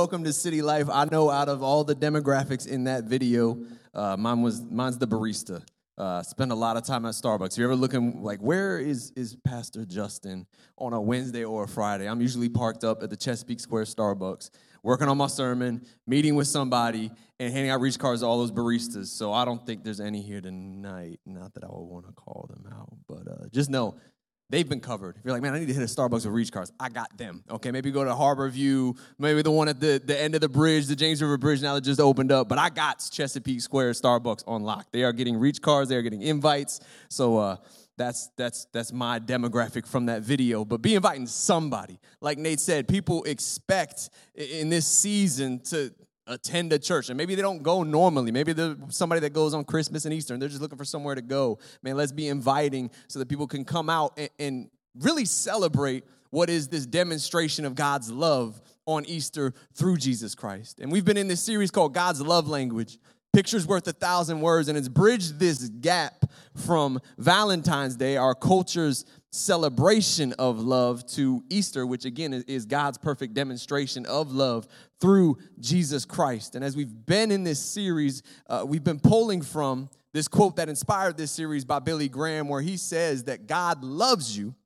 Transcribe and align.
welcome 0.00 0.24
to 0.24 0.32
City 0.32 0.62
Life. 0.62 0.88
I 0.90 1.04
know 1.04 1.28
out 1.28 1.50
of 1.50 1.62
all 1.62 1.84
the 1.84 1.94
demographics 1.94 2.66
in 2.66 2.84
that 2.84 3.04
video, 3.04 3.58
uh, 3.92 4.16
mine 4.16 4.40
was 4.40 4.62
mine's 4.62 4.96
the 4.96 5.06
barista. 5.06 5.62
Uh, 5.98 6.22
spend 6.22 6.52
a 6.52 6.54
lot 6.54 6.78
of 6.78 6.86
time 6.86 7.04
at 7.04 7.12
Starbucks. 7.12 7.58
You 7.58 7.64
ever 7.64 7.76
looking 7.76 8.22
like 8.22 8.40
where 8.40 8.78
is 8.78 9.12
is 9.14 9.36
Pastor 9.44 9.84
Justin 9.84 10.46
on 10.78 10.94
a 10.94 11.00
Wednesday 11.02 11.44
or 11.44 11.64
a 11.64 11.68
Friday? 11.68 12.08
I'm 12.08 12.22
usually 12.22 12.48
parked 12.48 12.82
up 12.82 13.02
at 13.02 13.10
the 13.10 13.16
Chesapeake 13.16 13.60
Square 13.60 13.84
Starbucks, 13.84 14.48
working 14.82 15.06
on 15.06 15.18
my 15.18 15.26
sermon, 15.26 15.84
meeting 16.06 16.34
with 16.34 16.46
somebody, 16.46 17.10
and 17.38 17.52
handing 17.52 17.70
out 17.70 17.82
reach 17.82 17.98
cards 17.98 18.22
to 18.22 18.26
all 18.26 18.38
those 18.38 18.52
baristas. 18.52 19.08
So 19.08 19.34
I 19.34 19.44
don't 19.44 19.66
think 19.66 19.84
there's 19.84 20.00
any 20.00 20.22
here 20.22 20.40
tonight. 20.40 21.20
Not 21.26 21.52
that 21.52 21.64
I 21.64 21.66
would 21.66 21.84
want 21.84 22.06
to 22.06 22.12
call 22.14 22.48
them 22.48 22.72
out, 22.72 22.96
but 23.06 23.30
uh, 23.30 23.48
just 23.52 23.68
know 23.68 23.96
they've 24.50 24.68
been 24.68 24.80
covered. 24.80 25.16
If 25.16 25.24
you're 25.24 25.32
like, 25.32 25.42
man, 25.42 25.54
I 25.54 25.60
need 25.60 25.68
to 25.68 25.72
hit 25.72 25.82
a 25.82 25.86
Starbucks 25.86 26.24
with 26.24 26.26
reach 26.26 26.52
cards, 26.52 26.72
I 26.78 26.88
got 26.88 27.16
them. 27.16 27.42
Okay, 27.50 27.70
maybe 27.70 27.90
go 27.90 28.04
to 28.04 28.14
Harbor 28.14 28.48
View, 28.48 28.96
maybe 29.18 29.42
the 29.42 29.50
one 29.50 29.68
at 29.68 29.80
the, 29.80 30.02
the 30.04 30.20
end 30.20 30.34
of 30.34 30.40
the 30.40 30.48
bridge, 30.48 30.86
the 30.86 30.96
James 30.96 31.22
River 31.22 31.38
Bridge 31.38 31.62
now 31.62 31.74
that 31.74 31.82
just 31.82 32.00
opened 32.00 32.32
up. 32.32 32.48
But 32.48 32.58
I 32.58 32.68
got 32.68 33.08
Chesapeake 33.10 33.60
Square 33.60 33.92
Starbucks 33.92 34.44
on 34.46 34.62
lock. 34.62 34.88
They 34.92 35.04
are 35.04 35.12
getting 35.12 35.36
reach 35.36 35.62
cards, 35.62 35.88
they 35.88 35.96
are 35.96 36.02
getting 36.02 36.22
invites. 36.22 36.80
So 37.08 37.38
uh, 37.38 37.56
that's 37.96 38.30
that's 38.36 38.66
that's 38.72 38.92
my 38.92 39.20
demographic 39.20 39.86
from 39.86 40.06
that 40.06 40.22
video. 40.22 40.64
But 40.64 40.82
be 40.82 40.94
inviting 40.94 41.26
somebody. 41.26 42.00
Like 42.20 42.38
Nate 42.38 42.60
said, 42.60 42.88
people 42.88 43.22
expect 43.24 44.10
in 44.34 44.70
this 44.70 44.86
season 44.86 45.60
to 45.64 45.92
attend 46.30 46.72
a 46.72 46.78
church. 46.78 47.10
And 47.10 47.16
maybe 47.16 47.34
they 47.34 47.42
don't 47.42 47.62
go 47.62 47.82
normally. 47.82 48.30
Maybe 48.32 48.52
they're 48.52 48.76
somebody 48.88 49.20
that 49.22 49.32
goes 49.32 49.52
on 49.52 49.64
Christmas 49.64 50.04
and 50.04 50.14
Easter 50.14 50.32
and 50.32 50.40
they're 50.40 50.48
just 50.48 50.62
looking 50.62 50.78
for 50.78 50.84
somewhere 50.84 51.14
to 51.14 51.22
go. 51.22 51.58
Man, 51.82 51.96
let's 51.96 52.12
be 52.12 52.28
inviting 52.28 52.90
so 53.08 53.18
that 53.18 53.28
people 53.28 53.46
can 53.46 53.64
come 53.64 53.90
out 53.90 54.14
and, 54.16 54.30
and 54.38 54.70
really 54.94 55.24
celebrate 55.24 56.04
what 56.30 56.48
is 56.48 56.68
this 56.68 56.86
demonstration 56.86 57.64
of 57.64 57.74
God's 57.74 58.10
love 58.10 58.60
on 58.86 59.04
Easter 59.06 59.52
through 59.74 59.96
Jesus 59.96 60.34
Christ. 60.34 60.78
And 60.80 60.90
we've 60.90 61.04
been 61.04 61.16
in 61.16 61.28
this 61.28 61.42
series 61.42 61.70
called 61.70 61.92
God's 61.92 62.22
Love 62.22 62.48
Language. 62.48 62.98
Pictures 63.32 63.64
worth 63.64 63.86
a 63.86 63.92
thousand 63.92 64.40
words, 64.40 64.68
and 64.68 64.76
it's 64.76 64.88
bridged 64.88 65.38
this 65.38 65.68
gap 65.68 66.24
from 66.56 66.98
Valentine's 67.16 67.94
Day, 67.94 68.16
our 68.16 68.34
culture's 68.34 69.04
celebration 69.30 70.32
of 70.32 70.58
love, 70.58 71.06
to 71.06 71.44
Easter, 71.48 71.86
which 71.86 72.04
again 72.04 72.32
is 72.48 72.66
God's 72.66 72.98
perfect 72.98 73.34
demonstration 73.34 74.04
of 74.06 74.32
love 74.32 74.66
through 75.00 75.38
Jesus 75.60 76.04
Christ. 76.04 76.56
And 76.56 76.64
as 76.64 76.74
we've 76.74 77.06
been 77.06 77.30
in 77.30 77.44
this 77.44 77.60
series, 77.60 78.24
uh, 78.48 78.64
we've 78.66 78.82
been 78.82 78.98
pulling 78.98 79.42
from 79.42 79.88
this 80.12 80.26
quote 80.26 80.56
that 80.56 80.68
inspired 80.68 81.16
this 81.16 81.30
series 81.30 81.64
by 81.64 81.78
Billy 81.78 82.08
Graham, 82.08 82.48
where 82.48 82.60
he 82.60 82.76
says 82.76 83.24
that 83.24 83.46
God 83.46 83.84
loves 83.84 84.36
you, 84.36 84.56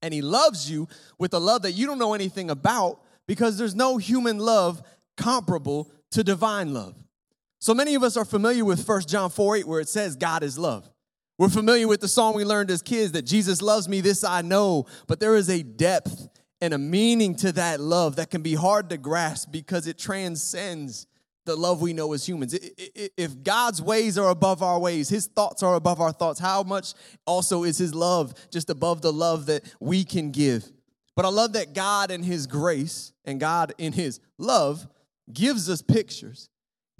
and 0.00 0.14
he 0.14 0.22
loves 0.22 0.70
you 0.70 0.88
with 1.18 1.34
a 1.34 1.38
love 1.38 1.62
that 1.62 1.72
you 1.72 1.86
don't 1.86 1.98
know 1.98 2.14
anything 2.14 2.48
about 2.50 3.02
because 3.26 3.58
there's 3.58 3.74
no 3.74 3.98
human 3.98 4.38
love 4.38 4.82
comparable 5.18 5.90
to 6.12 6.24
divine 6.24 6.72
love. 6.72 7.03
So 7.64 7.72
many 7.72 7.94
of 7.94 8.02
us 8.02 8.18
are 8.18 8.26
familiar 8.26 8.62
with 8.62 8.86
1 8.86 9.00
John 9.06 9.30
4 9.30 9.56
8, 9.56 9.66
where 9.66 9.80
it 9.80 9.88
says, 9.88 10.16
God 10.16 10.42
is 10.42 10.58
love. 10.58 10.86
We're 11.38 11.48
familiar 11.48 11.88
with 11.88 12.02
the 12.02 12.08
song 12.08 12.34
we 12.34 12.44
learned 12.44 12.70
as 12.70 12.82
kids 12.82 13.12
that 13.12 13.22
Jesus 13.22 13.62
loves 13.62 13.88
me, 13.88 14.02
this 14.02 14.22
I 14.22 14.42
know, 14.42 14.84
but 15.06 15.18
there 15.18 15.34
is 15.34 15.48
a 15.48 15.62
depth 15.62 16.28
and 16.60 16.74
a 16.74 16.78
meaning 16.78 17.34
to 17.36 17.52
that 17.52 17.80
love 17.80 18.16
that 18.16 18.28
can 18.28 18.42
be 18.42 18.54
hard 18.54 18.90
to 18.90 18.98
grasp 18.98 19.50
because 19.50 19.86
it 19.86 19.96
transcends 19.96 21.06
the 21.46 21.56
love 21.56 21.80
we 21.80 21.94
know 21.94 22.12
as 22.12 22.28
humans. 22.28 22.54
If 23.16 23.42
God's 23.42 23.80
ways 23.80 24.18
are 24.18 24.28
above 24.28 24.62
our 24.62 24.78
ways, 24.78 25.08
His 25.08 25.26
thoughts 25.26 25.62
are 25.62 25.74
above 25.74 26.02
our 26.02 26.12
thoughts, 26.12 26.40
how 26.40 26.64
much 26.64 26.92
also 27.24 27.64
is 27.64 27.78
His 27.78 27.94
love 27.94 28.34
just 28.50 28.68
above 28.68 29.00
the 29.00 29.10
love 29.10 29.46
that 29.46 29.64
we 29.80 30.04
can 30.04 30.32
give? 30.32 30.70
But 31.16 31.24
I 31.24 31.28
love 31.28 31.54
that 31.54 31.72
God 31.72 32.10
in 32.10 32.24
His 32.24 32.46
grace 32.46 33.14
and 33.24 33.40
God 33.40 33.72
in 33.78 33.94
His 33.94 34.20
love 34.36 34.86
gives 35.32 35.70
us 35.70 35.80
pictures 35.80 36.50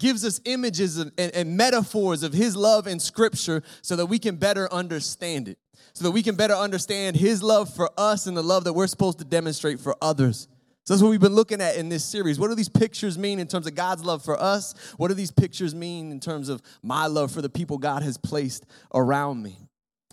gives 0.05 0.23
us 0.23 0.39
images 0.45 0.97
and, 0.97 1.11
and, 1.17 1.57
metaphors 1.57 2.21
of 2.21 2.31
his 2.31 2.55
love 2.55 2.85
in 2.85 2.99
scripture 2.99 3.63
so 3.81 3.95
that 3.95 4.05
we 4.05 4.19
can 4.19 4.35
better 4.35 4.71
understand 4.71 5.47
it. 5.47 5.57
So 5.95 6.03
that 6.03 6.11
we 6.11 6.21
can 6.21 6.35
better 6.35 6.53
understand 6.53 7.15
his 7.15 7.41
love 7.41 7.73
for 7.73 7.89
us 7.97 8.27
and 8.27 8.37
the 8.37 8.43
love 8.43 8.65
that 8.65 8.73
we're 8.73 8.85
supposed 8.85 9.17
to 9.17 9.25
demonstrate 9.25 9.79
for 9.79 9.95
others. 10.03 10.47
So 10.83 10.93
that's 10.93 11.01
what 11.01 11.09
we've 11.09 11.19
been 11.19 11.33
looking 11.33 11.59
at 11.59 11.77
in 11.77 11.89
this 11.89 12.05
series. 12.05 12.39
What 12.39 12.49
do 12.49 12.55
these 12.55 12.69
pictures 12.69 13.17
mean 13.17 13.39
in 13.39 13.47
terms 13.47 13.65
of 13.65 13.73
god's 13.73 14.05
love 14.05 14.23
for 14.23 14.39
us? 14.39 14.75
What 14.97 15.07
do 15.07 15.15
these 15.15 15.31
pictures 15.31 15.73
mean 15.73 16.11
in 16.11 16.19
terms 16.19 16.49
of 16.49 16.61
my 16.83 17.07
love 17.07 17.31
for 17.31 17.41
the 17.41 17.49
people 17.49 17.79
god 17.79 18.03
has 18.03 18.15
placed 18.15 18.67
around 18.93 19.41
me? 19.41 19.57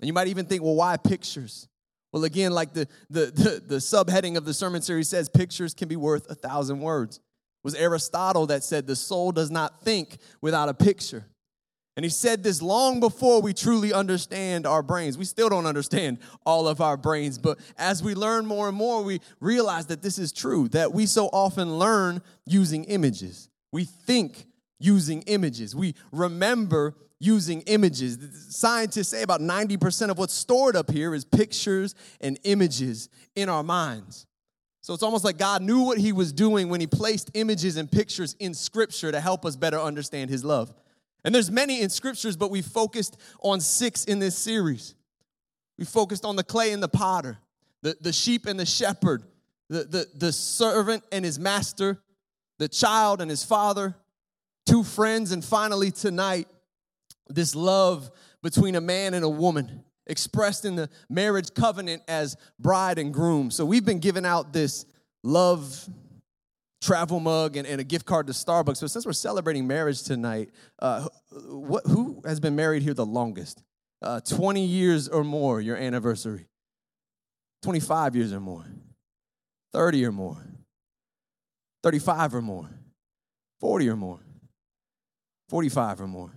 And 0.00 0.06
you 0.06 0.14
might 0.14 0.28
even 0.28 0.46
think 0.46 0.62
well 0.62 0.74
why 0.74 0.96
pictures? 0.96 1.68
Well 2.12 2.24
again 2.24 2.52
like 2.52 2.72
the 2.72 2.88
the 3.10 3.26
the, 3.34 3.62
the 3.66 3.76
subheading 3.76 4.38
of 4.38 4.46
the 4.46 4.54
sermon 4.54 4.80
series 4.80 5.10
says 5.10 5.28
pictures 5.28 5.74
can 5.74 5.88
be 5.88 5.96
worth 5.96 6.30
a 6.30 6.34
thousand 6.34 6.80
words 6.80 7.20
was 7.62 7.74
Aristotle 7.74 8.46
that 8.46 8.64
said 8.64 8.86
the 8.86 8.96
soul 8.96 9.32
does 9.32 9.50
not 9.50 9.82
think 9.82 10.18
without 10.40 10.68
a 10.68 10.74
picture. 10.74 11.26
And 11.96 12.04
he 12.04 12.10
said 12.10 12.42
this 12.42 12.62
long 12.62 13.00
before 13.00 13.42
we 13.42 13.52
truly 13.52 13.92
understand 13.92 14.66
our 14.66 14.82
brains. 14.82 15.18
We 15.18 15.26
still 15.26 15.50
don't 15.50 15.66
understand 15.66 16.18
all 16.46 16.66
of 16.66 16.80
our 16.80 16.96
brains, 16.96 17.38
but 17.38 17.58
as 17.76 18.02
we 18.02 18.14
learn 18.14 18.46
more 18.46 18.68
and 18.68 18.76
more, 18.76 19.02
we 19.02 19.20
realize 19.40 19.86
that 19.86 20.00
this 20.00 20.18
is 20.18 20.32
true, 20.32 20.68
that 20.68 20.92
we 20.92 21.04
so 21.04 21.26
often 21.26 21.78
learn 21.78 22.22
using 22.46 22.84
images. 22.84 23.50
We 23.72 23.84
think 23.84 24.46
using 24.80 25.22
images. 25.22 25.76
We 25.76 25.94
remember 26.12 26.94
using 27.20 27.60
images. 27.62 28.18
Scientists 28.48 29.08
say 29.08 29.22
about 29.22 29.40
90% 29.40 30.10
of 30.10 30.18
what's 30.18 30.34
stored 30.34 30.74
up 30.76 30.90
here 30.90 31.14
is 31.14 31.24
pictures 31.24 31.94
and 32.20 32.38
images 32.44 33.10
in 33.36 33.48
our 33.48 33.62
minds. 33.62 34.26
So 34.82 34.92
it's 34.94 35.04
almost 35.04 35.24
like 35.24 35.38
God 35.38 35.62
knew 35.62 35.82
what 35.82 35.98
he 35.98 36.12
was 36.12 36.32
doing 36.32 36.68
when 36.68 36.80
he 36.80 36.88
placed 36.88 37.30
images 37.34 37.76
and 37.76 37.90
pictures 37.90 38.34
in 38.40 38.52
scripture 38.52 39.12
to 39.12 39.20
help 39.20 39.46
us 39.46 39.54
better 39.54 39.78
understand 39.78 40.28
his 40.28 40.44
love. 40.44 40.74
And 41.24 41.32
there's 41.32 41.52
many 41.52 41.80
in 41.80 41.88
scriptures, 41.88 42.36
but 42.36 42.50
we 42.50 42.62
focused 42.62 43.16
on 43.40 43.60
six 43.60 44.04
in 44.04 44.18
this 44.18 44.36
series. 44.36 44.96
We 45.78 45.84
focused 45.84 46.24
on 46.24 46.34
the 46.34 46.42
clay 46.42 46.72
and 46.72 46.82
the 46.82 46.88
potter, 46.88 47.38
the, 47.82 47.96
the 48.00 48.12
sheep 48.12 48.46
and 48.46 48.58
the 48.58 48.66
shepherd, 48.66 49.22
the, 49.68 49.84
the, 49.84 50.06
the 50.16 50.32
servant 50.32 51.04
and 51.12 51.24
his 51.24 51.38
master, 51.38 52.02
the 52.58 52.68
child 52.68 53.20
and 53.20 53.30
his 53.30 53.44
father, 53.44 53.94
two 54.66 54.82
friends, 54.82 55.30
and 55.30 55.44
finally 55.44 55.92
tonight, 55.92 56.48
this 57.28 57.54
love 57.54 58.10
between 58.42 58.74
a 58.74 58.80
man 58.80 59.14
and 59.14 59.24
a 59.24 59.28
woman 59.28 59.84
expressed 60.06 60.64
in 60.64 60.76
the 60.76 60.88
marriage 61.08 61.54
covenant 61.54 62.02
as 62.08 62.36
bride 62.58 62.98
and 62.98 63.12
groom. 63.12 63.50
So 63.50 63.64
we've 63.64 63.84
been 63.84 64.00
giving 64.00 64.26
out 64.26 64.52
this 64.52 64.84
love 65.22 65.88
travel 66.80 67.20
mug 67.20 67.56
and, 67.56 67.66
and 67.66 67.80
a 67.80 67.84
gift 67.84 68.04
card 68.04 68.26
to 68.26 68.32
Starbucks. 68.32 68.78
So 68.78 68.86
since 68.86 69.06
we're 69.06 69.12
celebrating 69.12 69.66
marriage 69.66 70.02
tonight, 70.02 70.50
uh, 70.80 71.06
what, 71.30 71.86
who 71.86 72.20
has 72.24 72.40
been 72.40 72.56
married 72.56 72.82
here 72.82 72.94
the 72.94 73.06
longest? 73.06 73.62
Uh, 74.02 74.20
20 74.20 74.64
years 74.64 75.08
or 75.08 75.22
more, 75.22 75.60
your 75.60 75.76
anniversary. 75.76 76.48
25 77.62 78.16
years 78.16 78.32
or 78.32 78.40
more. 78.40 78.64
30 79.72 80.04
or 80.04 80.12
more. 80.12 80.44
35 81.84 82.34
or 82.34 82.42
more. 82.42 82.68
40 83.60 83.88
or 83.88 83.96
more. 83.96 84.20
45 85.48 86.00
or 86.00 86.08
more. 86.08 86.32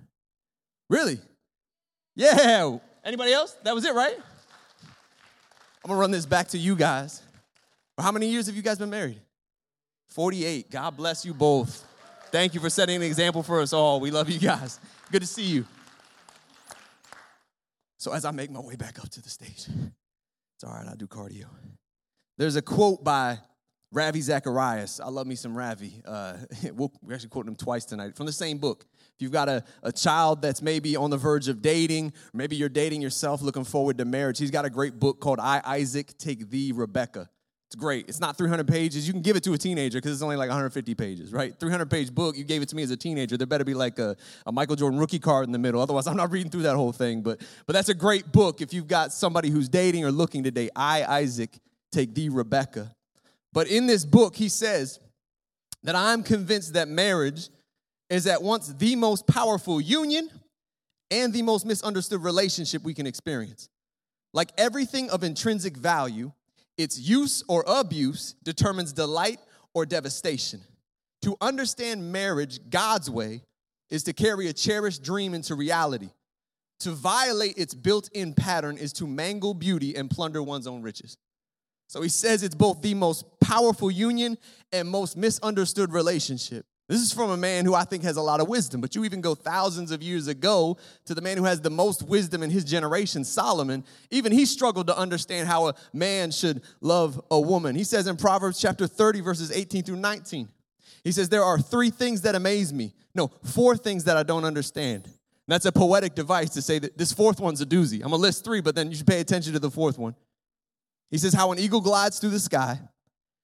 Really? 0.89 1.19
Yeah, 2.15 2.77
Anybody 3.05 3.31
else? 3.31 3.55
That 3.63 3.75
was 3.75 3.85
it, 3.85 3.93
right? 3.93 4.17
I'm 5.83 5.89
gonna 5.89 5.99
run 5.99 6.11
this 6.11 6.25
back 6.25 6.47
to 6.49 6.57
you 6.57 6.75
guys. 6.75 7.21
How 7.99 8.11
many 8.11 8.27
years 8.27 8.47
have 8.47 8.55
you 8.55 8.63
guys 8.63 8.79
been 8.79 8.89
married? 8.89 9.21
48. 10.09 10.71
God 10.71 10.97
bless 10.97 11.23
you 11.23 11.33
both. 11.33 11.85
Thank 12.31 12.55
you 12.55 12.59
for 12.59 12.69
setting 12.69 12.97
an 12.97 13.03
example 13.03 13.43
for 13.43 13.61
us 13.61 13.71
all. 13.71 13.99
We 13.99 14.09
love 14.09 14.29
you 14.29 14.39
guys. 14.39 14.79
Good 15.11 15.21
to 15.21 15.27
see 15.27 15.43
you. 15.43 15.65
So, 17.97 18.11
as 18.11 18.25
I 18.25 18.31
make 18.31 18.49
my 18.49 18.59
way 18.59 18.75
back 18.75 18.99
up 18.99 19.09
to 19.09 19.21
the 19.21 19.29
stage, 19.29 19.67
it's 20.55 20.63
all 20.63 20.73
right, 20.73 20.87
I 20.87 20.95
do 20.95 21.07
cardio. 21.07 21.45
There's 22.37 22.55
a 22.55 22.61
quote 22.61 23.03
by 23.03 23.39
Ravi 23.91 24.21
Zacharias. 24.21 24.99
I 24.99 25.09
love 25.09 25.27
me 25.27 25.35
some 25.35 25.55
Ravi. 25.55 26.01
Uh, 26.03 26.37
we'll, 26.73 26.91
we 27.01 27.13
actually 27.13 27.29
quote 27.29 27.47
him 27.47 27.55
twice 27.55 27.85
tonight 27.85 28.15
from 28.15 28.25
the 28.25 28.33
same 28.33 28.57
book. 28.57 28.85
If 29.17 29.21
you've 29.21 29.31
got 29.31 29.47
a, 29.47 29.63
a 29.81 29.93
child 29.93 30.41
that's 30.41 30.61
maybe 30.61 30.97
on 30.97 31.09
the 31.09 31.17
verge 31.17 31.47
of 31.47 31.61
dating, 31.61 32.11
maybe 32.33 32.57
you're 32.57 32.67
dating 32.67 33.01
yourself 33.01 33.41
looking 33.41 33.63
forward 33.63 33.97
to 33.99 34.05
marriage, 34.05 34.37
he's 34.37 34.51
got 34.51 34.65
a 34.65 34.69
great 34.69 34.99
book 34.99 35.21
called 35.21 35.39
I, 35.39 35.61
Isaac, 35.63 36.17
Take 36.17 36.49
Thee, 36.49 36.73
Rebecca. 36.73 37.29
It's 37.67 37.75
great. 37.75 38.07
It's 38.09 38.19
not 38.19 38.37
300 38.37 38.67
pages. 38.67 39.07
You 39.07 39.13
can 39.13 39.21
give 39.21 39.35
it 39.35 39.43
to 39.43 39.53
a 39.53 39.57
teenager 39.57 39.97
because 39.97 40.11
it's 40.11 40.21
only 40.21 40.35
like 40.35 40.49
150 40.49 40.93
pages, 40.95 41.33
right? 41.33 41.57
300 41.59 41.89
page 41.89 42.13
book. 42.13 42.37
You 42.37 42.43
gave 42.43 42.61
it 42.61 42.69
to 42.69 42.75
me 42.75 42.83
as 42.83 42.91
a 42.91 42.97
teenager. 42.97 43.37
There 43.37 43.47
better 43.47 43.63
be 43.63 43.73
like 43.73 43.97
a, 43.97 44.15
a 44.45 44.51
Michael 44.51 44.75
Jordan 44.75 44.99
rookie 44.99 45.17
card 45.17 45.45
in 45.45 45.51
the 45.51 45.57
middle. 45.57 45.81
Otherwise, 45.81 46.07
I'm 46.07 46.17
not 46.17 46.31
reading 46.31 46.51
through 46.51 46.63
that 46.63 46.75
whole 46.75 46.91
thing. 46.91 47.21
But 47.21 47.41
but 47.65 47.73
that's 47.73 47.89
a 47.89 47.95
great 47.95 48.31
book 48.31 48.61
if 48.61 48.71
you've 48.71 48.87
got 48.87 49.13
somebody 49.13 49.49
who's 49.49 49.67
dating 49.67 50.05
or 50.05 50.11
looking 50.11 50.43
to 50.43 50.51
date. 50.51 50.71
I 50.75 51.03
Isaac 51.05 51.57
take 51.91 52.13
thee 52.13 52.29
Rebecca. 52.29 52.93
But 53.51 53.67
in 53.67 53.87
this 53.87 54.05
book, 54.05 54.35
he 54.35 54.49
says 54.49 54.99
that 55.83 55.95
I'm 55.95 56.21
convinced 56.21 56.73
that 56.73 56.87
marriage 56.87 57.49
is 58.09 58.27
at 58.27 58.41
once 58.41 58.67
the 58.67 58.95
most 58.95 59.27
powerful 59.27 59.81
union 59.81 60.29
and 61.11 61.33
the 61.33 61.41
most 61.41 61.65
misunderstood 61.65 62.23
relationship 62.23 62.83
we 62.83 62.93
can 62.93 63.07
experience. 63.07 63.69
Like 64.33 64.51
everything 64.57 65.09
of 65.09 65.23
intrinsic 65.23 65.77
value, 65.77 66.31
its 66.77 66.99
use 66.99 67.43
or 67.47 67.63
abuse 67.67 68.35
determines 68.43 68.91
delight 68.91 69.39
or 69.73 69.85
devastation. 69.85 70.61
To 71.21 71.37
understand 71.41 72.11
marriage 72.11 72.59
God's 72.69 73.09
way 73.09 73.41
is 73.89 74.03
to 74.03 74.13
carry 74.13 74.47
a 74.47 74.53
cherished 74.53 75.03
dream 75.03 75.33
into 75.33 75.55
reality. 75.55 76.09
To 76.81 76.91
violate 76.91 77.57
its 77.57 77.73
built 77.73 78.09
in 78.13 78.33
pattern 78.33 78.77
is 78.77 78.91
to 78.93 79.07
mangle 79.07 79.53
beauty 79.53 79.95
and 79.95 80.09
plunder 80.09 80.43
one's 80.43 80.67
own 80.67 80.81
riches. 80.81 81.17
So 81.87 82.01
he 82.01 82.09
says 82.09 82.43
it's 82.43 82.55
both 82.55 82.81
the 82.81 82.93
most 82.93 83.25
powerful 83.39 83.89
union 83.89 84.37
and 84.73 84.89
most 84.89 85.15
misunderstood 85.15 85.93
relationship. 85.93 86.65
This 86.87 87.01
is 87.01 87.11
from 87.11 87.31
a 87.31 87.37
man 87.37 87.65
who 87.65 87.73
I 87.73 87.83
think 87.83 88.03
has 88.03 88.15
a 88.15 88.21
lot 88.21 88.39
of 88.39 88.47
wisdom, 88.47 88.79
but 88.79 88.93
you 88.93 89.05
even 89.05 89.19
go 89.19 89.33
thousands 89.33 89.89
of 89.89 90.03
years 90.03 90.27
ago 90.27 90.77
to 91.05 91.15
the 91.15 91.21
man 91.21 91.35
who 91.35 91.45
has 91.45 91.59
the 91.59 91.71
most 91.71 92.03
wisdom 92.03 92.43
in 92.43 92.51
his 92.51 92.63
generation, 92.63 93.23
Solomon. 93.23 93.83
Even 94.11 94.31
he 94.31 94.45
struggled 94.45 94.85
to 94.87 94.97
understand 94.97 95.47
how 95.47 95.69
a 95.69 95.75
man 95.93 96.29
should 96.29 96.61
love 96.81 97.19
a 97.31 97.39
woman. 97.39 97.75
He 97.75 97.83
says 97.83 98.05
in 98.05 98.17
Proverbs 98.17 98.61
chapter 98.61 98.85
30, 98.85 99.21
verses 99.21 99.51
18 99.51 99.83
through 99.83 99.95
19, 99.95 100.47
he 101.03 101.11
says, 101.11 101.29
There 101.29 101.43
are 101.43 101.57
three 101.57 101.89
things 101.89 102.21
that 102.21 102.35
amaze 102.35 102.71
me. 102.71 102.93
No, 103.15 103.31
four 103.43 103.75
things 103.75 104.03
that 104.03 104.15
I 104.15 104.21
don't 104.21 104.45
understand. 104.45 105.05
And 105.05 105.13
that's 105.47 105.65
a 105.65 105.71
poetic 105.71 106.13
device 106.13 106.51
to 106.51 106.61
say 106.61 106.77
that 106.77 106.99
this 106.99 107.11
fourth 107.11 107.39
one's 107.39 107.61
a 107.61 107.65
doozy. 107.65 107.95
I'm 108.03 108.11
gonna 108.11 108.17
list 108.17 108.45
three, 108.45 108.61
but 108.61 108.75
then 108.75 108.91
you 108.91 108.97
should 108.97 109.07
pay 109.07 109.21
attention 109.21 109.53
to 109.53 109.59
the 109.59 109.71
fourth 109.71 109.97
one. 109.97 110.15
He 111.09 111.17
says, 111.17 111.33
How 111.33 111.51
an 111.51 111.57
eagle 111.57 111.81
glides 111.81 112.19
through 112.19 112.31
the 112.31 112.39
sky, 112.39 112.79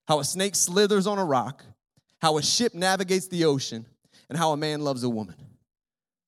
how 0.07 0.19
a 0.19 0.23
snake 0.23 0.55
slithers 0.55 1.07
on 1.07 1.17
a 1.17 1.25
rock 1.25 1.65
how 2.21 2.37
a 2.37 2.43
ship 2.43 2.73
navigates 2.73 3.27
the 3.27 3.45
ocean, 3.45 3.85
and 4.29 4.37
how 4.37 4.51
a 4.51 4.57
man 4.57 4.81
loves 4.81 5.03
a 5.03 5.09
woman. 5.09 5.35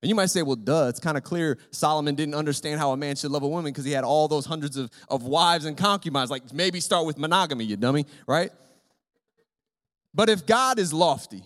And 0.02 0.10
you 0.10 0.16
might 0.16 0.26
say, 0.26 0.42
well, 0.42 0.58
duh, 0.58 0.88
it's 0.90 1.00
kind 1.00 1.16
of 1.16 1.24
clear 1.24 1.58
Solomon 1.72 2.16
didn't 2.16 2.36
understand 2.36 2.78
how 2.78 2.92
a 2.92 2.98
man 2.98 3.16
should 3.16 3.32
love 3.32 3.44
a 3.44 3.48
woman 3.48 3.72
because 3.72 3.86
he 3.86 3.94
had 3.94 4.04
all 4.04 4.28
those 4.28 4.46
hundreds 4.46 4.76
of, 4.76 4.92
of 5.08 5.24
wives 5.24 5.64
and 5.64 5.78
concubines. 5.78 6.30
Like, 6.30 6.52
maybe 6.52 6.82
start 6.82 7.06
with 7.06 7.18
monogamy, 7.18 7.64
you 7.64 7.78
dummy, 7.78 8.06
right? 8.28 8.52
But 10.14 10.28
if 10.28 10.46
God 10.46 10.78
is 10.78 10.92
lofty, 10.92 11.44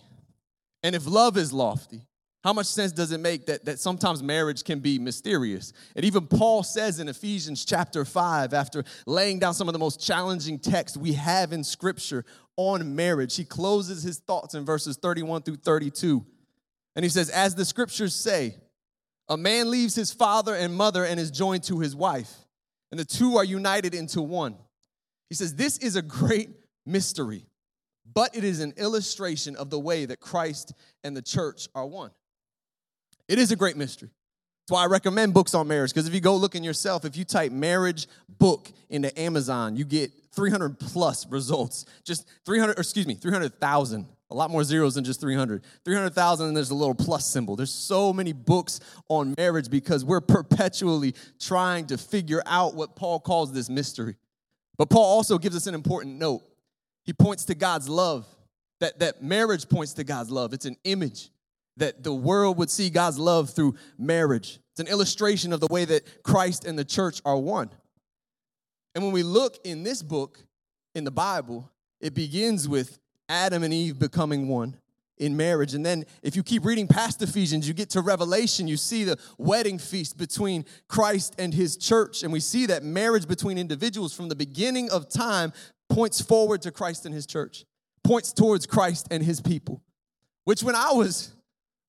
and 0.82 0.96
if 0.96 1.06
love 1.06 1.36
is 1.36 1.52
lofty, 1.52 2.02
how 2.48 2.54
much 2.54 2.64
sense 2.64 2.92
does 2.92 3.12
it 3.12 3.20
make 3.20 3.44
that, 3.44 3.66
that 3.66 3.78
sometimes 3.78 4.22
marriage 4.22 4.64
can 4.64 4.80
be 4.80 4.98
mysterious? 4.98 5.74
And 5.94 6.02
even 6.02 6.26
Paul 6.26 6.62
says 6.62 6.98
in 6.98 7.06
Ephesians 7.06 7.62
chapter 7.62 8.06
5, 8.06 8.54
after 8.54 8.84
laying 9.04 9.38
down 9.38 9.52
some 9.52 9.68
of 9.68 9.74
the 9.74 9.78
most 9.78 10.00
challenging 10.00 10.58
texts 10.58 10.96
we 10.96 11.12
have 11.12 11.52
in 11.52 11.62
Scripture 11.62 12.24
on 12.56 12.96
marriage, 12.96 13.36
he 13.36 13.44
closes 13.44 14.02
his 14.02 14.20
thoughts 14.20 14.54
in 14.54 14.64
verses 14.64 14.96
31 14.96 15.42
through 15.42 15.56
32. 15.56 16.24
And 16.96 17.04
he 17.04 17.10
says, 17.10 17.28
As 17.28 17.54
the 17.54 17.66
Scriptures 17.66 18.14
say, 18.14 18.54
a 19.28 19.36
man 19.36 19.70
leaves 19.70 19.94
his 19.94 20.10
father 20.10 20.54
and 20.54 20.74
mother 20.74 21.04
and 21.04 21.20
is 21.20 21.30
joined 21.30 21.64
to 21.64 21.80
his 21.80 21.94
wife, 21.94 22.32
and 22.90 22.98
the 22.98 23.04
two 23.04 23.36
are 23.36 23.44
united 23.44 23.92
into 23.92 24.22
one. 24.22 24.56
He 25.28 25.34
says, 25.34 25.54
This 25.54 25.76
is 25.76 25.96
a 25.96 26.02
great 26.02 26.48
mystery, 26.86 27.44
but 28.10 28.34
it 28.34 28.42
is 28.42 28.60
an 28.60 28.72
illustration 28.78 29.54
of 29.54 29.68
the 29.68 29.78
way 29.78 30.06
that 30.06 30.18
Christ 30.18 30.72
and 31.04 31.14
the 31.14 31.20
church 31.20 31.68
are 31.74 31.84
one. 31.84 32.10
It 33.28 33.38
is 33.38 33.52
a 33.52 33.56
great 33.56 33.76
mystery. 33.76 34.10
That's 34.68 34.74
why 34.74 34.84
I 34.84 34.86
recommend 34.86 35.32
books 35.32 35.54
on 35.54 35.68
marriage, 35.68 35.94
because 35.94 36.06
if 36.06 36.14
you 36.14 36.20
go 36.20 36.36
looking 36.36 36.62
yourself, 36.62 37.04
if 37.04 37.16
you 37.16 37.24
type 37.24 37.52
marriage 37.52 38.06
book 38.38 38.70
into 38.90 39.18
Amazon, 39.18 39.76
you 39.76 39.84
get 39.84 40.12
300 40.32 40.78
plus 40.78 41.26
results. 41.26 41.86
Just 42.04 42.28
300, 42.44 42.78
or 42.78 42.80
excuse 42.80 43.06
me, 43.06 43.14
300,000. 43.14 44.06
A 44.30 44.34
lot 44.34 44.50
more 44.50 44.62
zeros 44.62 44.94
than 44.94 45.04
just 45.04 45.22
300. 45.22 45.64
300,000, 45.86 46.48
and 46.48 46.56
there's 46.56 46.70
a 46.70 46.74
little 46.74 46.94
plus 46.94 47.26
symbol. 47.26 47.56
There's 47.56 47.72
so 47.72 48.12
many 48.12 48.34
books 48.34 48.80
on 49.08 49.34
marriage 49.38 49.70
because 49.70 50.04
we're 50.04 50.20
perpetually 50.20 51.14
trying 51.40 51.86
to 51.86 51.96
figure 51.96 52.42
out 52.44 52.74
what 52.74 52.94
Paul 52.94 53.20
calls 53.20 53.52
this 53.52 53.70
mystery. 53.70 54.16
But 54.76 54.90
Paul 54.90 55.04
also 55.04 55.38
gives 55.38 55.56
us 55.56 55.66
an 55.66 55.74
important 55.74 56.18
note. 56.18 56.42
He 57.04 57.14
points 57.14 57.46
to 57.46 57.54
God's 57.54 57.88
love, 57.88 58.26
that, 58.80 58.98
that 58.98 59.22
marriage 59.22 59.66
points 59.66 59.94
to 59.94 60.04
God's 60.04 60.30
love. 60.30 60.52
It's 60.52 60.66
an 60.66 60.76
image 60.84 61.30
that 61.78 62.02
the 62.02 62.14
world 62.14 62.58
would 62.58 62.70
see 62.70 62.90
God's 62.90 63.18
love 63.18 63.50
through 63.50 63.74
marriage. 63.98 64.60
It's 64.72 64.80
an 64.80 64.88
illustration 64.88 65.52
of 65.52 65.60
the 65.60 65.68
way 65.68 65.84
that 65.84 66.22
Christ 66.22 66.64
and 66.64 66.78
the 66.78 66.84
church 66.84 67.20
are 67.24 67.36
one. 67.36 67.70
And 68.94 69.04
when 69.04 69.12
we 69.12 69.22
look 69.22 69.58
in 69.64 69.82
this 69.82 70.02
book, 70.02 70.40
in 70.94 71.04
the 71.04 71.10
Bible, 71.10 71.70
it 72.00 72.14
begins 72.14 72.68
with 72.68 72.98
Adam 73.28 73.62
and 73.62 73.72
Eve 73.72 73.98
becoming 73.98 74.48
one 74.48 74.76
in 75.18 75.36
marriage. 75.36 75.74
And 75.74 75.84
then 75.84 76.04
if 76.22 76.36
you 76.36 76.42
keep 76.42 76.64
reading 76.64 76.86
past 76.86 77.20
Ephesians, 77.22 77.66
you 77.66 77.74
get 77.74 77.90
to 77.90 78.00
Revelation, 78.00 78.68
you 78.68 78.76
see 78.76 79.04
the 79.04 79.18
wedding 79.36 79.78
feast 79.78 80.16
between 80.16 80.64
Christ 80.88 81.34
and 81.38 81.52
his 81.52 81.76
church. 81.76 82.22
And 82.22 82.32
we 82.32 82.40
see 82.40 82.66
that 82.66 82.82
marriage 82.82 83.26
between 83.26 83.58
individuals 83.58 84.14
from 84.14 84.28
the 84.28 84.36
beginning 84.36 84.90
of 84.90 85.08
time 85.08 85.52
points 85.88 86.20
forward 86.20 86.62
to 86.62 86.70
Christ 86.70 87.06
and 87.06 87.14
his 87.14 87.26
church, 87.26 87.64
points 88.04 88.32
towards 88.32 88.66
Christ 88.66 89.08
and 89.10 89.22
his 89.22 89.40
people. 89.40 89.82
Which 90.44 90.62
when 90.62 90.74
I 90.74 90.92
was 90.92 91.32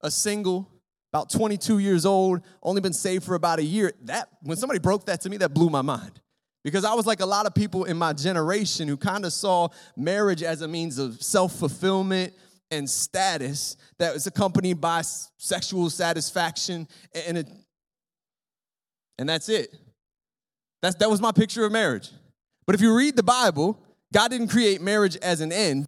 a 0.02 0.12
single, 0.12 0.70
about 1.12 1.30
22 1.30 1.80
years 1.80 2.06
old, 2.06 2.42
only 2.64 2.82
been 2.82 2.94
saved 2.94 3.24
for 3.24 3.36
about 3.36 3.60
a 3.60 3.64
year. 3.64 3.94
That 4.04 4.30
when 4.42 4.58
somebody 4.58 4.80
broke 4.80 5.06
that 5.06 5.22
to 5.22 5.30
me, 5.30 5.38
that 5.38 5.54
blew 5.54 5.70
my 5.70 5.82
mind. 5.82 6.22
Because 6.64 6.84
I 6.84 6.94
was 6.94 7.06
like 7.06 7.22
a 7.22 7.26
lot 7.26 7.46
of 7.46 7.56
people 7.56 7.86
in 7.86 7.98
my 7.98 8.14
generation 8.14 8.88
who 8.88 8.98
kind 8.98 9.26
of 9.26 9.32
saw 9.32 9.70
marriage 9.96 10.44
as 10.44 10.62
a 10.62 10.68
means 10.68 10.98
of 10.98 11.22
self-fulfillment 11.24 12.34
and 12.70 12.90
status 12.90 13.78
that 13.98 14.14
was 14.14 14.28
accompanied 14.28 14.82
by 14.82 15.02
sexual 15.38 15.90
satisfaction 15.90 16.88
and 17.28 17.38
it, 17.38 17.48
and 19.18 19.28
that's 19.28 19.50
it. 19.50 19.76
That's 20.82 20.96
that 20.96 21.10
was 21.10 21.22
my 21.22 21.32
picture 21.32 21.66
of 21.66 21.72
marriage. 21.72 22.10
But 22.66 22.76
if 22.76 22.82
you 22.82 22.96
read 22.96 23.16
the 23.16 23.24
Bible, 23.24 23.82
God 24.14 24.30
didn't 24.30 24.50
create 24.50 24.82
marriage 24.82 25.18
as 25.18 25.42
an 25.42 25.52
end, 25.52 25.88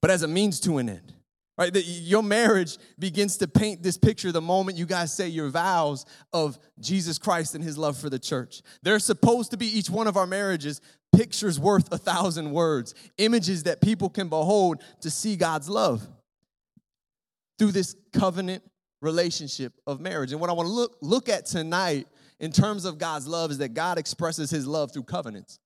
but 0.00 0.10
as 0.10 0.22
a 0.22 0.28
means 0.28 0.60
to 0.60 0.78
an 0.78 0.88
end. 0.88 1.12
Right? 1.58 1.72
That 1.72 1.82
your 1.82 2.22
marriage 2.22 2.78
begins 2.98 3.36
to 3.38 3.48
paint 3.48 3.82
this 3.82 3.98
picture 3.98 4.32
the 4.32 4.40
moment 4.40 4.78
you 4.78 4.86
guys 4.86 5.12
say 5.12 5.28
your 5.28 5.50
vows 5.50 6.06
of 6.32 6.58
Jesus 6.80 7.18
Christ 7.18 7.54
and 7.54 7.62
his 7.62 7.76
love 7.76 7.98
for 7.98 8.08
the 8.08 8.18
church. 8.18 8.62
They're 8.82 8.98
supposed 8.98 9.50
to 9.50 9.56
be 9.56 9.66
each 9.66 9.90
one 9.90 10.06
of 10.06 10.16
our 10.16 10.26
marriages 10.26 10.80
pictures 11.12 11.60
worth 11.60 11.92
a 11.92 11.98
thousand 11.98 12.50
words, 12.52 12.94
images 13.18 13.64
that 13.64 13.80
people 13.80 14.08
can 14.08 14.28
behold 14.28 14.82
to 15.02 15.10
see 15.10 15.36
God's 15.36 15.68
love 15.68 16.06
through 17.58 17.72
this 17.72 17.94
covenant 18.12 18.64
relationship 19.00 19.74
of 19.86 20.00
marriage. 20.00 20.32
And 20.32 20.40
what 20.40 20.50
I 20.50 20.54
want 20.54 20.68
to 20.68 20.72
look 20.72 20.96
look 21.00 21.28
at 21.28 21.46
tonight 21.46 22.06
in 22.40 22.50
terms 22.50 22.84
of 22.84 22.98
God's 22.98 23.26
love 23.26 23.50
is 23.50 23.58
that 23.58 23.74
God 23.74 23.98
expresses 23.98 24.50
his 24.50 24.66
love 24.66 24.92
through 24.92 25.04
covenants. 25.04 25.58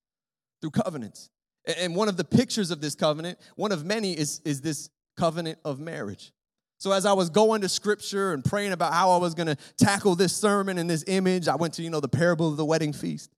Through 0.61 0.71
covenants. 0.71 1.31
And 1.79 1.97
one 1.97 2.09
of 2.09 2.17
the 2.17 2.25
pictures 2.25 2.71
of 2.71 2.81
this 2.81 2.95
covenant, 2.95 3.39
one 3.57 3.73
of 3.73 3.85
many, 3.85 4.13
is, 4.13 4.41
is 4.45 4.61
this 4.61 4.89
covenant 5.17 5.59
of 5.65 5.81
marriage. 5.81 6.33
So 6.79 6.93
as 6.93 7.07
I 7.07 7.15
was 7.15 7.31
going 7.31 7.63
to 7.63 7.69
scripture 7.69 8.33
and 8.33 8.45
praying 8.45 8.73
about 8.73 8.93
how 8.93 9.11
I 9.11 9.17
was 9.17 9.35
going 9.35 9.47
to 9.47 9.57
tackle 9.79 10.15
this 10.15 10.37
sermon 10.37 10.79
and 10.79 10.89
this 10.89 11.05
image, 11.07 11.49
I 11.49 11.57
went 11.57 11.75
to, 11.75 11.83
you 11.83 11.91
know, 11.91 12.01
the 12.01 12.09
parable 12.09 12.49
of 12.49 12.57
the 12.57 12.65
wedding 12.65 12.93
feast. 12.93 13.31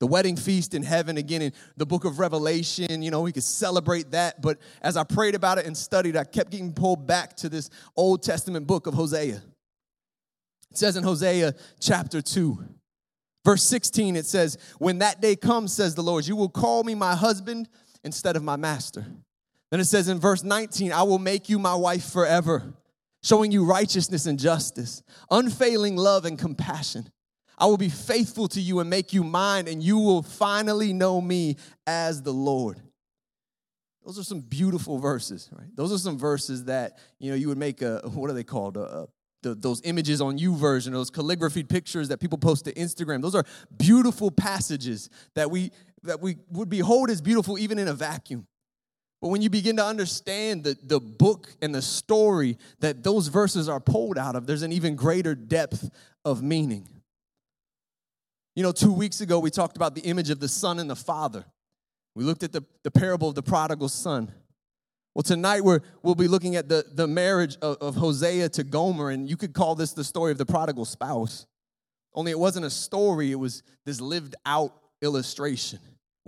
The 0.00 0.06
wedding 0.06 0.36
feast 0.36 0.74
in 0.74 0.82
heaven 0.82 1.18
again 1.18 1.42
in 1.42 1.52
the 1.76 1.84
book 1.84 2.04
of 2.04 2.18
Revelation, 2.18 3.02
you 3.02 3.10
know, 3.10 3.20
we 3.20 3.32
could 3.32 3.44
celebrate 3.44 4.12
that, 4.12 4.40
but 4.40 4.58
as 4.80 4.96
I 4.96 5.04
prayed 5.04 5.34
about 5.34 5.58
it 5.58 5.66
and 5.66 5.76
studied, 5.76 6.16
I 6.16 6.24
kept 6.24 6.50
getting 6.50 6.72
pulled 6.72 7.06
back 7.06 7.36
to 7.36 7.50
this 7.50 7.68
Old 7.96 8.22
Testament 8.22 8.66
book 8.66 8.86
of 8.86 8.94
Hosea. 8.94 9.42
It 10.70 10.78
says 10.78 10.96
in 10.96 11.04
Hosea 11.04 11.54
chapter 11.80 12.22
2, 12.22 12.64
verse 13.44 13.62
16, 13.64 14.16
it 14.16 14.24
says, 14.24 14.56
When 14.78 14.98
that 15.00 15.20
day 15.20 15.36
comes, 15.36 15.74
says 15.74 15.94
the 15.94 16.02
Lord, 16.02 16.26
you 16.26 16.34
will 16.34 16.48
call 16.48 16.82
me 16.82 16.94
my 16.94 17.14
husband 17.14 17.68
instead 18.02 18.36
of 18.36 18.42
my 18.42 18.56
master. 18.56 19.04
Then 19.70 19.80
it 19.80 19.84
says 19.84 20.08
in 20.08 20.18
verse 20.18 20.42
19, 20.42 20.92
I 20.92 21.02
will 21.04 21.18
make 21.18 21.48
you 21.48 21.58
my 21.58 21.74
wife 21.74 22.10
forever, 22.10 22.74
showing 23.22 23.52
you 23.52 23.64
righteousness 23.64 24.26
and 24.26 24.38
justice, 24.38 25.02
unfailing 25.30 25.96
love 25.96 26.24
and 26.24 26.38
compassion. 26.38 27.10
I 27.56 27.66
will 27.66 27.76
be 27.76 27.90
faithful 27.90 28.48
to 28.48 28.60
you 28.60 28.80
and 28.80 28.88
make 28.88 29.12
you 29.12 29.22
mine, 29.22 29.68
and 29.68 29.82
you 29.82 29.98
will 29.98 30.22
finally 30.22 30.92
know 30.92 31.20
me 31.20 31.56
as 31.86 32.22
the 32.22 32.32
Lord. 32.32 32.80
Those 34.04 34.18
are 34.18 34.24
some 34.24 34.40
beautiful 34.40 34.98
verses, 34.98 35.48
right? 35.52 35.68
Those 35.76 35.92
are 35.92 35.98
some 35.98 36.18
verses 36.18 36.64
that, 36.64 36.98
you 37.18 37.30
know, 37.30 37.36
you 37.36 37.48
would 37.48 37.58
make 37.58 37.82
a, 37.82 37.98
what 38.14 38.30
are 38.30 38.32
they 38.32 38.44
called? 38.44 38.76
A, 38.76 38.80
a, 38.80 39.08
the, 39.42 39.54
those 39.54 39.80
images 39.84 40.20
on 40.20 40.38
YouVersion, 40.38 40.92
those 40.92 41.10
calligraphy 41.10 41.62
pictures 41.62 42.08
that 42.08 42.18
people 42.18 42.38
post 42.38 42.64
to 42.66 42.72
Instagram. 42.74 43.22
Those 43.22 43.34
are 43.34 43.44
beautiful 43.78 44.30
passages 44.30 45.08
that 45.34 45.50
we, 45.50 45.70
that 46.02 46.20
we 46.20 46.36
would 46.50 46.68
behold 46.68 47.10
as 47.10 47.20
beautiful 47.20 47.58
even 47.58 47.78
in 47.78 47.88
a 47.88 47.94
vacuum. 47.94 48.46
But 49.20 49.28
when 49.28 49.42
you 49.42 49.50
begin 49.50 49.76
to 49.76 49.84
understand 49.84 50.64
the, 50.64 50.76
the 50.82 50.98
book 50.98 51.54
and 51.60 51.74
the 51.74 51.82
story 51.82 52.56
that 52.80 53.02
those 53.02 53.28
verses 53.28 53.68
are 53.68 53.80
pulled 53.80 54.16
out 54.16 54.34
of, 54.34 54.46
there's 54.46 54.62
an 54.62 54.72
even 54.72 54.96
greater 54.96 55.34
depth 55.34 55.90
of 56.24 56.42
meaning. 56.42 56.88
You 58.56 58.62
know, 58.62 58.72
two 58.72 58.92
weeks 58.92 59.20
ago, 59.20 59.38
we 59.38 59.50
talked 59.50 59.76
about 59.76 59.94
the 59.94 60.00
image 60.02 60.30
of 60.30 60.40
the 60.40 60.48
son 60.48 60.78
and 60.78 60.88
the 60.88 60.96
father. 60.96 61.44
We 62.14 62.24
looked 62.24 62.42
at 62.42 62.52
the, 62.52 62.64
the 62.82 62.90
parable 62.90 63.28
of 63.28 63.34
the 63.34 63.42
prodigal 63.42 63.88
son. 63.88 64.32
Well, 65.14 65.22
tonight 65.22 65.64
we're, 65.64 65.80
we'll 66.02 66.14
be 66.14 66.28
looking 66.28 66.56
at 66.56 66.68
the, 66.68 66.84
the 66.90 67.06
marriage 67.06 67.56
of, 67.60 67.76
of 67.78 67.96
Hosea 67.96 68.48
to 68.50 68.64
Gomer, 68.64 69.10
and 69.10 69.28
you 69.28 69.36
could 69.36 69.52
call 69.52 69.74
this 69.74 69.92
the 69.92 70.04
story 70.04 70.32
of 70.32 70.38
the 70.38 70.46
prodigal 70.46 70.84
spouse. 70.86 71.46
Only 72.14 72.30
it 72.30 72.38
wasn't 72.38 72.64
a 72.64 72.70
story, 72.70 73.32
it 73.32 73.36
was 73.36 73.62
this 73.84 74.00
lived 74.00 74.34
out 74.46 74.72
illustration 75.02 75.80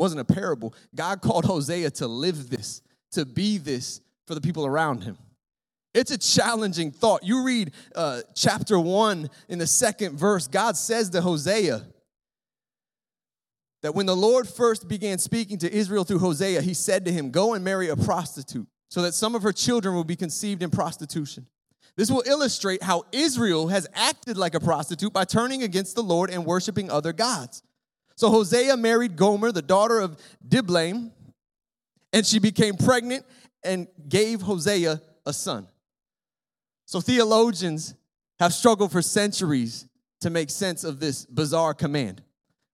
wasn't 0.02 0.20
a 0.20 0.24
parable. 0.24 0.74
God 0.96 1.22
called 1.22 1.44
Hosea 1.44 1.88
to 1.92 2.08
live 2.08 2.50
this, 2.50 2.82
to 3.12 3.24
be 3.24 3.56
this 3.56 4.00
for 4.26 4.34
the 4.34 4.40
people 4.40 4.66
around 4.66 5.04
him. 5.04 5.16
It's 5.94 6.10
a 6.10 6.18
challenging 6.18 6.90
thought. 6.90 7.22
You 7.22 7.44
read 7.44 7.70
uh, 7.94 8.22
chapter 8.34 8.80
one 8.80 9.30
in 9.48 9.60
the 9.60 9.66
second 9.66 10.18
verse, 10.18 10.48
God 10.48 10.76
says 10.76 11.10
to 11.10 11.20
Hosea 11.20 11.82
that 13.82 13.94
when 13.94 14.06
the 14.06 14.16
Lord 14.16 14.48
first 14.48 14.88
began 14.88 15.18
speaking 15.18 15.58
to 15.58 15.72
Israel 15.72 16.02
through 16.02 16.18
Hosea, 16.18 16.62
he 16.62 16.74
said 16.74 17.04
to 17.04 17.12
him, 17.12 17.30
Go 17.30 17.54
and 17.54 17.64
marry 17.64 17.88
a 17.88 17.94
prostitute, 17.94 18.66
so 18.88 19.02
that 19.02 19.14
some 19.14 19.36
of 19.36 19.44
her 19.44 19.52
children 19.52 19.94
will 19.94 20.02
be 20.02 20.16
conceived 20.16 20.64
in 20.64 20.70
prostitution. 20.70 21.46
This 21.94 22.10
will 22.10 22.24
illustrate 22.26 22.82
how 22.82 23.04
Israel 23.12 23.68
has 23.68 23.86
acted 23.94 24.36
like 24.36 24.56
a 24.56 24.60
prostitute 24.60 25.12
by 25.12 25.26
turning 25.26 25.62
against 25.62 25.94
the 25.94 26.02
Lord 26.02 26.28
and 26.28 26.44
worshiping 26.44 26.90
other 26.90 27.12
gods. 27.12 27.62
So 28.22 28.30
Hosea 28.30 28.76
married 28.76 29.16
Gomer, 29.16 29.50
the 29.50 29.62
daughter 29.62 29.98
of 29.98 30.16
Diblaim, 30.46 31.10
and 32.12 32.24
she 32.24 32.38
became 32.38 32.76
pregnant 32.76 33.26
and 33.64 33.88
gave 34.08 34.42
Hosea 34.42 35.02
a 35.26 35.32
son. 35.32 35.66
So 36.84 37.00
theologians 37.00 37.96
have 38.38 38.54
struggled 38.54 38.92
for 38.92 39.02
centuries 39.02 39.88
to 40.20 40.30
make 40.30 40.50
sense 40.50 40.84
of 40.84 41.00
this 41.00 41.26
bizarre 41.26 41.74
command. 41.74 42.22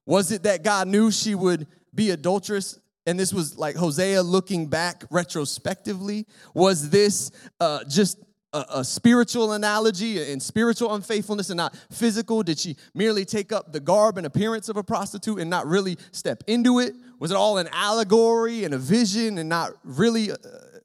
Was 0.04 0.32
it 0.32 0.42
that 0.42 0.64
God 0.64 0.86
knew 0.86 1.10
she 1.10 1.34
would 1.34 1.66
be 1.94 2.10
adulterous? 2.10 2.78
And 3.06 3.18
this 3.18 3.32
was 3.32 3.56
like 3.56 3.74
Hosea 3.74 4.22
looking 4.22 4.66
back 4.66 5.04
retrospectively? 5.10 6.26
Was 6.52 6.90
this 6.90 7.30
uh, 7.58 7.84
just 7.88 8.18
a, 8.58 8.78
a, 8.78 8.84
spiritual 8.84 9.52
analogy 9.52 10.32
and 10.32 10.42
spiritual 10.42 10.94
unfaithfulness 10.94 11.50
and 11.50 11.56
not 11.56 11.76
physical? 11.90 12.42
Did 12.42 12.58
she 12.58 12.76
merely 12.94 13.24
take 13.24 13.52
up 13.52 13.72
the 13.72 13.80
garb 13.80 14.18
and 14.18 14.26
appearance 14.26 14.68
of 14.68 14.76
a 14.76 14.82
prostitute 14.82 15.38
and 15.38 15.48
not 15.48 15.66
really 15.66 15.96
step 16.12 16.42
into 16.46 16.78
it? 16.78 16.94
Was 17.18 17.30
it 17.30 17.36
all 17.36 17.58
an 17.58 17.68
allegory 17.72 18.64
and 18.64 18.74
a 18.74 18.78
vision 18.78 19.38
and 19.38 19.48
not 19.48 19.72
really 19.84 20.30
uh, 20.30 20.36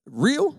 real? 0.06 0.58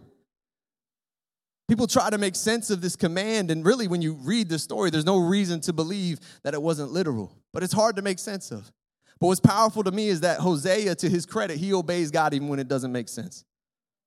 People 1.68 1.86
try 1.86 2.10
to 2.10 2.18
make 2.18 2.36
sense 2.36 2.68
of 2.70 2.82
this 2.82 2.94
command, 2.94 3.50
and 3.50 3.64
really, 3.64 3.88
when 3.88 4.02
you 4.02 4.14
read 4.22 4.50
the 4.50 4.58
story, 4.58 4.90
there's 4.90 5.06
no 5.06 5.18
reason 5.18 5.60
to 5.62 5.72
believe 5.72 6.20
that 6.42 6.52
it 6.52 6.60
wasn't 6.60 6.92
literal, 6.92 7.34
but 7.54 7.62
it's 7.62 7.72
hard 7.72 7.96
to 7.96 8.02
make 8.02 8.18
sense 8.18 8.50
of. 8.50 8.70
But 9.18 9.28
what's 9.28 9.40
powerful 9.40 9.82
to 9.84 9.90
me 9.90 10.08
is 10.08 10.20
that 10.20 10.40
Hosea, 10.40 10.94
to 10.96 11.08
his 11.08 11.24
credit, 11.24 11.56
he 11.56 11.72
obeys 11.72 12.10
God 12.10 12.34
even 12.34 12.48
when 12.48 12.58
it 12.58 12.68
doesn't 12.68 12.92
make 12.92 13.08
sense. 13.08 13.44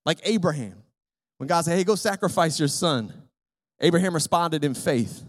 Like 0.05 0.19
Abraham, 0.23 0.83
when 1.37 1.47
God 1.47 1.61
said, 1.61 1.77
Hey, 1.77 1.83
go 1.83 1.95
sacrifice 1.95 2.59
your 2.59 2.67
son, 2.67 3.13
Abraham 3.79 4.13
responded 4.13 4.63
in 4.63 4.73
faith, 4.73 5.23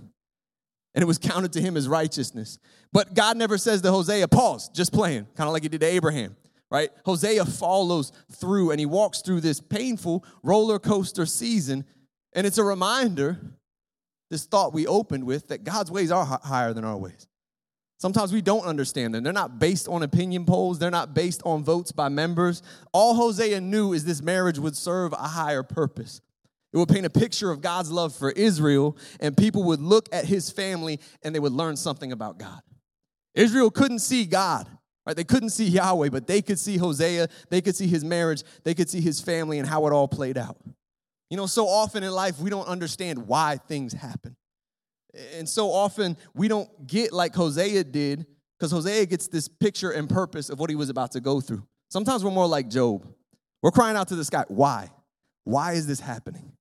and 0.95 1.03
it 1.03 1.07
was 1.07 1.19
counted 1.19 1.53
to 1.55 1.61
him 1.61 1.77
as 1.77 1.89
righteousness. 1.89 2.59
But 2.93 3.15
God 3.15 3.37
never 3.37 3.59
says 3.59 3.83
to 3.83 3.91
Hosea, 3.91 4.29
Pause, 4.29 4.71
just 4.71 4.93
playing, 4.93 5.27
kind 5.37 5.47
of 5.47 5.53
like 5.53 5.63
he 5.63 5.69
did 5.69 5.81
to 5.81 5.87
Abraham 5.87 6.37
right? 6.71 6.91
Hosea 7.07 7.47
follows 7.47 8.13
through 8.31 8.73
and 8.73 8.79
he 8.79 8.85
walks 8.85 9.23
through 9.23 9.41
this 9.41 9.59
painful 9.59 10.23
roller 10.43 10.79
coaster 10.79 11.25
season 11.25 11.83
and 12.33 12.47
it's 12.47 12.59
a 12.59 12.65
reminder, 12.65 13.39
this 14.31 14.45
thought 14.45 14.73
we 14.73 14.87
opened 14.87 15.25
with, 15.25 15.49
that 15.49 15.65
God's 15.65 15.91
ways 15.91 16.11
are 16.11 16.25
higher 16.25 16.73
than 16.73 16.85
our 16.85 16.97
ways. 16.97 17.27
Sometimes 17.99 18.33
we 18.33 18.41
don't 18.41 18.65
understand 18.65 19.13
them. 19.13 19.25
They're 19.25 19.33
not 19.33 19.59
based 19.59 19.89
on 19.89 20.05
opinion 20.05 20.45
polls, 20.45 20.79
they're 20.79 20.91
not 20.91 21.15
based 21.15 21.43
on 21.45 21.65
votes 21.65 21.91
by 21.91 22.09
members. 22.09 22.63
All 22.93 23.15
Hosea 23.15 23.61
knew 23.61 23.93
is 23.93 24.05
this 24.05 24.23
marriage 24.23 24.59
would 24.59 24.77
serve 24.77 25.13
a 25.13 25.17
higher 25.17 25.65
purpose. 25.65 26.21
It 26.73 26.77
would 26.77 26.89
paint 26.89 27.07
a 27.07 27.11
picture 27.11 27.51
of 27.51 27.61
God's 27.61 27.91
love 27.91 28.15
for 28.15 28.31
Israel, 28.31 28.97
and 29.21 29.37
people 29.37 29.65
would 29.65 29.81
look 29.81 30.09
at 30.13 30.27
his 30.27 30.51
family 30.51 31.01
and 31.23 31.35
they 31.35 31.41
would 31.41 31.53
learn 31.53 31.77
something 31.77 32.13
about 32.13 32.39
God. 32.39 32.61
Israel 33.35 33.71
couldn't 33.71 34.01
see 34.01 34.27
God, 34.27 34.69
right? 35.05 35.17
They 35.17 35.25
couldn't 35.25 35.51
see 35.51 35.65
Yahweh, 35.65 36.11
but 36.11 36.27
they 36.27 36.41
could 36.41 36.59
see 36.59 36.77
Hosea, 36.77 37.29
they 37.51 37.61
could 37.61 37.75
see 37.75 37.89
his 37.89 38.05
marriage, 38.05 38.45
they 38.63 38.75
could 38.75 38.89
see 38.89 39.01
his 39.01 39.21
family 39.21 39.59
and 39.59 39.67
how 39.67 39.87
it 39.87 39.93
all 39.93 40.09
played 40.09 40.39
out. 40.39 40.57
You 41.31 41.37
know, 41.37 41.47
so 41.47 41.67
often 41.67 42.03
in 42.05 42.13
life, 42.13 42.39
we 42.39 42.49
don't 42.49 42.69
understand 42.69 43.27
why 43.27 43.57
things 43.69 43.93
happen. 43.93 44.37
And 45.35 45.49
so 45.49 45.71
often, 45.71 46.17
we 46.35 46.49
don't 46.49 46.87
get 46.87 47.13
like 47.13 47.35
Hosea 47.35 47.85
did, 47.85 48.27
because 48.59 48.73
Hosea 48.73 49.07
gets 49.07 49.29
this 49.29 49.49
picture 49.49 49.91
and 49.91 50.09
purpose 50.09 50.51
of 50.51 50.59
what 50.59 50.71
he 50.71 50.77
was 50.77 50.91
about 50.91 51.13
to 51.13 51.21
go 51.21 51.41
through. 51.41 51.67
Sometimes 51.91 52.25
we're 52.25 52.31
more 52.31 52.47
like 52.47 52.69
Job. 52.69 53.07
We're 53.63 53.71
crying 53.71 53.97
out 53.97 54.09
to 54.09 54.17
the 54.17 54.25
sky, 54.25 54.45
why? 54.49 54.91
Why 55.45 55.73
is 55.73 55.87
this 55.87 56.01
happening? 56.01 56.53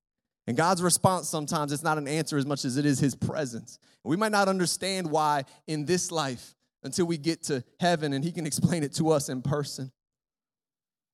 And 0.48 0.56
God's 0.56 0.82
response 0.82 1.28
sometimes 1.28 1.74
it's 1.74 1.84
not 1.84 1.98
an 1.98 2.08
answer 2.08 2.38
as 2.38 2.46
much 2.46 2.64
as 2.64 2.78
it 2.78 2.86
is 2.86 3.00
his 3.00 3.16
presence. 3.16 3.80
We 4.04 4.16
might 4.16 4.32
not 4.32 4.48
understand 4.48 5.12
why 5.12 5.44
in 5.68 5.86
this 5.86 6.12
life 6.12 6.56
until 6.84 7.06
we 7.06 7.18
get 7.18 7.44
to 7.44 7.64
heaven 7.80 8.14
and 8.14 8.24
he 8.24 8.32
can 8.32 8.48
explain 8.48 8.84
it 8.84 8.94
to 8.94 9.12
us 9.12 9.28
in 9.28 9.42
person. 9.42 9.92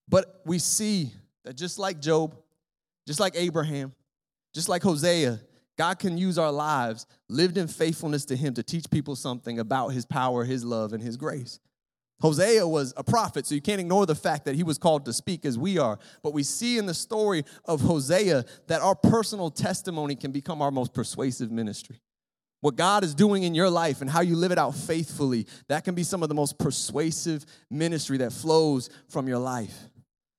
But 0.08 0.42
we 0.46 0.60
see 0.60 1.12
that 1.46 1.56
just 1.56 1.80
like 1.80 2.00
Job, 2.00 2.36
just 3.08 3.20
like 3.20 3.34
Abraham, 3.36 3.94
just 4.54 4.70
like 4.70 4.84
Hosea, 4.84 5.40
God 5.78 6.00
can 6.00 6.18
use 6.18 6.38
our 6.38 6.52
lives 6.52 7.06
lived 7.30 7.58
in 7.58 7.68
faithfulness 7.68 8.26
to 8.26 8.36
Him 8.36 8.54
to 8.56 8.64
teach 8.64 8.90
people 8.90 9.16
something 9.16 9.60
about 9.60 9.90
His 9.90 10.06
power, 10.06 10.44
His 10.44 10.64
love, 10.64 10.94
and 10.94 11.02
His 11.02 11.18
grace. 11.18 11.60
Hosea 12.22 12.66
was 12.66 12.94
a 12.96 13.04
prophet, 13.04 13.46
so 13.46 13.54
you 13.54 13.62
can't 13.62 13.82
ignore 13.82 14.06
the 14.06 14.16
fact 14.16 14.46
that 14.46 14.56
he 14.56 14.64
was 14.64 14.78
called 14.78 15.04
to 15.06 15.12
speak 15.12 15.46
as 15.46 15.58
we 15.58 15.78
are. 15.78 16.00
But 16.22 16.34
we 16.34 16.44
see 16.44 16.78
in 16.78 16.86
the 16.86 16.94
story 16.94 17.44
of 17.66 17.82
Hosea 17.82 18.46
that 18.68 18.82
our 18.82 18.96
personal 18.96 19.52
testimony 19.52 20.16
can 20.16 20.32
become 20.32 20.62
our 20.62 20.72
most 20.72 20.94
persuasive 20.94 21.52
ministry. 21.52 22.02
What 22.62 22.78
God 22.78 23.04
is 23.04 23.14
doing 23.14 23.44
in 23.44 23.54
your 23.54 23.70
life 23.70 24.00
and 24.00 24.10
how 24.10 24.22
you 24.22 24.38
live 24.38 24.54
it 24.54 24.58
out 24.58 24.74
faithfully, 24.74 25.48
that 25.68 25.84
can 25.84 25.96
be 25.96 26.04
some 26.04 26.24
of 26.24 26.30
the 26.30 26.36
most 26.36 26.58
persuasive 26.58 27.46
ministry 27.70 28.20
that 28.20 28.32
flows 28.32 28.90
from 29.10 29.28
your 29.28 29.40
life. 29.40 29.90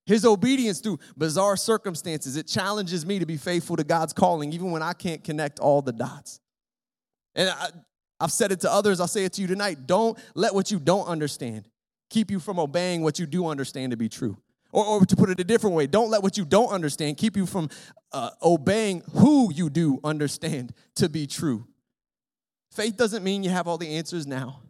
His 0.06 0.24
obedience 0.24 0.80
through 0.80 0.98
bizarre 1.16 1.56
circumstances, 1.56 2.36
it 2.36 2.46
challenges 2.46 3.06
me 3.06 3.18
to 3.18 3.26
be 3.26 3.36
faithful 3.36 3.76
to 3.76 3.84
God's 3.84 4.12
calling, 4.12 4.52
even 4.52 4.70
when 4.70 4.82
I 4.82 4.92
can't 4.92 5.24
connect 5.24 5.58
all 5.58 5.80
the 5.80 5.92
dots. 5.92 6.40
And 7.34 7.48
I, 7.48 7.68
have 8.20 8.32
said 8.32 8.52
it 8.52 8.60
to 8.60 8.72
others, 8.72 9.00
I'll 9.00 9.08
say 9.08 9.24
it 9.24 9.32
to 9.34 9.42
you 9.42 9.48
tonight. 9.48 9.86
Don't 9.86 10.18
let 10.34 10.54
what 10.54 10.70
you 10.70 10.78
don't 10.78 11.06
understand 11.06 11.68
keep 12.10 12.30
you 12.30 12.38
from 12.38 12.60
obeying 12.60 13.02
what 13.02 13.18
you 13.18 13.26
do 13.26 13.46
understand 13.48 13.90
to 13.90 13.96
be 13.96 14.08
true. 14.08 14.36
Or, 14.70 14.84
or 14.84 15.06
to 15.06 15.16
put 15.16 15.30
it 15.30 15.40
a 15.40 15.44
different 15.44 15.74
way, 15.74 15.86
don't 15.86 16.10
let 16.10 16.22
what 16.22 16.38
you 16.38 16.44
don't 16.44 16.68
understand 16.68 17.16
keep 17.16 17.36
you 17.36 17.44
from 17.44 17.68
uh, 18.12 18.30
obeying 18.42 19.02
who 19.14 19.52
you 19.52 19.68
do 19.68 19.98
understand 20.04 20.72
to 20.96 21.08
be 21.08 21.26
true. 21.26 21.66
Faith 22.70 22.96
doesn't 22.96 23.24
mean 23.24 23.42
you 23.42 23.50
have 23.50 23.66
all 23.66 23.78
the 23.78 23.96
answers 23.96 24.26
now. 24.26 24.60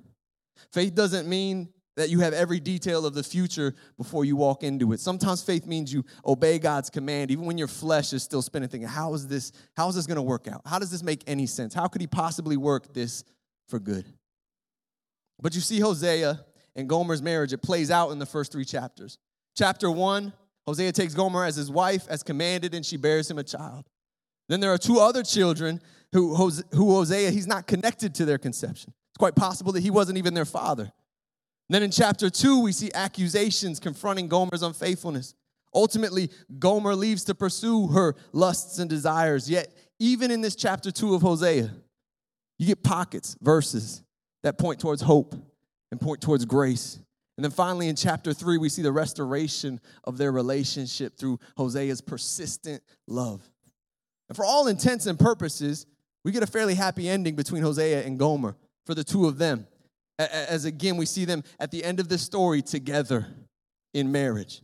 Faith 0.72 0.94
doesn't 0.94 1.28
mean 1.28 1.68
that 1.96 2.10
you 2.10 2.20
have 2.20 2.32
every 2.32 2.58
detail 2.58 3.06
of 3.06 3.14
the 3.14 3.22
future 3.22 3.74
before 3.96 4.24
you 4.24 4.36
walk 4.36 4.62
into 4.62 4.92
it. 4.92 5.00
Sometimes 5.00 5.42
faith 5.42 5.66
means 5.66 5.92
you 5.92 6.04
obey 6.26 6.58
God's 6.58 6.90
command, 6.90 7.30
even 7.30 7.44
when 7.44 7.56
your 7.56 7.68
flesh 7.68 8.12
is 8.12 8.22
still 8.22 8.42
spinning, 8.42 8.68
thinking, 8.68 8.88
how 8.88 9.14
is 9.14 9.28
this, 9.28 9.52
how 9.76 9.88
is 9.88 9.94
this 9.94 10.06
gonna 10.06 10.22
work 10.22 10.48
out? 10.48 10.62
How 10.66 10.78
does 10.78 10.90
this 10.90 11.02
make 11.02 11.22
any 11.26 11.46
sense? 11.46 11.72
How 11.72 11.86
could 11.86 12.00
he 12.00 12.06
possibly 12.06 12.56
work 12.56 12.92
this 12.92 13.24
for 13.68 13.78
good? 13.78 14.06
But 15.40 15.54
you 15.54 15.60
see 15.60 15.80
Hosea 15.80 16.44
and 16.74 16.88
Gomer's 16.88 17.22
marriage, 17.22 17.52
it 17.52 17.62
plays 17.62 17.90
out 17.90 18.10
in 18.10 18.18
the 18.18 18.26
first 18.26 18.50
three 18.50 18.64
chapters. 18.64 19.18
Chapter 19.56 19.90
one, 19.90 20.32
Hosea 20.66 20.92
takes 20.92 21.14
Gomer 21.14 21.44
as 21.44 21.56
his 21.56 21.70
wife, 21.70 22.06
as 22.08 22.22
commanded, 22.22 22.74
and 22.74 22.84
she 22.84 22.96
bears 22.96 23.30
him 23.30 23.38
a 23.38 23.44
child. 23.44 23.84
Then 24.48 24.60
there 24.60 24.72
are 24.72 24.78
two 24.78 24.98
other 24.98 25.22
children 25.22 25.80
who, 26.12 26.34
who 26.34 26.90
Hosea, 26.92 27.30
he's 27.30 27.46
not 27.46 27.66
connected 27.66 28.14
to 28.16 28.24
their 28.24 28.38
conception. 28.38 28.92
It's 29.10 29.18
quite 29.18 29.36
possible 29.36 29.72
that 29.72 29.82
he 29.82 29.90
wasn't 29.90 30.18
even 30.18 30.34
their 30.34 30.44
father. 30.44 30.92
Then 31.68 31.83
in 31.83 31.90
chapter 31.90 32.28
two, 32.28 32.61
we 32.61 32.73
see 32.73 32.90
accusations 32.94 33.80
confronting 33.80 34.28
Gomer's 34.28 34.62
unfaithfulness. 34.62 35.35
Ultimately, 35.75 36.30
Gomer 36.59 36.94
leaves 36.94 37.25
to 37.25 37.35
pursue 37.35 37.88
her 37.88 38.14
lusts 38.33 38.78
and 38.78 38.88
desires. 38.88 39.50
Yet, 39.50 39.75
even 39.99 40.30
in 40.30 40.40
this 40.40 40.54
chapter 40.54 40.90
two 40.90 41.14
of 41.14 41.23
Hosea, 41.23 41.71
you 42.59 42.66
get 42.66 42.83
pockets, 42.83 43.37
verses 43.40 44.02
that 44.42 44.59
point 44.59 44.78
towards 44.78 45.02
hope 45.02 45.35
and 45.90 46.00
point 46.00 46.21
towards 46.21 46.44
grace. 46.44 47.00
And 47.37 47.44
then 47.44 47.50
finally, 47.50 47.88
in 47.88 47.97
chapter 47.97 48.33
three, 48.33 48.59
we 48.59 48.68
see 48.68 48.83
the 48.83 48.92
restoration 48.92 49.80
of 50.04 50.18
their 50.18 50.30
relationship 50.30 51.16
through 51.18 51.40
Hosea's 51.56 52.00
persistent 52.00 52.83
love. 53.09 53.42
And 54.28 54.37
for 54.37 54.44
all 54.44 54.68
intents 54.68 55.06
and 55.06 55.18
purposes, 55.18 55.87
we 56.25 56.30
get 56.30 56.42
a 56.42 56.47
fairly 56.47 56.75
happy 56.75 57.09
ending 57.09 57.35
between 57.35 57.62
Hosea 57.62 58.04
and 58.04 58.18
Gomer 58.18 58.56
for 58.87 58.94
the 58.94 59.02
two 59.02 59.26
of 59.26 59.38
them 59.38 59.66
as 60.18 60.64
again 60.64 60.97
we 60.97 61.06
see 61.06 61.25
them 61.25 61.42
at 61.59 61.71
the 61.71 61.85
end 61.85 62.00
of 62.00 62.09
the 62.09 62.18
story 62.18 62.62
together 62.62 63.26
in 63.92 64.12
marriage. 64.12 64.62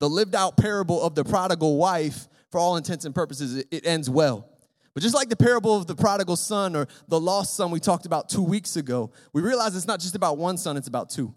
The 0.00 0.08
lived 0.08 0.34
out 0.34 0.56
parable 0.56 1.02
of 1.02 1.14
the 1.14 1.24
prodigal 1.24 1.76
wife, 1.76 2.28
for 2.50 2.58
all 2.58 2.76
intents 2.76 3.04
and 3.04 3.14
purposes, 3.14 3.64
it 3.70 3.86
ends 3.86 4.08
well. 4.08 4.48
But 4.94 5.02
just 5.02 5.14
like 5.14 5.28
the 5.28 5.36
parable 5.36 5.76
of 5.76 5.86
the 5.86 5.94
prodigal 5.94 6.36
son 6.36 6.74
or 6.74 6.88
the 7.08 7.20
lost 7.20 7.54
son 7.54 7.70
we 7.70 7.80
talked 7.80 8.06
about 8.06 8.28
two 8.28 8.42
weeks 8.42 8.76
ago, 8.76 9.10
we 9.32 9.42
realize 9.42 9.76
it's 9.76 9.86
not 9.86 10.00
just 10.00 10.14
about 10.14 10.38
one 10.38 10.56
son, 10.56 10.76
it's 10.76 10.88
about 10.88 11.10
two. 11.10 11.34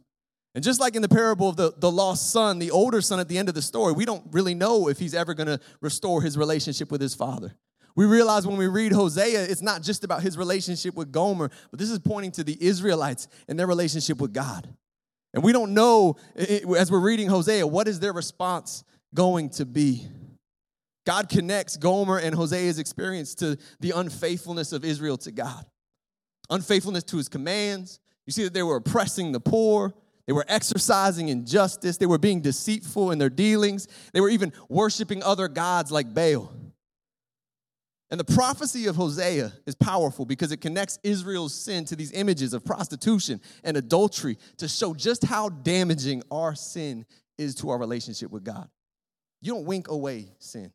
And 0.55 0.63
just 0.63 0.79
like 0.79 0.95
in 0.95 1.01
the 1.01 1.09
parable 1.09 1.49
of 1.49 1.57
the, 1.57 1.73
the 1.77 1.91
lost 1.91 2.31
son, 2.31 2.59
the 2.59 2.71
older 2.71 3.01
son 3.01 3.19
at 3.19 3.27
the 3.27 3.37
end 3.37 3.49
of 3.49 3.55
the 3.55 3.61
story, 3.61 3.93
we 3.93 4.05
don't 4.05 4.23
really 4.31 4.53
know 4.53 4.87
if 4.87 4.97
he's 4.97 5.13
ever 5.13 5.33
gonna 5.33 5.59
restore 5.81 6.21
his 6.21 6.37
relationship 6.37 6.91
with 6.91 7.01
his 7.01 7.13
father. 7.13 7.53
We 7.95 8.05
realize 8.05 8.47
when 8.47 8.57
we 8.57 8.67
read 8.67 8.91
Hosea, 8.91 9.43
it's 9.43 9.61
not 9.61 9.81
just 9.81 10.03
about 10.03 10.21
his 10.21 10.37
relationship 10.37 10.95
with 10.95 11.11
Gomer, 11.11 11.49
but 11.69 11.79
this 11.79 11.89
is 11.89 11.99
pointing 11.99 12.31
to 12.33 12.43
the 12.43 12.57
Israelites 12.61 13.27
and 13.47 13.59
their 13.59 13.67
relationship 13.67 14.19
with 14.21 14.33
God. 14.33 14.67
And 15.33 15.43
we 15.43 15.51
don't 15.51 15.73
know, 15.73 16.15
as 16.35 16.91
we're 16.91 16.99
reading 16.99 17.27
Hosea, 17.27 17.67
what 17.67 17.87
is 17.87 17.99
their 17.99 18.13
response 18.13 18.83
going 19.13 19.49
to 19.51 19.65
be? 19.65 20.07
God 21.05 21.29
connects 21.29 21.77
Gomer 21.77 22.17
and 22.19 22.35
Hosea's 22.35 22.79
experience 22.79 23.35
to 23.35 23.57
the 23.79 23.91
unfaithfulness 23.91 24.71
of 24.73 24.85
Israel 24.85 25.17
to 25.17 25.31
God, 25.31 25.65
unfaithfulness 26.49 27.03
to 27.05 27.17
his 27.17 27.29
commands. 27.29 27.99
You 28.25 28.33
see 28.33 28.43
that 28.43 28.53
they 28.53 28.63
were 28.63 28.75
oppressing 28.75 29.31
the 29.31 29.39
poor, 29.39 29.93
they 30.27 30.33
were 30.33 30.45
exercising 30.47 31.29
injustice, 31.29 31.97
they 31.97 32.05
were 32.05 32.19
being 32.19 32.41
deceitful 32.41 33.09
in 33.11 33.17
their 33.17 33.29
dealings, 33.29 33.87
they 34.13 34.21
were 34.21 34.29
even 34.29 34.53
worshiping 34.67 35.23
other 35.23 35.47
gods 35.47 35.91
like 35.91 36.13
Baal. 36.13 36.53
And 38.11 38.19
the 38.19 38.25
prophecy 38.25 38.87
of 38.87 38.95
Hosea 38.95 39.53
is 39.67 39.75
powerful 39.75 40.25
because 40.25 40.51
it 40.51 40.61
connects 40.61 40.97
Israel's 41.03 41.53
sin 41.53 41.85
to 41.85 41.95
these 41.95 42.11
images 42.11 42.53
of 42.53 42.65
prostitution 42.65 43.39
and 43.63 43.77
adultery 43.77 44.37
to 44.57 44.67
show 44.67 44.95
just 44.95 45.23
how 45.23 45.49
damaging 45.49 46.23
our 46.31 46.55
sin 46.55 47.05
is 47.37 47.53
to 47.55 47.69
our 47.69 47.77
relationship 47.77 48.31
with 48.31 48.43
God. 48.43 48.67
You 49.41 49.53
don't 49.53 49.65
wink 49.65 49.89
away 49.89 50.33
sin, 50.39 50.71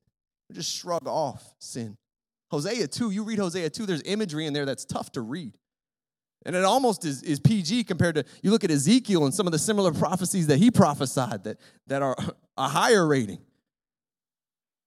you 0.49 0.55
just 0.55 0.75
shrug 0.75 1.09
off 1.09 1.55
sin. 1.59 1.97
Hosea 2.50 2.87
2, 2.87 3.11
you 3.11 3.25
read 3.25 3.41
Hosea 3.41 3.69
2, 3.69 3.85
there's 3.85 4.03
imagery 4.05 4.47
in 4.47 4.53
there 4.53 4.64
that's 4.64 4.85
tough 4.85 5.11
to 5.12 5.21
read. 5.21 5.55
And 6.47 6.55
it 6.55 6.62
almost 6.62 7.05
is, 7.05 7.23
is 7.23 7.41
PG 7.41 7.85
compared 7.85 8.14
to, 8.17 8.25
you 8.43 8.50
look 8.50 8.64
at 8.64 8.71
Ezekiel 8.71 9.25
and 9.25 9.35
some 9.35 9.47
of 9.47 9.53
the 9.53 9.59
similar 9.59 9.93
prophecies 9.93 10.47
that 10.49 10.59
he 10.59 10.71
prophesied 10.71 11.45
that, 11.45 11.59
that 11.88 12.03
are 12.03 12.17
a 12.57 12.69
higher 12.69 13.05
rating. 13.07 13.41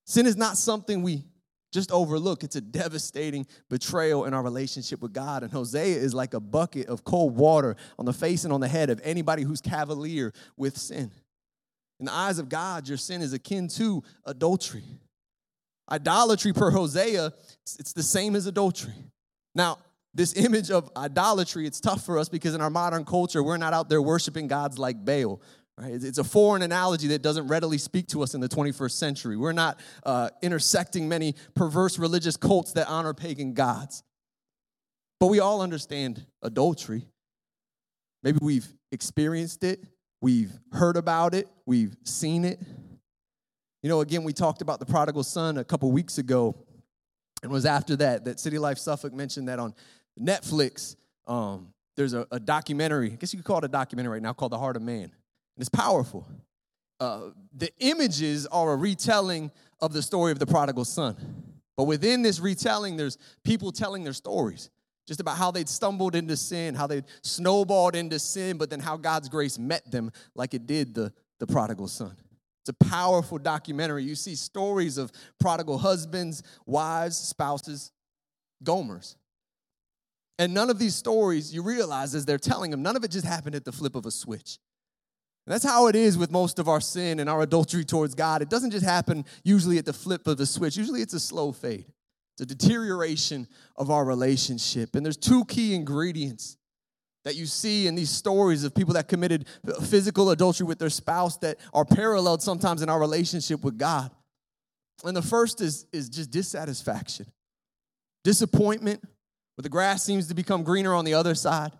Sin 0.06 0.26
is 0.26 0.38
not 0.38 0.56
something 0.56 1.02
we 1.02 1.26
just 1.72 1.92
overlook. 1.92 2.44
It's 2.44 2.56
a 2.56 2.62
devastating 2.62 3.46
betrayal 3.70 4.26
in 4.26 4.34
our 4.34 4.44
relationship 4.44 5.02
with 5.02 5.14
God. 5.14 5.44
And 5.44 5.52
Hosea 5.52 5.98
is 5.98 6.14
like 6.14 6.34
a 6.34 6.40
bucket 6.40 6.88
of 6.88 7.04
cold 7.04 7.36
water 7.36 7.76
on 8.00 8.06
the 8.06 8.14
face 8.14 8.44
and 8.44 8.54
on 8.54 8.62
the 8.62 8.68
head 8.68 8.90
of 8.90 9.02
anybody 9.04 9.44
who's 9.44 9.62
cavalier 9.62 10.34
with 10.56 10.78
sin. 10.78 11.12
In 12.00 12.06
the 12.06 12.14
eyes 12.14 12.40
of 12.40 12.50
God, 12.50 12.88
your 12.88 12.98
sin 12.98 13.22
is 13.22 13.34
akin 13.34 13.68
to 13.70 14.04
adultery. 14.26 14.84
Idolatry, 15.92 16.54
per 16.54 16.70
Hosea, 16.70 17.34
it's 17.80 17.94
the 17.94 18.04
same 18.04 18.36
as 18.36 18.46
adultery. 18.46 18.94
Now, 19.56 19.80
this 20.14 20.36
image 20.36 20.72
of 20.72 20.90
idolatry, 20.98 21.66
it's 21.66 21.80
tough 21.80 22.06
for 22.06 22.18
us 22.18 22.28
because 22.28 22.56
in 22.56 22.62
our 22.62 22.70
modern 22.70 23.06
culture, 23.06 23.42
we're 23.42 23.58
not 23.58 23.74
out 23.74 23.88
there 23.88 24.02
worshiping 24.02 24.48
gods 24.48 24.78
like 24.78 25.04
Baal. 25.04 25.42
Right? 25.80 25.94
It's 25.94 26.18
a 26.18 26.24
foreign 26.24 26.64
analogy 26.64 27.08
that 27.10 27.22
doesn't 27.22 27.48
readily 27.48 27.78
speak 27.78 28.08
to 28.08 28.24
us 28.24 28.34
in 28.34 28.42
the 28.42 28.50
21st 28.50 28.92
century. 28.92 29.38
We're 29.38 29.52
not 29.52 29.80
uh, 30.04 30.30
intersecting 30.42 31.08
many 31.08 31.36
perverse 31.54 32.00
religious 32.00 32.36
cults 32.36 32.74
that 32.74 32.88
honor 32.88 33.14
pagan 33.14 33.54
gods. 33.54 34.04
But 35.20 35.28
we 35.28 35.40
all 35.40 35.62
understand 35.62 36.26
adultery. 36.42 37.08
Maybe 38.24 38.40
we've 38.42 38.68
experienced 38.92 39.64
it, 39.64 39.84
we've 40.22 40.52
heard 40.72 40.98
about 40.98 41.36
it, 41.36 41.48
we've 41.66 41.96
seen 42.04 42.44
it. 42.44 42.60
You 43.84 43.90
know, 43.90 44.02
again, 44.02 44.24
we 44.24 44.34
talked 44.34 44.64
about 44.64 44.80
the 44.80 44.86
prodigal 44.86 45.24
son 45.24 45.58
a 45.58 45.64
couple 45.64 45.92
weeks 45.92 46.18
ago, 46.18 46.56
and 47.44 47.52
was 47.52 47.66
after 47.66 47.96
that 47.98 48.26
that 48.26 48.40
City 48.40 48.58
Life 48.58 48.80
Suffolk 48.80 49.14
mentioned 49.14 49.48
that 49.48 49.60
on 49.60 49.76
Netflix, 50.20 50.96
um, 51.28 51.70
there's 51.96 52.14
a, 52.14 52.26
a 52.32 52.40
documentary, 52.40 53.12
I 53.12 53.16
guess 53.16 53.34
you 53.34 53.38
could 53.38 53.46
call 53.46 53.60
it 53.60 53.66
a 53.66 53.70
documentary 53.70 54.14
right 54.14 54.22
now 54.22 54.34
called 54.34 54.52
The 54.52 54.58
Heart 54.58 54.78
of 54.78 54.82
Man. 54.82 55.12
It's 55.58 55.70
powerful. 55.70 56.28
Uh, 57.00 57.30
the 57.54 57.72
images 57.80 58.48
are 58.48 58.74
a 58.74 58.76
retelling 58.76 59.52
of 59.82 59.94
the 59.94 60.02
story 60.02 60.32
of 60.32 60.40
the 60.40 60.48
prodigal 60.48 60.86
son. 60.86 61.16
But 61.76 61.84
within 61.84 62.24
this 62.24 62.40
retelling, 62.40 62.98
there's 62.98 63.18
people 63.44 63.72
telling 63.72 64.04
their 64.04 64.14
stories 64.14 64.70
just 65.08 65.20
about 65.20 65.38
how 65.38 65.52
they'd 65.52 65.70
stumbled 65.70 66.16
into 66.16 66.36
sin, 66.36 66.76
how 66.76 66.86
they'd 66.86 67.06
snowballed 67.22 67.96
into 67.96 68.20
sin, 68.20 68.58
but 68.58 68.70
then 68.70 68.80
how 68.80 68.98
God's 68.98 69.30
grace 69.30 69.58
met 69.58 69.90
them 69.90 70.12
like 70.36 70.54
it 70.54 70.68
did 70.68 70.94
the, 70.94 71.14
the 71.40 71.48
prodigal 71.48 71.88
son. 71.88 72.16
It's 72.62 72.70
a 72.70 72.86
powerful 72.86 73.38
documentary. 73.38 74.04
You 74.04 74.16
see 74.16 74.36
stories 74.36 74.98
of 74.98 75.12
prodigal 75.40 75.78
husbands, 75.78 76.44
wives, 76.66 77.18
spouses, 77.18 77.92
Gomers. 78.64 79.16
And 80.40 80.54
none 80.54 80.70
of 80.70 80.78
these 80.78 80.94
stories, 80.94 81.54
you 81.54 81.64
realize 81.64 82.14
as 82.14 82.26
they're 82.26 82.38
telling 82.38 82.72
them, 82.72 82.82
none 82.82 82.96
of 82.96 83.04
it 83.04 83.12
just 83.12 83.26
happened 83.26 83.56
at 83.56 83.64
the 83.64 83.72
flip 83.72 83.96
of 83.96 84.06
a 84.06 84.12
switch. 84.12 84.60
And 85.48 85.54
that's 85.54 85.64
how 85.64 85.88
it 85.88 85.96
is 85.96 86.18
with 86.18 86.30
most 86.30 86.60
of 86.60 86.68
our 86.68 86.82
sin 86.82 87.22
and 87.22 87.30
our 87.30 87.42
adultery 87.42 87.86
towards 87.86 88.14
God. 88.14 88.42
It 88.42 88.50
doesn't 88.50 88.72
just 88.72 88.84
happen 88.84 89.24
usually 89.46 89.78
at 89.78 89.86
the 89.86 89.94
flip 89.94 90.28
of 90.28 90.36
the 90.36 90.46
switch, 90.46 90.76
usually 90.76 91.02
it's 91.02 91.14
a 91.14 91.22
slow 91.22 91.54
fade. 91.54 91.86
It's 92.34 92.42
a 92.42 92.46
deterioration 92.46 93.48
of 93.78 93.90
our 93.90 94.04
relationship. 94.04 94.94
And 94.94 95.06
there's 95.06 95.16
two 95.16 95.46
key 95.46 95.74
ingredients 95.74 96.58
that 97.24 97.38
you 97.38 97.46
see 97.46 97.88
in 97.88 97.96
these 97.96 98.10
stories 98.10 98.66
of 98.66 98.76
people 98.76 98.96
that 98.96 99.08
committed 99.08 99.48
physical 99.86 100.32
adultery 100.32 100.68
with 100.68 100.80
their 100.80 100.90
spouse 100.90 101.38
that 101.38 101.58
are 101.74 101.86
paralleled 101.86 102.42
sometimes 102.44 102.82
in 102.82 102.90
our 102.90 103.00
relationship 103.00 103.64
with 103.64 103.78
God. 103.78 104.12
And 105.06 105.16
the 105.16 105.22
first 105.22 105.62
is, 105.62 105.86
is 105.94 106.10
just 106.10 106.30
dissatisfaction, 106.30 107.26
disappointment, 108.26 109.02
where 109.56 109.64
the 109.64 109.70
grass 109.70 110.04
seems 110.04 110.28
to 110.28 110.34
become 110.34 110.64
greener 110.64 110.94
on 110.94 111.06
the 111.06 111.14
other 111.14 111.36
side. 111.36 111.72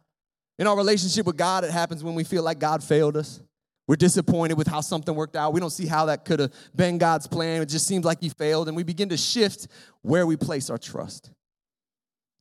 In 0.58 0.68
our 0.68 0.78
relationship 0.78 1.26
with 1.26 1.36
God, 1.36 1.66
it 1.66 1.72
happens 1.72 2.02
when 2.02 2.16
we 2.16 2.24
feel 2.24 2.44
like 2.44 2.60
God 2.60 2.82
failed 2.82 3.18
us. 3.18 3.42
We're 3.88 3.96
disappointed 3.96 4.58
with 4.58 4.68
how 4.68 4.82
something 4.82 5.16
worked 5.16 5.36
out. 5.36 5.54
We 5.54 5.62
don't 5.62 5.70
see 5.70 5.88
how 5.88 6.08
that 6.08 6.26
could 6.26 6.42
have 6.42 6.54
been 6.76 6.98
God's 6.98 7.26
plan. 7.26 7.62
It 7.62 7.68
just 7.68 7.88
seems 7.88 8.04
like 8.04 8.20
He 8.20 8.30
failed. 8.30 8.68
And 8.68 8.76
we 8.76 8.84
begin 8.84 9.10
to 9.10 9.18
shift 9.18 9.68
where 10.02 10.28
we 10.28 10.36
place 10.36 10.70
our 10.70 10.78
trust. 10.78 11.32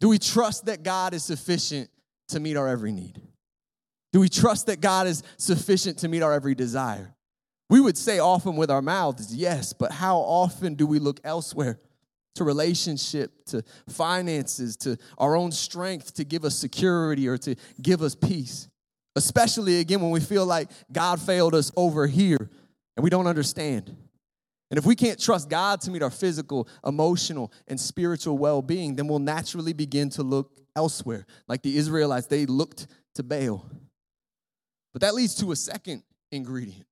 Do 0.01 0.09
we 0.09 0.19
trust 0.19 0.67
that 0.67 0.83
God 0.83 1.15
is 1.15 1.25
sufficient 1.25 1.89
to 2.29 2.41
meet 2.41 2.57
our 2.57 2.69
every 2.69 2.93
need? 2.93 3.21
Do 4.13 4.21
we 4.21 4.29
trust 4.29 4.67
that 4.67 4.81
God 4.81 5.07
is 5.07 5.23
sufficient 5.37 5.99
to 5.99 6.09
meet 6.09 6.23
our 6.23 6.33
every 6.33 6.55
desire? 6.55 7.15
We 7.69 7.81
would 7.81 7.99
say 7.99 8.19
often 8.19 8.57
with 8.57 8.71
our 8.71 8.83
mouths, 8.83 9.35
yes, 9.35 9.73
but 9.73 9.93
how 9.93 10.19
often 10.19 10.75
do 10.75 10.87
we 10.87 10.99
look 10.99 11.21
elsewhere 11.25 11.81
to 12.37 12.45
relationship, 12.45 13.45
to 13.47 13.63
finances, 13.89 14.77
to 14.79 14.97
our 15.19 15.37
own 15.37 15.53
strength 15.53 16.15
to 16.15 16.25
give 16.25 16.45
us 16.45 16.57
security 16.57 17.29
or 17.29 17.39
to 17.39 17.57
give 17.81 18.03
us 18.03 18.15
peace? 18.15 18.69
Especially 19.17 19.81
again 19.81 20.01
when 20.03 20.11
we 20.11 20.21
feel 20.21 20.45
like 20.45 20.71
God 20.93 21.21
failed 21.21 21.55
us 21.55 21.73
over 21.75 22.07
here 22.07 22.51
and 22.97 23.03
we 23.03 23.11
don't 23.11 23.27
understand. 23.27 23.97
And 24.71 24.79
if 24.79 24.85
we 24.85 24.95
can't 24.95 25.19
trust 25.19 25.49
God 25.49 25.81
to 25.83 25.91
meet 25.91 26.03
our 26.03 26.11
physical, 26.11 26.69
emotional, 26.85 27.53
and 27.67 27.81
spiritual 27.81 28.37
well 28.37 28.63
being, 28.63 28.95
then 28.95 29.09
we'll 29.09 29.19
naturally 29.19 29.73
begin 29.73 30.11
to 30.11 30.23
look 30.23 30.53
elsewhere. 30.75 31.25
Like 31.49 31.63
the 31.63 31.77
Israelites, 31.77 32.27
they 32.27 32.47
looked 32.47 32.89
to 33.15 33.23
Baal. 33.23 33.65
But 34.93 35.03
that 35.03 35.15
leads 35.15 35.35
to 35.37 35.53
a 35.53 35.57
second 35.57 36.03
ingredient, 36.33 36.87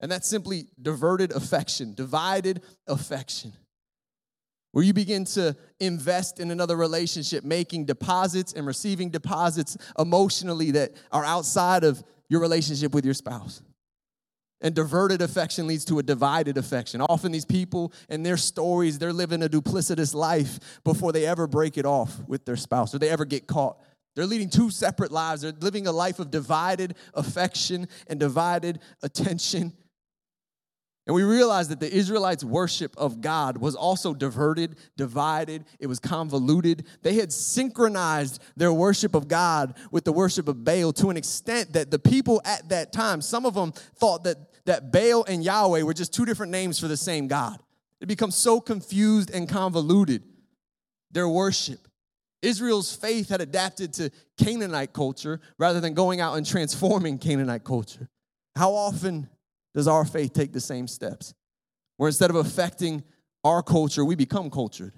and 0.00 0.10
that's 0.10 0.28
simply 0.28 0.68
diverted 0.80 1.32
affection, 1.32 1.94
divided 1.94 2.62
affection 2.86 3.52
where 4.72 4.84
you 4.84 4.92
begin 4.92 5.24
to 5.24 5.54
invest 5.80 6.40
in 6.40 6.50
another 6.50 6.76
relationship, 6.76 7.44
making 7.44 7.84
deposits 7.84 8.52
and 8.52 8.66
receiving 8.66 9.10
deposits 9.10 9.76
emotionally 9.98 10.70
that 10.72 10.92
are 11.12 11.24
outside 11.24 11.84
of 11.84 12.02
your 12.28 12.40
relationship 12.40 12.94
with 12.94 13.04
your 13.04 13.14
spouse. 13.14 13.62
And 14.62 14.74
diverted 14.74 15.20
affection 15.20 15.66
leads 15.66 15.84
to 15.86 15.98
a 15.98 16.02
divided 16.02 16.56
affection. 16.56 17.00
Often, 17.00 17.32
these 17.32 17.44
people 17.44 17.92
and 18.08 18.24
their 18.24 18.36
stories, 18.36 18.98
they're 18.98 19.12
living 19.12 19.42
a 19.42 19.48
duplicitous 19.48 20.14
life 20.14 20.80
before 20.84 21.12
they 21.12 21.26
ever 21.26 21.46
break 21.46 21.76
it 21.76 21.84
off 21.84 22.20
with 22.28 22.44
their 22.44 22.56
spouse 22.56 22.94
or 22.94 22.98
they 22.98 23.10
ever 23.10 23.24
get 23.24 23.46
caught. 23.46 23.78
They're 24.14 24.26
leading 24.26 24.50
two 24.50 24.70
separate 24.70 25.10
lives. 25.10 25.42
They're 25.42 25.52
living 25.52 25.86
a 25.86 25.92
life 25.92 26.18
of 26.20 26.30
divided 26.30 26.96
affection 27.14 27.88
and 28.06 28.20
divided 28.20 28.78
attention 29.02 29.72
and 31.06 31.16
we 31.16 31.24
realize 31.24 31.68
that 31.68 31.80
the 31.80 31.92
Israelites' 31.92 32.44
worship 32.44 32.94
of 32.96 33.20
God 33.20 33.58
was 33.58 33.74
also 33.74 34.14
diverted, 34.14 34.76
divided, 34.96 35.64
it 35.80 35.88
was 35.88 35.98
convoluted. 35.98 36.86
They 37.02 37.14
had 37.14 37.32
synchronized 37.32 38.40
their 38.56 38.72
worship 38.72 39.16
of 39.16 39.26
God 39.26 39.74
with 39.90 40.04
the 40.04 40.12
worship 40.12 40.46
of 40.46 40.64
Baal 40.64 40.92
to 40.94 41.10
an 41.10 41.16
extent 41.16 41.72
that 41.72 41.90
the 41.90 41.98
people 41.98 42.40
at 42.44 42.68
that 42.68 42.92
time, 42.92 43.20
some 43.20 43.46
of 43.46 43.54
them 43.54 43.72
thought 43.96 44.22
that, 44.24 44.36
that 44.64 44.92
Baal 44.92 45.24
and 45.24 45.42
Yahweh 45.42 45.82
were 45.82 45.94
just 45.94 46.14
two 46.14 46.24
different 46.24 46.52
names 46.52 46.78
for 46.78 46.86
the 46.86 46.96
same 46.96 47.26
God. 47.26 47.60
It 48.00 48.06
becomes 48.06 48.36
so 48.36 48.60
confused 48.60 49.30
and 49.30 49.48
convoluted, 49.48 50.22
their 51.10 51.28
worship. 51.28 51.88
Israel's 52.42 52.94
faith 52.94 53.28
had 53.28 53.40
adapted 53.40 53.92
to 53.94 54.10
Canaanite 54.36 54.92
culture 54.92 55.40
rather 55.58 55.80
than 55.80 55.94
going 55.94 56.20
out 56.20 56.36
and 56.36 56.46
transforming 56.46 57.18
Canaanite 57.18 57.64
culture. 57.64 58.08
How 58.56 58.72
often 58.72 59.28
does 59.74 59.88
our 59.88 60.04
faith 60.04 60.32
take 60.32 60.52
the 60.52 60.60
same 60.60 60.86
steps? 60.86 61.34
Where 61.96 62.08
instead 62.08 62.30
of 62.30 62.36
affecting 62.36 63.04
our 63.44 63.62
culture, 63.62 64.04
we 64.04 64.14
become 64.14 64.50
cultured. 64.50 64.94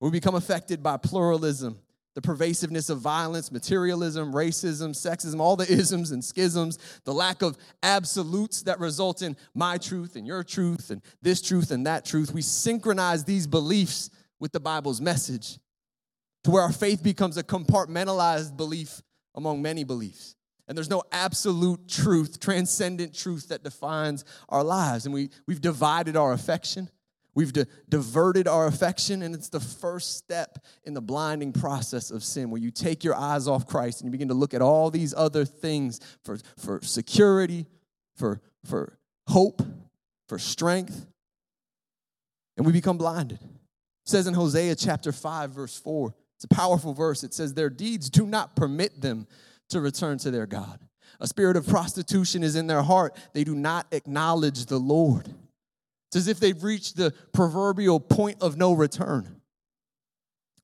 We 0.00 0.10
become 0.10 0.34
affected 0.34 0.82
by 0.82 0.98
pluralism, 0.98 1.78
the 2.14 2.22
pervasiveness 2.22 2.90
of 2.90 3.00
violence, 3.00 3.50
materialism, 3.50 4.32
racism, 4.32 4.90
sexism, 4.90 5.40
all 5.40 5.56
the 5.56 5.70
isms 5.72 6.10
and 6.10 6.24
schisms, 6.24 6.78
the 7.04 7.14
lack 7.14 7.42
of 7.42 7.56
absolutes 7.82 8.62
that 8.62 8.80
result 8.80 9.22
in 9.22 9.36
my 9.54 9.78
truth 9.78 10.16
and 10.16 10.26
your 10.26 10.42
truth 10.44 10.90
and 10.90 11.02
this 11.22 11.40
truth 11.40 11.70
and 11.70 11.86
that 11.86 12.04
truth. 12.04 12.32
We 12.32 12.42
synchronize 12.42 13.24
these 13.24 13.46
beliefs 13.46 14.10
with 14.38 14.52
the 14.52 14.60
Bible's 14.60 15.00
message 15.00 15.58
to 16.44 16.50
where 16.50 16.62
our 16.62 16.72
faith 16.72 17.02
becomes 17.02 17.36
a 17.36 17.42
compartmentalized 17.42 18.56
belief 18.56 19.02
among 19.34 19.62
many 19.62 19.82
beliefs. 19.82 20.35
And 20.68 20.76
there's 20.76 20.90
no 20.90 21.02
absolute 21.12 21.88
truth, 21.88 22.40
transcendent 22.40 23.14
truth 23.14 23.48
that 23.48 23.62
defines 23.62 24.24
our 24.48 24.64
lives. 24.64 25.04
And 25.04 25.14
we, 25.14 25.30
we've 25.46 25.60
divided 25.60 26.16
our 26.16 26.32
affection. 26.32 26.90
We've 27.34 27.52
di- 27.52 27.66
diverted 27.88 28.48
our 28.48 28.66
affection, 28.66 29.22
and 29.22 29.34
it's 29.34 29.50
the 29.50 29.60
first 29.60 30.16
step 30.16 30.58
in 30.84 30.94
the 30.94 31.02
blinding 31.02 31.52
process 31.52 32.10
of 32.10 32.24
sin 32.24 32.50
where 32.50 32.60
you 32.60 32.70
take 32.70 33.04
your 33.04 33.14
eyes 33.14 33.46
off 33.46 33.66
Christ 33.66 34.00
and 34.00 34.08
you 34.08 34.10
begin 34.10 34.28
to 34.28 34.34
look 34.34 34.54
at 34.54 34.62
all 34.62 34.90
these 34.90 35.12
other 35.14 35.44
things 35.44 36.00
for, 36.24 36.38
for 36.58 36.80
security, 36.82 37.66
for, 38.16 38.40
for 38.64 38.98
hope, 39.28 39.60
for 40.28 40.38
strength, 40.38 41.06
and 42.56 42.64
we 42.64 42.72
become 42.72 42.96
blinded. 42.96 43.38
It 43.42 44.08
says 44.08 44.26
in 44.26 44.32
Hosea 44.32 44.74
chapter 44.74 45.12
5, 45.12 45.50
verse 45.50 45.78
4, 45.78 46.14
it's 46.36 46.44
a 46.44 46.48
powerful 46.48 46.94
verse. 46.94 47.22
It 47.22 47.34
says, 47.34 47.54
Their 47.54 47.70
deeds 47.70 48.08
do 48.08 48.26
not 48.26 48.56
permit 48.56 49.00
them 49.00 49.26
to 49.70 49.80
return 49.80 50.18
to 50.18 50.30
their 50.30 50.46
God. 50.46 50.80
A 51.20 51.26
spirit 51.26 51.56
of 51.56 51.66
prostitution 51.66 52.42
is 52.42 52.56
in 52.56 52.66
their 52.66 52.82
heart. 52.82 53.16
They 53.32 53.44
do 53.44 53.54
not 53.54 53.86
acknowledge 53.92 54.66
the 54.66 54.78
Lord. 54.78 55.28
It's 56.08 56.16
as 56.16 56.28
if 56.28 56.38
they've 56.38 56.62
reached 56.62 56.96
the 56.96 57.12
proverbial 57.32 58.00
point 58.00 58.42
of 58.42 58.56
no 58.56 58.72
return. 58.72 59.40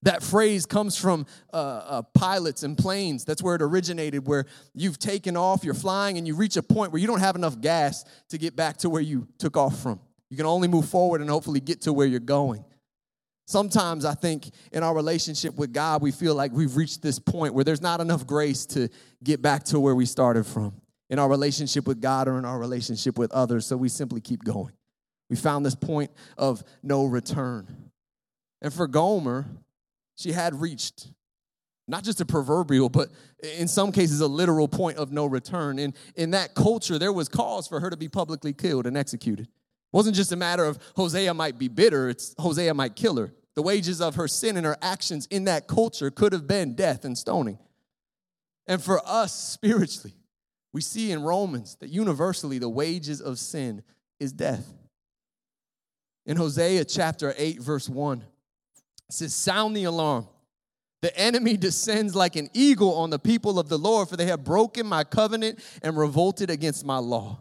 That 0.03 0.23
phrase 0.23 0.67
comes 0.67 0.97
from 0.97 1.27
uh, 1.53 1.57
uh, 1.57 2.03
pilots 2.15 2.65
and 2.65 2.77
planes. 2.77 3.25
That's 3.25 3.41
where 3.41 3.55
it 3.55 3.63
originated, 3.63 4.27
where 4.27 4.47
you've 4.75 4.99
taken 4.99 5.37
off, 5.37 5.63
you're 5.63 5.75
flying, 5.75 6.19
and 6.19 6.27
you 6.27 6.35
reach 6.35 6.57
a 6.57 6.63
point 6.63 6.93
where 6.93 7.01
you 7.01 7.07
don't 7.07 7.21
have 7.21 7.37
enough 7.37 7.61
gas 7.61 8.05
to 8.31 8.39
get 8.39 8.57
back 8.57 8.79
to 8.79 8.91
where 8.91 9.01
you 9.01 9.29
took 9.39 9.57
off 9.57 9.81
from. 9.81 10.01
You 10.29 10.37
can 10.37 10.47
only 10.47 10.67
move 10.67 10.89
forward 10.89 11.21
and 11.21 11.31
hopefully 11.31 11.61
get 11.61 11.83
to 11.83 11.93
where 11.93 12.07
you're 12.07 12.19
going. 12.19 12.65
Sometimes 13.47 14.05
I 14.05 14.15
think 14.15 14.51
in 14.73 14.83
our 14.83 14.95
relationship 14.95 15.57
with 15.57 15.73
God, 15.73 16.01
we 16.01 16.13
feel 16.13 16.35
like 16.35 16.53
we've 16.53 16.77
reached 16.77 17.03
this 17.03 17.19
point 17.19 17.55
where 17.55 17.65
there's 17.65 17.83
not 17.83 18.01
enough 18.01 18.27
grace 18.27 18.65
to 18.67 18.89
get 19.23 19.43
back 19.43 19.65
to 19.65 19.81
where 19.81 19.95
we 19.95 20.07
started 20.07 20.47
from 20.47 20.75
in 21.11 21.19
our 21.19 21.29
relationship 21.29 21.87
with 21.87 22.01
God 22.01 22.29
or 22.29 22.39
in 22.39 22.45
our 22.45 22.59
relationship 22.59 23.19
with 23.19 23.31
others, 23.33 23.67
so 23.67 23.77
we 23.77 23.89
simply 23.89 24.21
keep 24.21 24.45
going. 24.45 24.73
We 25.29 25.37
found 25.37 25.67
this 25.67 25.75
point 25.75 26.11
of 26.39 26.63
no 26.83 27.05
return. 27.05 27.91
And 28.63 28.73
for 28.73 28.87
Gomer, 28.87 29.47
she 30.17 30.33
had 30.33 30.59
reached 30.61 31.09
not 31.89 32.05
just 32.05 32.21
a 32.21 32.25
proverbial, 32.25 32.89
but 32.89 33.09
in 33.59 33.67
some 33.67 33.93
cases, 33.93 34.21
a 34.21 34.27
literal 34.27 34.69
point 34.69 34.99
of 34.99 35.11
no 35.11 35.27
return. 35.27 35.79
And 35.79 35.95
in 36.15 36.31
that 36.31 36.55
culture, 36.55 36.99
there 36.99 37.13
was 37.13 37.29
cause 37.29 37.67
for 37.67 37.81
her 37.81 37.91
to 37.91 37.97
be 37.97 38.09
publicly 38.09 38.53
killed 38.53 38.87
and 38.87 38.97
executed. 38.97 39.49
Wasn't 39.93 40.17
just 40.17 40.33
a 40.33 40.37
matter 40.37 40.65
of 40.65 40.79
Hosea 40.97 41.35
might 41.35 41.59
be 41.59 41.69
bitter, 41.69 42.09
it's 42.09 42.35
Hosea 42.39 42.73
might 42.75 42.97
kill 42.97 43.17
her. 43.17 43.33
The 43.55 43.63
wages 43.63 44.01
of 44.01 44.15
her 44.15 44.27
sin 44.27 44.57
and 44.57 44.65
her 44.65 44.79
actions 44.81 45.27
in 45.31 45.45
that 45.45 45.69
culture 45.69 46.11
could 46.11 46.33
have 46.33 46.47
been 46.47 46.75
death 46.75 47.05
and 47.05 47.17
stoning. 47.17 47.59
And 48.67 48.83
for 48.83 49.01
us 49.05 49.35
spiritually, 49.35 50.15
we 50.73 50.81
see 50.81 51.13
in 51.13 51.23
Romans 51.23 51.77
that 51.81 51.91
universally 51.91 52.59
the 52.59 52.69
wages 52.69 53.21
of 53.21 53.39
sin 53.39 53.83
is 54.19 54.33
death. 54.33 54.73
In 56.25 56.37
Hosea 56.37 56.85
chapter 56.85 57.35
8, 57.37 57.61
verse 57.61 57.89
1, 57.89 58.21
it 58.21 58.25
says, 59.11 59.35
Sound 59.35 59.77
the 59.77 59.85
alarm. 59.85 60.29
The 61.03 61.15
enemy 61.19 61.57
descends 61.57 62.15
like 62.15 62.37
an 62.37 62.49
eagle 62.55 62.95
on 62.95 63.11
the 63.11 63.19
people 63.19 63.59
of 63.59 63.69
the 63.69 63.79
Lord, 63.79 64.09
for 64.09 64.17
they 64.17 64.27
have 64.27 64.45
broken 64.45 64.87
my 64.87 65.03
covenant 65.03 65.59
and 65.83 65.99
revolted 65.99 66.49
against 66.49 66.87
my 66.87 66.99
law. 66.99 67.41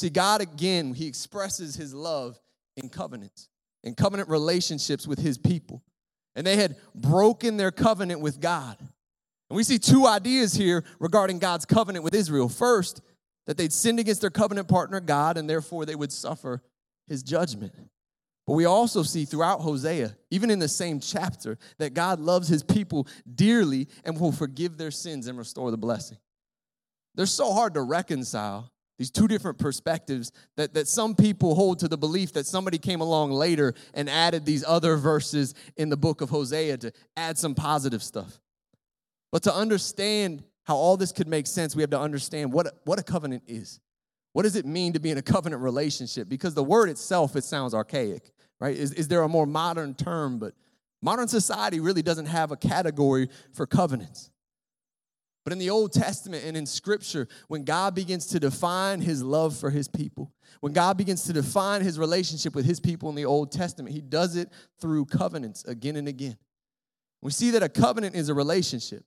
See, 0.00 0.08
God 0.08 0.40
again, 0.40 0.94
He 0.94 1.06
expresses 1.06 1.74
His 1.74 1.92
love 1.92 2.40
in 2.78 2.88
covenants, 2.88 3.50
in 3.84 3.92
covenant 3.94 4.30
relationships 4.30 5.06
with 5.06 5.18
His 5.18 5.36
people. 5.36 5.82
And 6.34 6.46
they 6.46 6.56
had 6.56 6.76
broken 6.94 7.58
their 7.58 7.70
covenant 7.70 8.22
with 8.22 8.40
God. 8.40 8.78
And 8.78 9.56
we 9.58 9.62
see 9.62 9.78
two 9.78 10.06
ideas 10.06 10.54
here 10.54 10.84
regarding 11.00 11.38
God's 11.38 11.66
covenant 11.66 12.02
with 12.02 12.14
Israel. 12.14 12.48
First, 12.48 13.02
that 13.46 13.58
they'd 13.58 13.74
sinned 13.74 14.00
against 14.00 14.22
their 14.22 14.30
covenant 14.30 14.68
partner, 14.68 15.00
God, 15.00 15.36
and 15.36 15.50
therefore 15.50 15.84
they 15.84 15.96
would 15.96 16.12
suffer 16.12 16.62
his 17.06 17.22
judgment. 17.22 17.74
But 18.46 18.54
we 18.54 18.64
also 18.64 19.02
see 19.02 19.26
throughout 19.26 19.60
Hosea, 19.60 20.16
even 20.30 20.50
in 20.50 20.60
the 20.60 20.68
same 20.68 20.98
chapter, 20.98 21.58
that 21.76 21.92
God 21.92 22.20
loves 22.20 22.48
his 22.48 22.62
people 22.62 23.06
dearly 23.34 23.86
and 24.02 24.18
will 24.18 24.32
forgive 24.32 24.78
their 24.78 24.90
sins 24.90 25.26
and 25.26 25.36
restore 25.36 25.70
the 25.70 25.76
blessing. 25.76 26.16
They're 27.16 27.26
so 27.26 27.52
hard 27.52 27.74
to 27.74 27.82
reconcile, 27.82 28.72
these 29.00 29.10
two 29.10 29.26
different 29.26 29.56
perspectives, 29.56 30.30
that, 30.58 30.74
that 30.74 30.86
some 30.86 31.14
people 31.14 31.54
hold 31.54 31.78
to 31.78 31.88
the 31.88 31.96
belief 31.96 32.34
that 32.34 32.46
somebody 32.46 32.76
came 32.76 33.00
along 33.00 33.30
later 33.30 33.72
and 33.94 34.10
added 34.10 34.44
these 34.44 34.62
other 34.68 34.96
verses 34.96 35.54
in 35.78 35.88
the 35.88 35.96
book 35.96 36.20
of 36.20 36.28
Hosea 36.28 36.76
to 36.76 36.92
add 37.16 37.38
some 37.38 37.54
positive 37.54 38.02
stuff. 38.02 38.38
But 39.32 39.42
to 39.44 39.54
understand 39.54 40.44
how 40.64 40.76
all 40.76 40.98
this 40.98 41.12
could 41.12 41.28
make 41.28 41.46
sense, 41.46 41.74
we 41.74 41.82
have 41.82 41.88
to 41.92 41.98
understand 41.98 42.52
what, 42.52 42.78
what 42.84 42.98
a 42.98 43.02
covenant 43.02 43.44
is. 43.46 43.80
What 44.34 44.42
does 44.42 44.54
it 44.54 44.66
mean 44.66 44.92
to 44.92 45.00
be 45.00 45.10
in 45.10 45.16
a 45.16 45.22
covenant 45.22 45.62
relationship? 45.62 46.28
Because 46.28 46.52
the 46.52 46.62
word 46.62 46.90
itself, 46.90 47.36
it 47.36 47.44
sounds 47.44 47.72
archaic, 47.72 48.30
right? 48.60 48.76
Is, 48.76 48.92
is 48.92 49.08
there 49.08 49.22
a 49.22 49.28
more 49.30 49.46
modern 49.46 49.94
term? 49.94 50.38
But 50.38 50.52
modern 51.00 51.26
society 51.26 51.80
really 51.80 52.02
doesn't 52.02 52.26
have 52.26 52.52
a 52.52 52.56
category 52.56 53.30
for 53.54 53.66
covenants. 53.66 54.30
But 55.44 55.52
in 55.52 55.58
the 55.58 55.70
Old 55.70 55.92
Testament 55.92 56.44
and 56.44 56.56
in 56.56 56.66
Scripture, 56.66 57.26
when 57.48 57.64
God 57.64 57.94
begins 57.94 58.26
to 58.26 58.40
define 58.40 59.00
his 59.00 59.22
love 59.22 59.56
for 59.56 59.70
his 59.70 59.88
people, 59.88 60.32
when 60.60 60.72
God 60.72 60.98
begins 60.98 61.24
to 61.24 61.32
define 61.32 61.82
his 61.82 61.98
relationship 61.98 62.54
with 62.54 62.66
his 62.66 62.78
people 62.78 63.08
in 63.08 63.14
the 63.14 63.24
Old 63.24 63.50
Testament, 63.50 63.94
he 63.94 64.02
does 64.02 64.36
it 64.36 64.50
through 64.80 65.06
covenants 65.06 65.64
again 65.64 65.96
and 65.96 66.08
again. 66.08 66.36
We 67.22 67.30
see 67.30 67.50
that 67.52 67.62
a 67.62 67.68
covenant 67.68 68.16
is 68.16 68.28
a 68.28 68.34
relationship, 68.34 69.04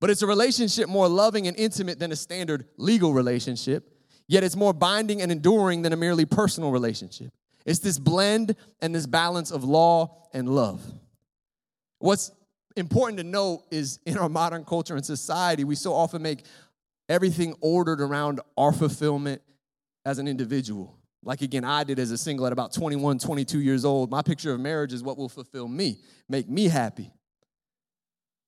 but 0.00 0.10
it's 0.10 0.22
a 0.22 0.26
relationship 0.26 0.88
more 0.88 1.08
loving 1.08 1.48
and 1.48 1.56
intimate 1.56 1.98
than 1.98 2.12
a 2.12 2.16
standard 2.16 2.66
legal 2.76 3.12
relationship. 3.12 3.88
Yet 4.28 4.44
it's 4.44 4.56
more 4.56 4.72
binding 4.72 5.20
and 5.22 5.32
enduring 5.32 5.82
than 5.82 5.92
a 5.92 5.96
merely 5.96 6.24
personal 6.24 6.70
relationship. 6.70 7.32
It's 7.66 7.80
this 7.80 7.98
blend 7.98 8.56
and 8.80 8.94
this 8.94 9.06
balance 9.06 9.50
of 9.50 9.64
law 9.64 10.28
and 10.32 10.48
love. 10.48 10.80
What's 11.98 12.30
important 12.76 13.18
to 13.18 13.24
note 13.24 13.64
is 13.70 13.98
in 14.06 14.18
our 14.18 14.28
modern 14.28 14.64
culture 14.64 14.96
and 14.96 15.04
society, 15.04 15.64
we 15.64 15.74
so 15.74 15.92
often 15.92 16.22
make 16.22 16.44
everything 17.08 17.54
ordered 17.60 18.00
around 18.00 18.40
our 18.56 18.72
fulfillment 18.72 19.42
as 20.04 20.18
an 20.18 20.28
individual. 20.28 20.98
Like 21.24 21.42
again, 21.42 21.64
I 21.64 21.84
did 21.84 21.98
as 21.98 22.10
a 22.10 22.18
single 22.18 22.46
at 22.46 22.52
about 22.52 22.72
21, 22.72 23.18
22 23.18 23.60
years 23.60 23.84
old. 23.84 24.10
My 24.10 24.22
picture 24.22 24.52
of 24.52 24.60
marriage 24.60 24.92
is 24.92 25.02
what 25.02 25.16
will 25.16 25.28
fulfill 25.28 25.68
me, 25.68 25.98
make 26.28 26.48
me 26.48 26.68
happy. 26.68 27.12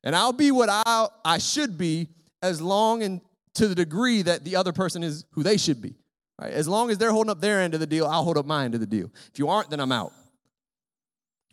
And 0.02 0.14
I'll 0.14 0.32
be 0.32 0.50
what 0.50 0.68
I, 0.70 1.08
I 1.24 1.38
should 1.38 1.78
be 1.78 2.08
as 2.42 2.60
long 2.60 3.02
and 3.02 3.20
to 3.54 3.68
the 3.68 3.74
degree 3.74 4.22
that 4.22 4.44
the 4.44 4.56
other 4.56 4.72
person 4.72 5.02
is 5.02 5.24
who 5.32 5.42
they 5.42 5.56
should 5.56 5.80
be. 5.80 5.94
Right? 6.40 6.52
As 6.52 6.66
long 6.66 6.90
as 6.90 6.98
they're 6.98 7.12
holding 7.12 7.30
up 7.30 7.40
their 7.40 7.60
end 7.60 7.74
of 7.74 7.80
the 7.80 7.86
deal, 7.86 8.06
I'll 8.06 8.24
hold 8.24 8.36
up 8.36 8.44
my 8.44 8.64
end 8.64 8.74
of 8.74 8.80
the 8.80 8.86
deal. 8.86 9.10
If 9.32 9.38
you 9.38 9.48
aren't, 9.48 9.70
then 9.70 9.80
I'm 9.80 9.92
out. 9.92 10.12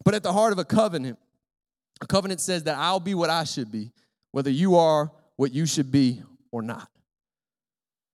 But 0.03 0.15
at 0.15 0.23
the 0.23 0.33
heart 0.33 0.51
of 0.51 0.59
a 0.59 0.65
covenant, 0.65 1.19
a 2.01 2.07
covenant 2.07 2.41
says 2.41 2.63
that 2.63 2.77
I'll 2.77 2.99
be 2.99 3.13
what 3.13 3.29
I 3.29 3.43
should 3.43 3.71
be, 3.71 3.91
whether 4.31 4.49
you 4.49 4.75
are 4.75 5.11
what 5.37 5.53
you 5.53 5.65
should 5.65 5.91
be 5.91 6.21
or 6.51 6.61
not. 6.61 6.89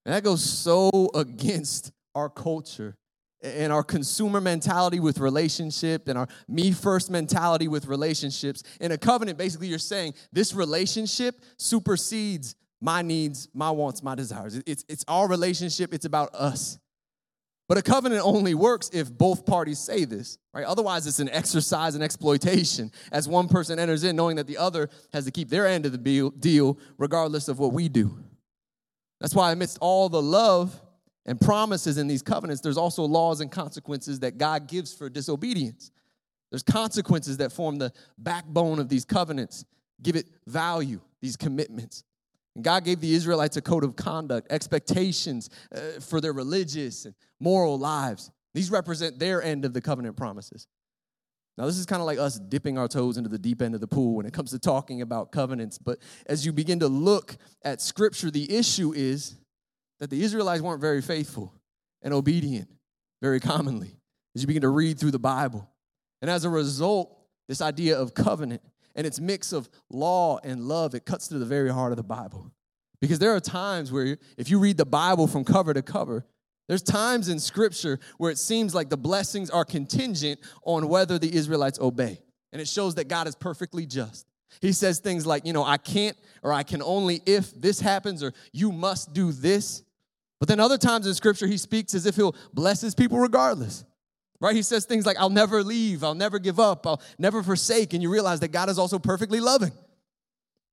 And 0.06 0.14
that 0.14 0.24
goes 0.24 0.44
so 0.44 0.90
against 1.16 1.92
our 2.14 2.30
culture 2.30 2.96
and 3.42 3.72
our 3.72 3.84
consumer 3.84 4.42
mentality 4.42 5.00
with 5.00 5.20
relationship 5.20 6.08
and 6.08 6.18
our 6.18 6.28
me 6.48 6.72
first 6.72 7.12
mentality 7.12 7.68
with 7.68 7.86
relationships. 7.86 8.64
In 8.82 8.92
a 8.92 8.98
covenant, 8.98 9.38
basically, 9.38 9.68
you're 9.68 9.80
saying 9.80 10.16
this 10.32 10.54
relationship 10.54 11.40
supersedes 11.58 12.56
my 12.82 13.02
needs, 13.02 13.48
my 13.54 13.72
wants, 13.72 14.04
my 14.04 14.16
desires. 14.16 14.62
It's, 14.66 14.86
it's 14.88 15.06
our 15.08 15.28
relationship, 15.28 15.94
it's 15.94 16.06
about 16.06 16.34
us. 16.34 16.80
But 17.68 17.78
a 17.78 17.82
covenant 17.82 18.22
only 18.24 18.54
works 18.54 18.90
if 18.94 19.12
both 19.12 19.46
parties 19.46 19.80
say 19.80 20.06
this, 20.06 20.38
right? 20.54 20.66
Otherwise, 20.66 21.06
it's 21.06 21.20
an 21.20 21.30
exercise 21.30 21.96
and 21.96 22.04
exploitation 22.04 22.92
as 23.12 23.28
one 23.28 23.50
person 23.50 23.78
enters 23.78 24.06
in 24.06 24.16
knowing 24.16 24.38
that 24.38 24.48
the 24.48 24.58
other 24.58 24.90
has 25.12 25.26
to 25.26 25.32
keep 25.32 25.50
their 25.50 25.68
end 25.68 25.86
of 25.86 25.92
the 25.92 26.32
deal 26.40 26.80
regardless 26.98 27.50
of 27.50 27.60
what 27.60 27.74
we 27.74 27.90
do. 27.90 28.18
That's 29.20 29.36
why, 29.36 29.52
amidst 29.52 29.80
all 29.82 30.08
the 30.08 30.22
love 30.22 30.80
and 31.26 31.42
promises 31.42 31.98
in 31.98 32.08
these 32.08 32.22
covenants, 32.22 32.62
there's 32.62 32.78
also 32.78 33.04
laws 33.04 33.42
and 33.42 33.52
consequences 33.52 34.22
that 34.22 34.38
God 34.38 34.68
gives 34.68 34.94
for 34.94 35.10
disobedience. 35.10 35.92
There's 36.52 36.64
consequences 36.64 37.38
that 37.38 37.52
form 37.52 37.78
the 37.78 37.92
backbone 38.18 38.80
of 38.80 38.88
these 38.88 39.04
covenants, 39.04 39.66
give 40.02 40.16
it 40.16 40.30
value, 40.46 41.02
these 41.20 41.36
commitments. 41.36 42.06
And 42.58 42.64
God 42.64 42.86
gave 42.86 43.02
the 43.02 43.14
Israelites 43.14 43.56
a 43.56 43.62
code 43.62 43.84
of 43.84 43.96
conduct, 43.96 44.52
expectations 44.52 45.52
uh, 45.72 46.00
for 46.02 46.20
their 46.20 46.34
religious 46.34 47.06
and 47.06 47.14
moral 47.40 47.78
lives. 47.78 48.32
These 48.56 48.72
represent 48.72 49.20
their 49.20 49.44
end 49.44 49.64
of 49.64 49.74
the 49.74 49.80
covenant 49.80 50.18
promises. 50.18 50.68
Now, 51.56 51.68
this 51.68 51.78
is 51.78 51.86
kind 51.86 52.02
of 52.02 52.08
like 52.08 52.18
us 52.18 52.40
dipping 52.40 52.80
our 52.80 52.88
toes 52.88 53.18
into 53.18 53.30
the 53.30 53.38
deep 53.38 53.62
end 53.62 53.76
of 53.76 53.80
the 53.80 53.88
pool 53.88 54.16
when 54.16 54.26
it 54.26 54.34
comes 54.34 54.50
to 54.52 54.60
talking 54.60 55.04
about 55.04 55.32
covenants. 55.32 55.78
But 55.78 56.00
as 56.26 56.48
you 56.48 56.52
begin 56.52 56.80
to 56.80 56.88
look 56.88 57.38
at 57.64 57.80
Scripture, 57.80 58.32
the 58.32 58.52
issue 58.52 58.92
is 58.92 59.36
that 60.00 60.10
the 60.10 60.24
Israelites 60.24 60.64
weren't 60.64 60.82
very 60.82 61.04
faithful 61.04 61.54
and 62.02 62.12
obedient 62.12 62.70
very 63.22 63.40
commonly 63.40 64.00
as 64.34 64.42
you 64.42 64.48
begin 64.48 64.64
to 64.64 64.70
read 64.70 64.98
through 64.98 65.12
the 65.12 65.20
Bible. 65.20 65.70
And 66.24 66.32
as 66.32 66.44
a 66.44 66.50
result, 66.50 67.16
this 67.48 67.62
idea 67.62 68.00
of 68.00 68.16
covenant 68.16 68.64
and 68.98 69.08
its 69.08 69.22
mix 69.22 69.54
of 69.54 69.70
law 69.90 70.40
and 70.44 70.68
love, 70.68 70.94
it 70.94 71.06
cuts 71.06 71.30
to 71.30 71.38
the 71.38 71.46
very 71.46 71.72
heart 71.72 71.94
of 71.94 71.98
the 71.98 72.04
Bible. 72.04 72.52
Because 73.00 73.20
there 73.20 73.34
are 73.34 73.40
times 73.40 73.92
where 73.92 74.18
if 74.38 74.50
you 74.50 74.60
read 74.60 74.76
the 74.76 74.86
Bible 74.86 75.28
from 75.28 75.46
cover 75.46 75.74
to 75.74 75.82
cover, 75.82 76.26
There's 76.68 76.82
times 76.82 77.30
in 77.30 77.40
scripture 77.40 78.00
where 78.18 78.30
it 78.30 78.38
seems 78.38 78.76
like 78.76 78.90
the 78.90 78.98
blessings 78.98 79.50
are 79.50 79.64
contingent 79.64 80.40
on 80.64 80.90
whether 80.90 81.18
the 81.18 81.34
Israelites 81.34 81.80
obey. 81.80 82.20
And 82.52 82.62
it 82.62 82.68
shows 82.68 82.96
that 82.96 83.08
God 83.08 83.28
is 83.28 83.36
perfectly 83.36 83.86
just. 83.86 84.28
He 84.62 84.72
says 84.72 85.00
things 85.00 85.26
like, 85.26 85.46
you 85.46 85.54
know, 85.54 85.64
I 85.64 85.78
can't 85.78 86.18
or 86.42 86.52
I 86.52 86.64
can 86.64 86.82
only 86.82 87.22
if 87.26 87.52
this 87.60 87.80
happens 87.80 88.24
or 88.24 88.34
you 88.52 88.72
must 88.72 89.14
do 89.14 89.32
this. 89.32 89.84
But 90.40 90.48
then 90.50 90.60
other 90.60 90.78
times 90.78 91.08
in 91.08 91.14
scripture, 91.14 91.48
he 91.48 91.58
speaks 91.58 91.94
as 91.94 92.06
if 92.06 92.16
he'll 92.16 92.36
bless 92.54 92.82
his 92.82 92.96
people 92.96 93.18
regardless. 93.18 93.84
Right? 94.40 94.56
He 94.56 94.62
says 94.62 94.86
things 94.86 95.06
like, 95.06 95.18
I'll 95.18 95.30
never 95.30 95.64
leave, 95.64 96.04
I'll 96.04 96.16
never 96.16 96.38
give 96.38 96.60
up, 96.60 96.86
I'll 96.86 97.02
never 97.18 97.42
forsake. 97.42 97.94
And 97.94 98.04
you 98.04 98.12
realize 98.12 98.40
that 98.42 98.52
God 98.52 98.70
is 98.70 98.78
also 98.78 99.00
perfectly 99.00 99.40
loving. 99.40 99.72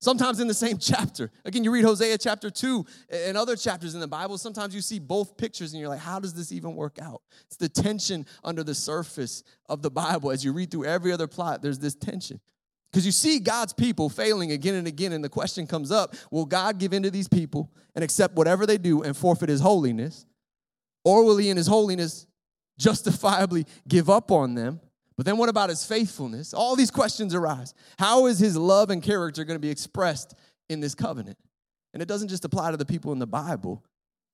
Sometimes 0.01 0.39
in 0.39 0.49
the 0.49 0.55
same 0.55 0.77
chapter. 0.81 1.31
Again, 1.47 1.65
you 1.65 1.71
read 1.71 1.85
Hosea 1.85 2.19
chapter 2.19 2.51
2 2.51 2.85
and 3.09 3.39
other 3.39 3.57
chapters 3.57 3.95
in 3.95 4.01
the 4.01 4.07
Bible. 4.07 4.37
Sometimes 4.37 4.75
you 4.75 4.83
see 4.83 4.99
both 4.99 5.39
pictures 5.39 5.73
and 5.73 5.81
you're 5.81 5.89
like, 5.89 6.01
how 6.01 6.21
does 6.21 6.35
this 6.35 6.53
even 6.53 6.75
work 6.75 6.99
out? 7.01 7.23
It's 7.47 7.57
the 7.57 7.71
tension 7.71 8.27
under 8.45 8.63
the 8.63 8.75
surface 8.75 9.43
of 9.67 9.81
the 9.81 9.91
Bible. 9.91 10.31
As 10.31 10.45
you 10.45 10.53
read 10.53 10.71
through 10.71 10.85
every 10.85 11.11
other 11.11 11.27
plot, 11.27 11.63
there's 11.63 11.79
this 11.79 11.95
tension. 11.95 12.39
Because 12.93 13.07
you 13.07 13.13
see 13.13 13.41
God's 13.41 13.73
people 13.73 14.11
failing 14.11 14.53
again 14.53 14.75
and 14.75 14.87
again, 14.87 15.13
and 15.13 15.25
the 15.25 15.29
question 15.29 15.67
comes 15.67 15.91
up 15.91 16.15
will 16.31 16.45
God 16.45 16.79
give 16.79 16.93
in 16.93 17.03
to 17.03 17.11
these 17.11 17.27
people 17.27 17.73
and 17.95 18.05
accept 18.05 18.37
whatever 18.37 18.67
they 18.67 18.79
do 18.79 19.03
and 19.03 19.17
forfeit 19.17 19.49
his 19.49 19.61
holiness? 19.61 20.27
Or 21.03 21.25
will 21.25 21.39
he, 21.39 21.49
in 21.49 21.57
his 21.57 21.67
holiness, 21.67 22.27
justifiably 22.79 23.67
give 23.89 24.11
up 24.11 24.31
on 24.31 24.55
them? 24.55 24.81
But 25.17 25.27
then 25.27 25.37
what 25.37 25.49
about 25.49 25.71
his 25.71 25.85
faithfulness? 25.85 26.53
All 26.53 26.75
these 26.75 26.91
questions 26.91 27.35
arise. 27.35 27.73
How 27.99 28.27
is 28.27 28.39
his 28.39 28.57
love 28.57 28.91
and 28.91 29.03
character 29.03 29.45
going 29.45 29.57
to 29.57 29.61
be 29.61 29.71
expressed 29.71 30.35
in 30.69 30.81
this 30.81 30.95
covenant? 30.95 31.39
And 31.93 32.03
it 32.03 32.09
doesn't 32.09 32.29
just 32.29 32.45
apply 32.45 32.73
to 32.73 32.77
the 32.77 32.85
people 32.85 33.13
in 33.13 33.21
the 33.21 33.27
Bible, 33.27 33.85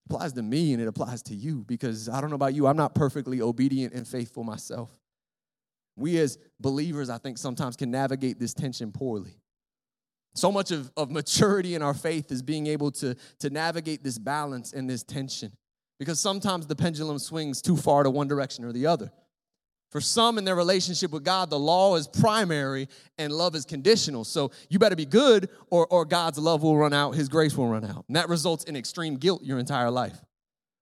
it 0.06 0.14
applies 0.14 0.32
to 0.32 0.42
me 0.42 0.72
and 0.72 0.80
it 0.80 0.88
applies 0.88 1.22
to 1.24 1.34
you 1.34 1.64
because 1.68 2.08
I 2.08 2.20
don't 2.20 2.30
know 2.30 2.36
about 2.36 2.54
you, 2.54 2.66
I'm 2.66 2.76
not 2.76 2.94
perfectly 2.94 3.42
obedient 3.42 3.92
and 3.92 4.08
faithful 4.08 4.44
myself. 4.44 4.90
We 5.96 6.18
as 6.18 6.38
believers, 6.58 7.10
I 7.10 7.18
think, 7.18 7.36
sometimes 7.36 7.76
can 7.76 7.90
navigate 7.90 8.40
this 8.40 8.54
tension 8.54 8.90
poorly. 8.90 9.36
So 10.34 10.50
much 10.50 10.70
of, 10.70 10.90
of 10.96 11.10
maturity 11.10 11.74
in 11.74 11.82
our 11.82 11.92
faith 11.92 12.32
is 12.32 12.40
being 12.40 12.66
able 12.68 12.90
to, 12.92 13.16
to 13.40 13.50
navigate 13.50 14.02
this 14.02 14.16
balance 14.16 14.72
and 14.72 14.88
this 14.88 15.02
tension 15.02 15.52
because 16.00 16.18
sometimes 16.18 16.66
the 16.66 16.74
pendulum 16.74 17.18
swings 17.18 17.60
too 17.60 17.76
far 17.76 18.02
to 18.02 18.10
one 18.10 18.26
direction 18.26 18.64
or 18.64 18.72
the 18.72 18.86
other. 18.86 19.12
For 19.90 20.00
some 20.00 20.38
in 20.38 20.46
their 20.46 20.56
relationship 20.56 21.10
with 21.10 21.24
God, 21.24 21.50
the 21.50 21.58
law 21.58 21.94
is 21.96 22.08
primary 22.08 22.88
and 23.18 23.30
love 23.30 23.54
is 23.54 23.66
conditional. 23.66 24.24
So 24.24 24.50
you 24.70 24.78
better 24.78 24.96
be 24.96 25.04
good 25.04 25.50
or, 25.68 25.86
or 25.88 26.06
God's 26.06 26.38
love 26.38 26.62
will 26.62 26.78
run 26.78 26.94
out, 26.94 27.16
His 27.16 27.28
grace 27.28 27.54
will 27.54 27.68
run 27.68 27.84
out. 27.84 28.06
And 28.08 28.16
that 28.16 28.30
results 28.30 28.64
in 28.64 28.76
extreme 28.76 29.16
guilt 29.16 29.42
your 29.42 29.58
entire 29.58 29.90
life. 29.90 30.18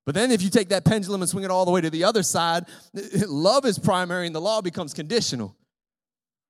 But 0.07 0.15
then 0.15 0.31
if 0.31 0.41
you 0.41 0.51
take 0.51 0.69
that 0.69 0.85
pendulum 0.85 1.21
and 1.21 1.29
swing 1.29 1.43
it 1.43 1.51
all 1.51 1.65
the 1.65 1.73
way 1.73 1.81
to 1.81 1.91
the 1.91 2.05
other 2.05 2.23
side, 2.23 2.67
love 3.27 3.67
is 3.67 3.77
primary 3.77 4.27
and 4.27 4.37
the 4.37 4.41
law 4.41 4.61
becomes 4.61 4.95
conditional. 4.95 5.57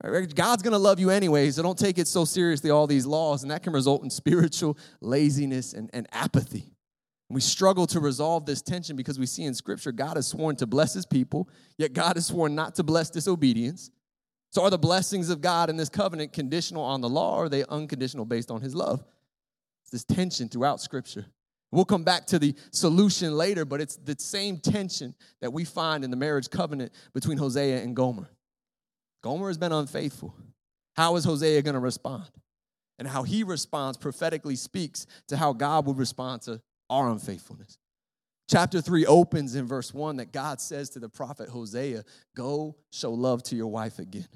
God's 0.02 0.62
going 0.62 0.72
to 0.72 0.78
love 0.78 1.00
you 1.00 1.09
anyway, 1.09 1.50
so 1.50 1.62
don't 1.62 1.78
take 1.78 1.96
it 1.96 2.07
so 2.07 2.26
seriously, 2.26 2.70
all 2.70 2.87
these 2.87 3.07
laws, 3.07 3.42
and 3.42 3.50
that 3.50 3.62
can 3.62 3.72
result 3.72 4.04
in 4.04 4.11
spiritual 4.11 4.76
laziness 5.00 5.72
and, 5.72 5.88
and 5.94 6.07
apathy. 6.12 6.74
We 7.31 7.41
struggle 7.43 7.87
to 7.88 8.01
resolve 8.01 8.47
this 8.47 8.62
tension 8.62 8.97
because 8.97 9.19
we 9.19 9.27
see 9.27 9.45
in 9.45 9.55
Scripture 9.55 9.93
God 9.93 10.17
has 10.17 10.29
sworn 10.29 10.57
to 10.57 10.67
bless 10.67 10.95
his 10.95 11.05
people, 11.05 11.49
yet 11.77 11.93
God 11.93 12.17
has 12.17 12.27
sworn 12.27 12.55
not 12.55 12.75
to 12.77 12.83
bless 12.83 13.11
disobedience. 13.11 13.91
So, 14.51 14.62
are 14.62 14.71
the 14.71 14.79
blessings 14.79 15.29
of 15.29 15.43
God 15.43 15.69
in 15.69 15.77
this 15.77 15.91
covenant 15.91 16.33
conditional 16.33 16.83
on 16.83 17.03
the 17.03 17.09
law, 17.09 17.37
or 17.37 17.45
are 17.45 17.49
they 17.51 17.64
unconditional 17.64 18.25
based 18.25 18.51
on 18.51 18.62
his 18.62 18.75
love? 18.75 19.05
It's 19.83 19.91
this 19.91 20.05
tension 20.05 20.49
throughout 20.49 20.81
Scripture. 20.81 21.27
We'll 21.71 21.85
come 21.85 22.03
back 22.03 22.25
to 22.29 22.38
the 22.38 22.55
solution 22.71 23.35
later, 23.35 23.67
but 23.67 23.83
it's 23.83 23.97
the 23.97 24.17
same 24.19 24.57
tension 24.57 25.14
that 25.43 25.53
we 25.53 25.67
find 25.67 26.03
in 26.03 26.11
the 26.11 26.17
marriage 26.17 26.49
covenant 26.49 26.93
between 27.12 27.37
Hosea 27.37 27.83
and 27.83 27.95
Gomer. 27.95 28.31
Gomer 29.23 29.49
has 29.49 29.59
been 29.59 29.73
unfaithful. 29.73 30.35
How 30.97 31.17
is 31.17 31.25
Hosea 31.25 31.61
going 31.61 31.75
to 31.75 31.81
respond? 31.81 32.31
And 32.99 33.07
how 33.07 33.23
he 33.23 33.43
responds 33.43 33.99
prophetically 33.99 34.57
speaks 34.57 35.07
to 35.29 35.37
how 35.37 35.53
God 35.53 35.87
would 35.87 35.99
respond 35.99 36.43
to 36.43 36.62
our 36.90 37.11
unfaithfulness. 37.11 37.79
Chapter 38.51 38.81
3 38.81 39.07
opens 39.07 39.55
in 39.55 39.66
verse 39.66 39.92
1 39.92 40.16
that 40.16 40.33
God 40.33 40.61
says 40.61 40.90
to 40.90 40.98
the 40.98 41.09
prophet 41.09 41.48
Hosea, 41.48 42.05
Go 42.35 42.77
show 42.92 43.12
love 43.12 43.42
to 43.44 43.57
your 43.57 43.66
wife 43.66 43.98
again. 43.98 44.29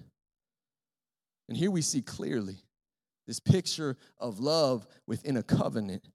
And 1.49 1.57
here 1.57 1.71
we 1.71 1.83
see 1.83 2.03
clearly 2.03 2.57
this 3.27 3.41
picture 3.41 3.97
of 4.19 4.41
love 4.41 4.87
within 5.07 5.37
a 5.37 5.43
covenant 5.43 6.07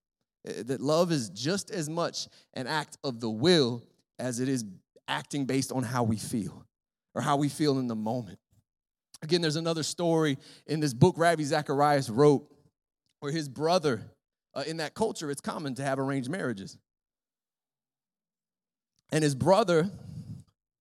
Eh, 0.47 0.63
that 0.63 0.81
love 0.81 1.11
is 1.11 1.29
just 1.29 1.71
as 1.71 1.89
much 1.89 2.27
an 2.53 2.67
act 2.67 2.97
of 3.03 3.19
the 3.19 3.29
will 3.29 3.83
as 4.19 4.39
it 4.39 4.49
is 4.49 4.65
acting 5.07 5.45
based 5.45 5.71
on 5.71 5.83
how 5.83 6.03
we 6.03 6.17
feel 6.17 6.65
or 7.15 7.21
how 7.21 7.37
we 7.37 7.49
feel 7.49 7.79
in 7.79 7.87
the 7.87 7.95
moment. 7.95 8.39
Again, 9.21 9.41
there's 9.41 9.55
another 9.55 9.83
story 9.83 10.37
in 10.67 10.79
this 10.79 10.93
book 10.93 11.15
Ravi 11.17 11.43
Zacharias 11.43 12.09
wrote 12.09 12.51
where 13.19 13.31
his 13.31 13.49
brother, 13.49 14.01
uh, 14.57 14.63
in 14.65 14.77
that 14.77 14.95
culture, 14.95 15.29
it's 15.29 15.41
common 15.41 15.75
to 15.75 15.83
have 15.83 15.99
arranged 15.99 16.29
marriages. 16.29 16.77
And 19.11 19.23
his 19.23 19.35
brother 19.35 19.89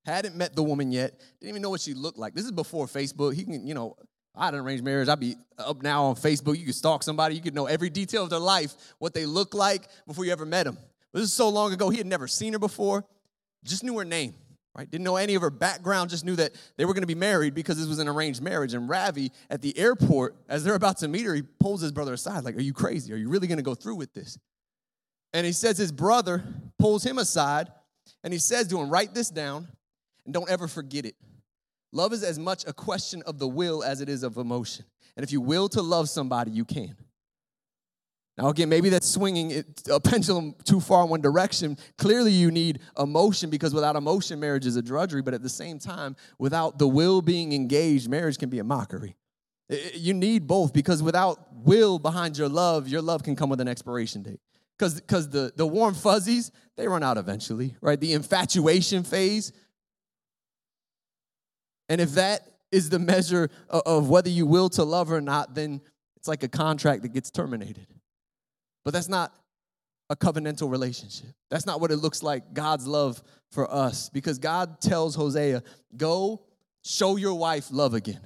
hadn't 0.07 0.35
met 0.35 0.57
the 0.57 0.63
woman 0.63 0.91
yet, 0.91 1.21
didn't 1.41 1.51
even 1.51 1.63
know 1.63 1.71
what 1.71 1.83
she 1.83 1.93
looked 1.93 2.19
like. 2.19 2.35
This 2.35 2.47
is 2.47 2.53
before 2.53 2.87
Facebook. 2.87 3.35
He 3.35 3.45
can, 3.45 3.67
you 3.67 3.75
know, 3.75 3.97
I 4.35 4.47
had 4.47 4.55
an 4.55 4.61
arranged 4.61 4.83
marriage. 4.83 5.09
I'd 5.09 5.21
be 5.21 5.37
up 5.59 5.83
now 5.83 6.05
on 6.07 6.17
Facebook. 6.17 6.59
You 6.59 6.65
could 6.65 6.75
stalk 6.75 7.03
somebody. 7.03 7.35
You 7.35 7.43
could 7.43 7.55
know 7.55 7.67
every 7.67 7.91
detail 7.91 8.25
of 8.25 8.31
their 8.31 8.39
life, 8.39 8.75
what 8.99 9.15
they 9.15 9.27
look 9.27 9.55
like 9.55 9.89
before 10.07 10.25
you 10.25 10.33
ever 10.33 10.47
met 10.47 10.65
them. 10.65 10.79
This 11.13 11.25
is 11.25 11.33
so 11.33 11.49
long 11.49 11.73
ago. 11.73 11.91
He 11.91 11.99
had 11.99 12.07
never 12.07 12.27
seen 12.27 12.55
her 12.55 12.59
before. 12.59 13.05
Just 13.63 13.85
knew 13.85 13.99
her 13.99 14.05
name, 14.05 14.35
right? 14.77 14.91
Didn't 14.91 15.05
know 15.05 15.17
any 15.17 15.35
of 15.35 15.43
her 15.43 15.51
background. 15.51 16.11
Just 16.11 16.25
knew 16.25 16.37
that 16.37 16.53
they 16.77 16.85
were 16.85 16.93
going 16.93 17.03
to 17.03 17.07
be 17.07 17.15
married 17.15 17.55
because 17.55 17.79
this 17.79 17.87
was 17.87 17.99
an 17.99 18.09
arranged 18.09 18.43
marriage. 18.43 18.75
And 18.75 18.89
Ravi, 18.89 19.33
at 19.51 19.63
the 19.63 19.77
airport, 19.79 20.37
as 20.49 20.65
they're 20.65 20.75
about 20.75 20.99
to 20.99 21.09
meet 21.09 21.25
her, 21.25 21.35
he 21.35 21.43
pulls 21.43 21.81
his 21.81 21.93
brother 21.93 22.13
aside, 22.13 22.45
like, 22.45 22.57
"Are 22.57 22.63
you 22.63 22.73
crazy? 22.73 23.13
Are 23.13 23.17
you 23.17 23.29
really 23.29 23.47
going 23.47 23.59
to 23.59 23.63
go 23.63 23.75
through 23.75 23.97
with 23.97 24.13
this?" 24.13 24.39
And 25.33 25.47
he 25.47 25.53
says 25.53 25.79
his 25.79 25.93
brother 25.93 26.45
pulls 26.79 27.05
him 27.05 27.19
aside, 27.19 27.71
and 28.23 28.33
he 28.33 28.39
says 28.39 28.69
to 28.69 28.79
him, 28.79 28.91
"Write 28.91 29.15
this 29.15 29.31
down, 29.31 29.69
and 30.25 30.35
don't 30.35 30.51
ever 30.51 30.69
forget 30.69 31.05
it." 31.05 31.17
Love 31.93 32.13
is 32.13 32.23
as 32.23 32.39
much 32.39 32.65
a 32.67 32.73
question 32.73 33.23
of 33.23 33.39
the 33.39 33.49
will 33.49 33.83
as 33.83 34.01
it 34.01 34.09
is 34.09 34.23
of 34.23 34.37
emotion. 34.37 34.85
And 35.17 35.25
if 35.25 35.33
you 35.33 35.41
will 35.41 35.69
to 35.71 35.81
love 35.81 36.11
somebody, 36.11 36.51
you 36.51 36.65
can. 36.65 36.97
Now, 38.39 38.49
again, 38.49 38.69
maybe 38.69 38.91
that's 38.91 39.09
swinging 39.09 39.65
a 39.91 39.99
pendulum 39.99 40.55
too 40.65 40.79
far 40.79 41.05
in 41.05 41.09
one 41.09 41.23
direction. 41.23 41.79
Clearly, 41.97 42.33
you 42.33 42.51
need 42.51 42.81
emotion 42.99 43.49
because 43.49 43.73
without 43.73 43.97
emotion, 43.97 44.39
marriage 44.39 44.67
is 44.67 44.77
a 44.77 44.83
drudgery. 44.83 45.23
But 45.23 45.33
at 45.33 45.43
the 45.43 45.49
same 45.49 45.79
time, 45.79 46.17
without 46.39 46.79
the 46.79 46.87
will 46.87 47.23
being 47.23 47.55
engaged, 47.55 48.11
marriage 48.11 48.37
can 48.37 48.51
be 48.51 48.59
a 48.59 48.65
mockery. 48.65 49.17
You 49.95 50.13
need 50.13 50.47
both 50.47 50.75
because 50.75 51.03
without 51.03 51.39
will 51.55 51.99
behind 51.99 52.37
your 52.37 52.49
love, 52.49 52.89
your 52.89 53.01
love 53.01 53.23
can 53.23 53.37
come 53.37 53.49
with 53.49 53.61
an 53.61 53.69
expiration 53.69 54.23
date. 54.23 54.41
Because 54.79 55.31
the, 55.31 55.51
the 55.57 55.67
warm 55.67 55.95
fuzzies, 55.95 56.53
they 56.77 56.87
run 56.87 57.03
out 57.03 57.17
eventually, 57.17 57.75
right? 57.81 57.99
The 57.99 58.13
infatuation 58.13 59.03
phase, 59.03 59.53
and 61.89 62.01
if 62.01 62.11
that 62.13 62.47
is 62.71 62.91
the 62.91 62.99
measure 62.99 63.49
of 63.71 64.11
whether 64.11 64.29
you 64.29 64.45
will 64.45 64.69
to 64.71 64.85
love 64.85 65.11
or 65.11 65.23
not, 65.23 65.55
then 65.55 65.81
it's 66.17 66.29
like 66.29 66.43
a 66.43 66.49
contract 66.49 67.03
that 67.03 67.15
gets 67.15 67.31
terminated. 67.31 67.87
But 68.87 68.95
that's 68.95 69.09
not 69.09 69.35
a 70.09 70.17
covenantal 70.17 70.71
relationship. 70.71 71.29
That's 71.51 71.67
not 71.67 71.81
what 71.81 71.91
it 71.91 71.97
looks 71.97 72.23
like, 72.23 72.55
God's 72.55 72.87
love 72.87 73.23
for 73.51 73.71
us. 73.71 74.09
Because 74.09 74.39
God 74.39 74.81
tells 74.81 75.15
Hosea, 75.15 75.63
go 75.95 76.43
show 76.83 77.17
your 77.17 77.35
wife 77.35 77.67
love 77.71 77.93
again. 77.93 78.21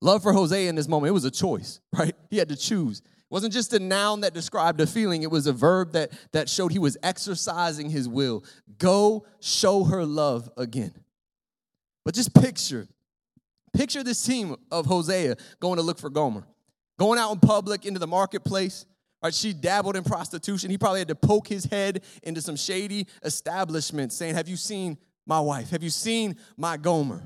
Love 0.00 0.22
for 0.22 0.32
Hosea 0.32 0.68
in 0.68 0.76
this 0.76 0.86
moment, 0.86 1.08
it 1.08 1.14
was 1.14 1.24
a 1.24 1.30
choice, 1.30 1.80
right? 1.92 2.14
He 2.30 2.36
had 2.36 2.50
to 2.50 2.56
choose. 2.56 3.00
It 3.00 3.06
wasn't 3.30 3.52
just 3.52 3.72
a 3.72 3.80
noun 3.80 4.20
that 4.20 4.34
described 4.34 4.80
a 4.80 4.86
feeling, 4.86 5.24
it 5.24 5.30
was 5.30 5.48
a 5.48 5.52
verb 5.52 5.94
that, 5.94 6.12
that 6.32 6.48
showed 6.48 6.70
he 6.70 6.78
was 6.78 6.96
exercising 7.02 7.90
his 7.90 8.08
will. 8.08 8.44
Go 8.78 9.26
show 9.40 9.82
her 9.84 10.04
love 10.04 10.48
again. 10.56 10.92
But 12.04 12.14
just 12.14 12.32
picture 12.32 12.86
Picture 13.72 14.04
this 14.04 14.22
team 14.22 14.56
of 14.70 14.86
Hosea 14.86 15.36
going 15.60 15.76
to 15.76 15.82
look 15.82 15.98
for 15.98 16.10
Gomer, 16.10 16.44
going 16.98 17.18
out 17.18 17.32
in 17.32 17.40
public 17.40 17.86
into 17.86 17.98
the 17.98 18.06
marketplace. 18.06 18.84
Right, 19.22 19.32
she 19.32 19.52
dabbled 19.52 19.94
in 19.94 20.02
prostitution. 20.02 20.70
He 20.70 20.78
probably 20.78 20.98
had 20.98 21.08
to 21.08 21.14
poke 21.14 21.46
his 21.46 21.64
head 21.64 22.02
into 22.22 22.40
some 22.40 22.56
shady 22.56 23.06
establishment 23.22 24.12
saying, 24.12 24.34
Have 24.34 24.48
you 24.48 24.56
seen 24.56 24.98
my 25.26 25.40
wife? 25.40 25.70
Have 25.70 25.82
you 25.82 25.90
seen 25.90 26.36
my 26.56 26.76
Gomer? 26.76 27.22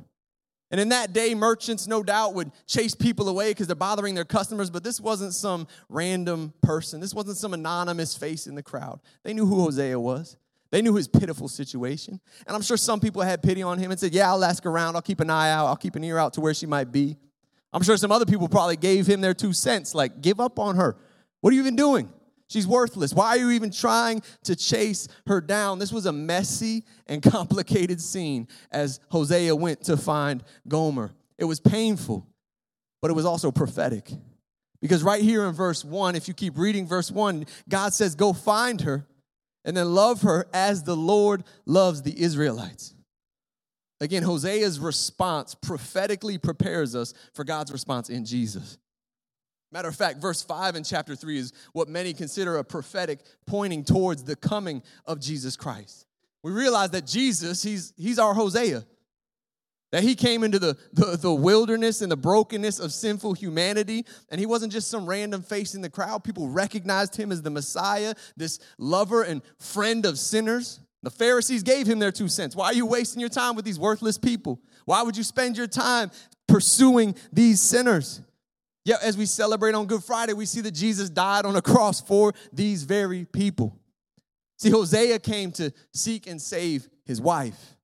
And 0.70 0.80
in 0.80 0.88
that 0.88 1.12
day, 1.12 1.34
merchants 1.34 1.86
no 1.86 2.02
doubt 2.02 2.34
would 2.34 2.50
chase 2.66 2.94
people 2.94 3.28
away 3.28 3.52
because 3.52 3.68
they're 3.68 3.76
bothering 3.76 4.14
their 4.14 4.24
customers, 4.24 4.68
but 4.68 4.82
this 4.82 5.00
wasn't 5.00 5.32
some 5.32 5.68
random 5.88 6.52
person. 6.60 7.00
This 7.00 7.14
wasn't 7.14 7.36
some 7.36 7.54
anonymous 7.54 8.16
face 8.16 8.48
in 8.48 8.56
the 8.56 8.64
crowd. 8.64 9.00
They 9.22 9.32
knew 9.32 9.46
who 9.46 9.60
Hosea 9.60 9.98
was. 9.98 10.36
They 10.72 10.82
knew 10.82 10.96
his 10.96 11.06
pitiful 11.06 11.48
situation. 11.48 12.20
And 12.46 12.56
I'm 12.56 12.62
sure 12.62 12.76
some 12.76 12.98
people 12.98 13.22
had 13.22 13.42
pity 13.42 13.62
on 13.62 13.78
him 13.78 13.92
and 13.92 13.98
said, 13.98 14.12
Yeah, 14.12 14.28
I'll 14.28 14.44
ask 14.44 14.66
around. 14.66 14.96
I'll 14.96 15.02
keep 15.02 15.20
an 15.20 15.30
eye 15.30 15.50
out. 15.50 15.66
I'll 15.66 15.76
keep 15.76 15.94
an 15.94 16.04
ear 16.04 16.18
out 16.18 16.34
to 16.34 16.40
where 16.40 16.52
she 16.52 16.66
might 16.66 16.90
be. 16.90 17.16
I'm 17.72 17.82
sure 17.82 17.96
some 17.96 18.10
other 18.10 18.26
people 18.26 18.48
probably 18.48 18.76
gave 18.76 19.06
him 19.06 19.20
their 19.20 19.34
two 19.34 19.52
cents, 19.52 19.94
like, 19.94 20.20
Give 20.20 20.40
up 20.40 20.58
on 20.58 20.76
her. 20.76 20.96
What 21.46 21.52
are 21.52 21.54
you 21.54 21.62
even 21.62 21.76
doing? 21.76 22.12
She's 22.48 22.66
worthless. 22.66 23.14
Why 23.14 23.28
are 23.28 23.36
you 23.36 23.50
even 23.52 23.70
trying 23.70 24.24
to 24.46 24.56
chase 24.56 25.06
her 25.28 25.40
down? 25.40 25.78
This 25.78 25.92
was 25.92 26.04
a 26.04 26.12
messy 26.12 26.82
and 27.06 27.22
complicated 27.30 28.00
scene 28.00 28.48
as 28.72 28.98
Hosea 29.10 29.54
went 29.54 29.84
to 29.84 29.96
find 29.96 30.42
Gomer. 30.66 31.12
It 31.38 31.44
was 31.44 31.60
painful, 31.60 32.26
but 33.00 33.12
it 33.12 33.14
was 33.14 33.24
also 33.24 33.52
prophetic. 33.52 34.10
Because 34.80 35.04
right 35.04 35.22
here 35.22 35.46
in 35.46 35.52
verse 35.52 35.84
1, 35.84 36.16
if 36.16 36.26
you 36.26 36.34
keep 36.34 36.58
reading 36.58 36.84
verse 36.84 37.12
1, 37.12 37.46
God 37.68 37.94
says, 37.94 38.16
Go 38.16 38.32
find 38.32 38.80
her 38.80 39.06
and 39.64 39.76
then 39.76 39.94
love 39.94 40.22
her 40.22 40.48
as 40.52 40.82
the 40.82 40.96
Lord 40.96 41.44
loves 41.64 42.02
the 42.02 42.20
Israelites. 42.20 42.92
Again, 44.00 44.24
Hosea's 44.24 44.80
response 44.80 45.54
prophetically 45.54 46.38
prepares 46.38 46.96
us 46.96 47.14
for 47.34 47.44
God's 47.44 47.70
response 47.70 48.10
in 48.10 48.24
Jesus. 48.24 48.78
Matter 49.76 49.88
of 49.88 49.96
fact, 49.96 50.22
verse 50.22 50.40
5 50.40 50.74
in 50.76 50.84
chapter 50.84 51.14
3 51.14 51.36
is 51.36 51.52
what 51.74 51.86
many 51.86 52.14
consider 52.14 52.56
a 52.56 52.64
prophetic 52.64 53.18
pointing 53.44 53.84
towards 53.84 54.24
the 54.24 54.34
coming 54.34 54.82
of 55.04 55.20
Jesus 55.20 55.54
Christ. 55.54 56.06
We 56.42 56.50
realize 56.50 56.92
that 56.92 57.06
Jesus, 57.06 57.62
he's, 57.62 57.92
he's 57.98 58.18
our 58.18 58.32
Hosea. 58.32 58.86
That 59.92 60.02
he 60.02 60.14
came 60.14 60.44
into 60.44 60.58
the, 60.58 60.78
the, 60.94 61.18
the, 61.18 61.34
wilderness 61.34 62.00
and 62.00 62.10
the 62.10 62.16
brokenness 62.16 62.78
of 62.80 62.90
sinful 62.90 63.34
humanity, 63.34 64.06
and 64.30 64.40
he 64.40 64.46
wasn't 64.46 64.72
just 64.72 64.88
some 64.88 65.04
random 65.04 65.42
face 65.42 65.74
in 65.74 65.82
the 65.82 65.90
crowd. 65.90 66.24
People 66.24 66.48
recognized 66.48 67.14
him 67.14 67.30
as 67.30 67.42
the 67.42 67.50
Messiah, 67.50 68.14
this 68.34 68.58
lover 68.78 69.24
and 69.24 69.42
friend 69.58 70.06
of 70.06 70.18
sinners. 70.18 70.80
The 71.02 71.10
Pharisees 71.10 71.62
gave 71.62 71.86
him 71.86 71.98
their 71.98 72.12
two 72.12 72.28
cents. 72.28 72.56
Why 72.56 72.68
are 72.68 72.74
you 72.74 72.86
wasting 72.86 73.20
your 73.20 73.28
time 73.28 73.54
with 73.54 73.66
these 73.66 73.78
worthless 73.78 74.16
people? 74.16 74.58
Why 74.86 75.02
would 75.02 75.18
you 75.18 75.22
spend 75.22 75.58
your 75.58 75.66
time 75.66 76.10
pursuing 76.48 77.14
these 77.30 77.60
sinners? 77.60 78.22
Yet, 78.86 79.02
as 79.02 79.16
we 79.16 79.26
celebrate 79.26 79.74
on 79.74 79.86
Good 79.86 80.04
Friday, 80.04 80.32
we 80.32 80.46
see 80.46 80.60
that 80.60 80.70
Jesus 80.70 81.10
died 81.10 81.44
on 81.44 81.56
a 81.56 81.60
cross 81.60 82.00
for 82.00 82.32
these 82.52 82.84
very 82.84 83.24
people. 83.24 83.76
See, 84.58 84.70
Hosea 84.70 85.18
came 85.18 85.50
to 85.52 85.72
seek 85.92 86.28
and 86.28 86.40
save 86.40 86.88
his 87.04 87.20
wife. 87.20 87.74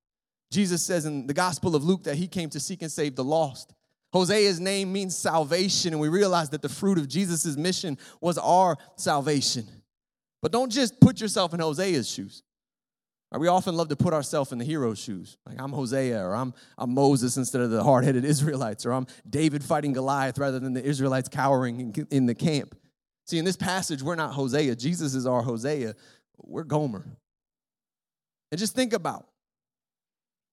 Jesus 0.52 0.80
says 0.80 1.04
in 1.04 1.26
the 1.26 1.34
Gospel 1.34 1.74
of 1.74 1.82
Luke 1.82 2.04
that 2.04 2.14
he 2.14 2.28
came 2.28 2.50
to 2.50 2.60
seek 2.60 2.82
and 2.82 2.92
save 2.92 3.16
the 3.16 3.24
lost. 3.24 3.74
Hosea's 4.12 4.60
name 4.60 4.92
means 4.92 5.16
salvation, 5.16 5.92
and 5.92 6.00
we 6.00 6.08
realize 6.08 6.50
that 6.50 6.62
the 6.62 6.68
fruit 6.68 6.98
of 6.98 7.08
Jesus' 7.08 7.56
mission 7.56 7.98
was 8.20 8.38
our 8.38 8.76
salvation. 8.94 9.66
But 10.40 10.52
don't 10.52 10.70
just 10.70 11.00
put 11.00 11.20
yourself 11.20 11.52
in 11.52 11.58
Hosea's 11.58 12.08
shoes. 12.08 12.44
We 13.38 13.48
often 13.48 13.76
love 13.76 13.88
to 13.88 13.96
put 13.96 14.12
ourselves 14.12 14.52
in 14.52 14.58
the 14.58 14.64
hero's 14.64 14.98
shoes. 14.98 15.38
Like 15.46 15.60
I'm 15.60 15.72
Hosea, 15.72 16.22
or 16.22 16.34
I'm, 16.34 16.52
I'm 16.76 16.92
Moses 16.92 17.36
instead 17.36 17.62
of 17.62 17.70
the 17.70 17.82
hard 17.82 18.04
headed 18.04 18.24
Israelites, 18.26 18.84
or 18.84 18.92
I'm 18.92 19.06
David 19.28 19.64
fighting 19.64 19.92
Goliath 19.92 20.38
rather 20.38 20.58
than 20.58 20.74
the 20.74 20.84
Israelites 20.84 21.28
cowering 21.28 21.80
in, 21.80 22.06
in 22.10 22.26
the 22.26 22.34
camp. 22.34 22.76
See, 23.26 23.38
in 23.38 23.44
this 23.44 23.56
passage, 23.56 24.02
we're 24.02 24.16
not 24.16 24.34
Hosea. 24.34 24.76
Jesus 24.76 25.14
is 25.14 25.26
our 25.26 25.42
Hosea. 25.42 25.94
We're 26.38 26.64
Gomer. 26.64 27.06
And 28.50 28.58
just 28.58 28.74
think 28.74 28.92
about 28.92 29.26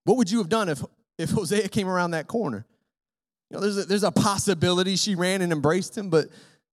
what 0.05 0.17
would 0.17 0.31
you 0.31 0.37
have 0.37 0.49
done 0.49 0.69
if, 0.69 0.83
if 1.17 1.29
Hosea 1.31 1.67
came 1.67 1.87
around 1.87 2.11
that 2.11 2.27
corner? 2.27 2.65
You 3.49 3.57
know, 3.57 3.61
there's 3.61 3.77
a, 3.77 3.83
there's 3.83 4.03
a 4.03 4.11
possibility 4.11 4.95
she 4.95 5.15
ran 5.15 5.41
and 5.41 5.51
embraced 5.51 5.97
him, 5.97 6.09
but 6.09 6.27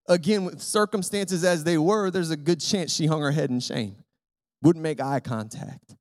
again, 0.08 0.44
with 0.44 0.62
circumstances 0.62 1.42
as 1.42 1.64
they 1.64 1.78
were, 1.78 2.10
there's 2.10 2.30
a 2.30 2.36
good 2.36 2.60
chance 2.60 2.94
she 2.94 3.06
hung 3.06 3.22
her 3.22 3.32
head 3.32 3.50
in 3.50 3.60
shame, 3.60 3.96
wouldn't 4.66 4.82
make 4.82 5.00
eye 5.00 5.20
contact. 5.20 5.96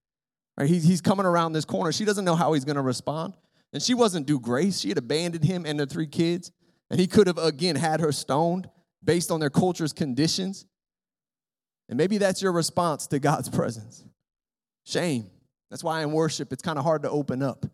Right? 0.57 0.69
He's, 0.69 0.83
he's 0.83 1.01
coming 1.01 1.25
around 1.25 1.53
this 1.53 1.65
corner. 1.65 1.91
She 1.91 2.05
doesn't 2.05 2.25
know 2.25 2.35
how 2.35 2.53
he's 2.53 2.65
going 2.65 2.77
to 2.77 2.81
respond. 2.81 3.35
And 3.73 3.81
she 3.81 3.93
wasn't 3.93 4.25
due 4.25 4.39
grace. 4.39 4.79
She 4.79 4.89
had 4.89 4.97
abandoned 4.97 5.43
him 5.43 5.65
and 5.65 5.79
the 5.79 5.85
three 5.85 6.07
kids. 6.07 6.51
And 6.89 6.99
he 6.99 7.07
could 7.07 7.27
have, 7.27 7.37
again, 7.37 7.75
had 7.75 7.99
her 7.99 8.11
stoned 8.11 8.69
based 9.03 9.31
on 9.31 9.39
their 9.39 9.49
culture's 9.49 9.93
conditions. 9.93 10.65
And 11.89 11.97
maybe 11.97 12.17
that's 12.17 12.41
your 12.41 12.51
response 12.51 13.07
to 13.07 13.19
God's 13.19 13.49
presence 13.49 14.03
shame. 14.85 15.29
That's 15.69 15.83
why 15.83 16.01
in 16.03 16.11
worship, 16.11 16.53
it's 16.53 16.61
kind 16.61 16.77
of 16.77 16.85
hard 16.85 17.03
to 17.03 17.09
open 17.09 17.41
up. 17.41 17.65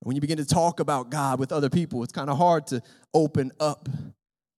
When 0.00 0.16
you 0.16 0.20
begin 0.20 0.38
to 0.38 0.44
talk 0.44 0.80
about 0.80 1.10
God 1.10 1.38
with 1.38 1.52
other 1.52 1.70
people, 1.70 2.02
it's 2.02 2.12
kind 2.12 2.28
of 2.28 2.36
hard 2.36 2.66
to 2.68 2.82
open 3.12 3.52
up 3.60 3.88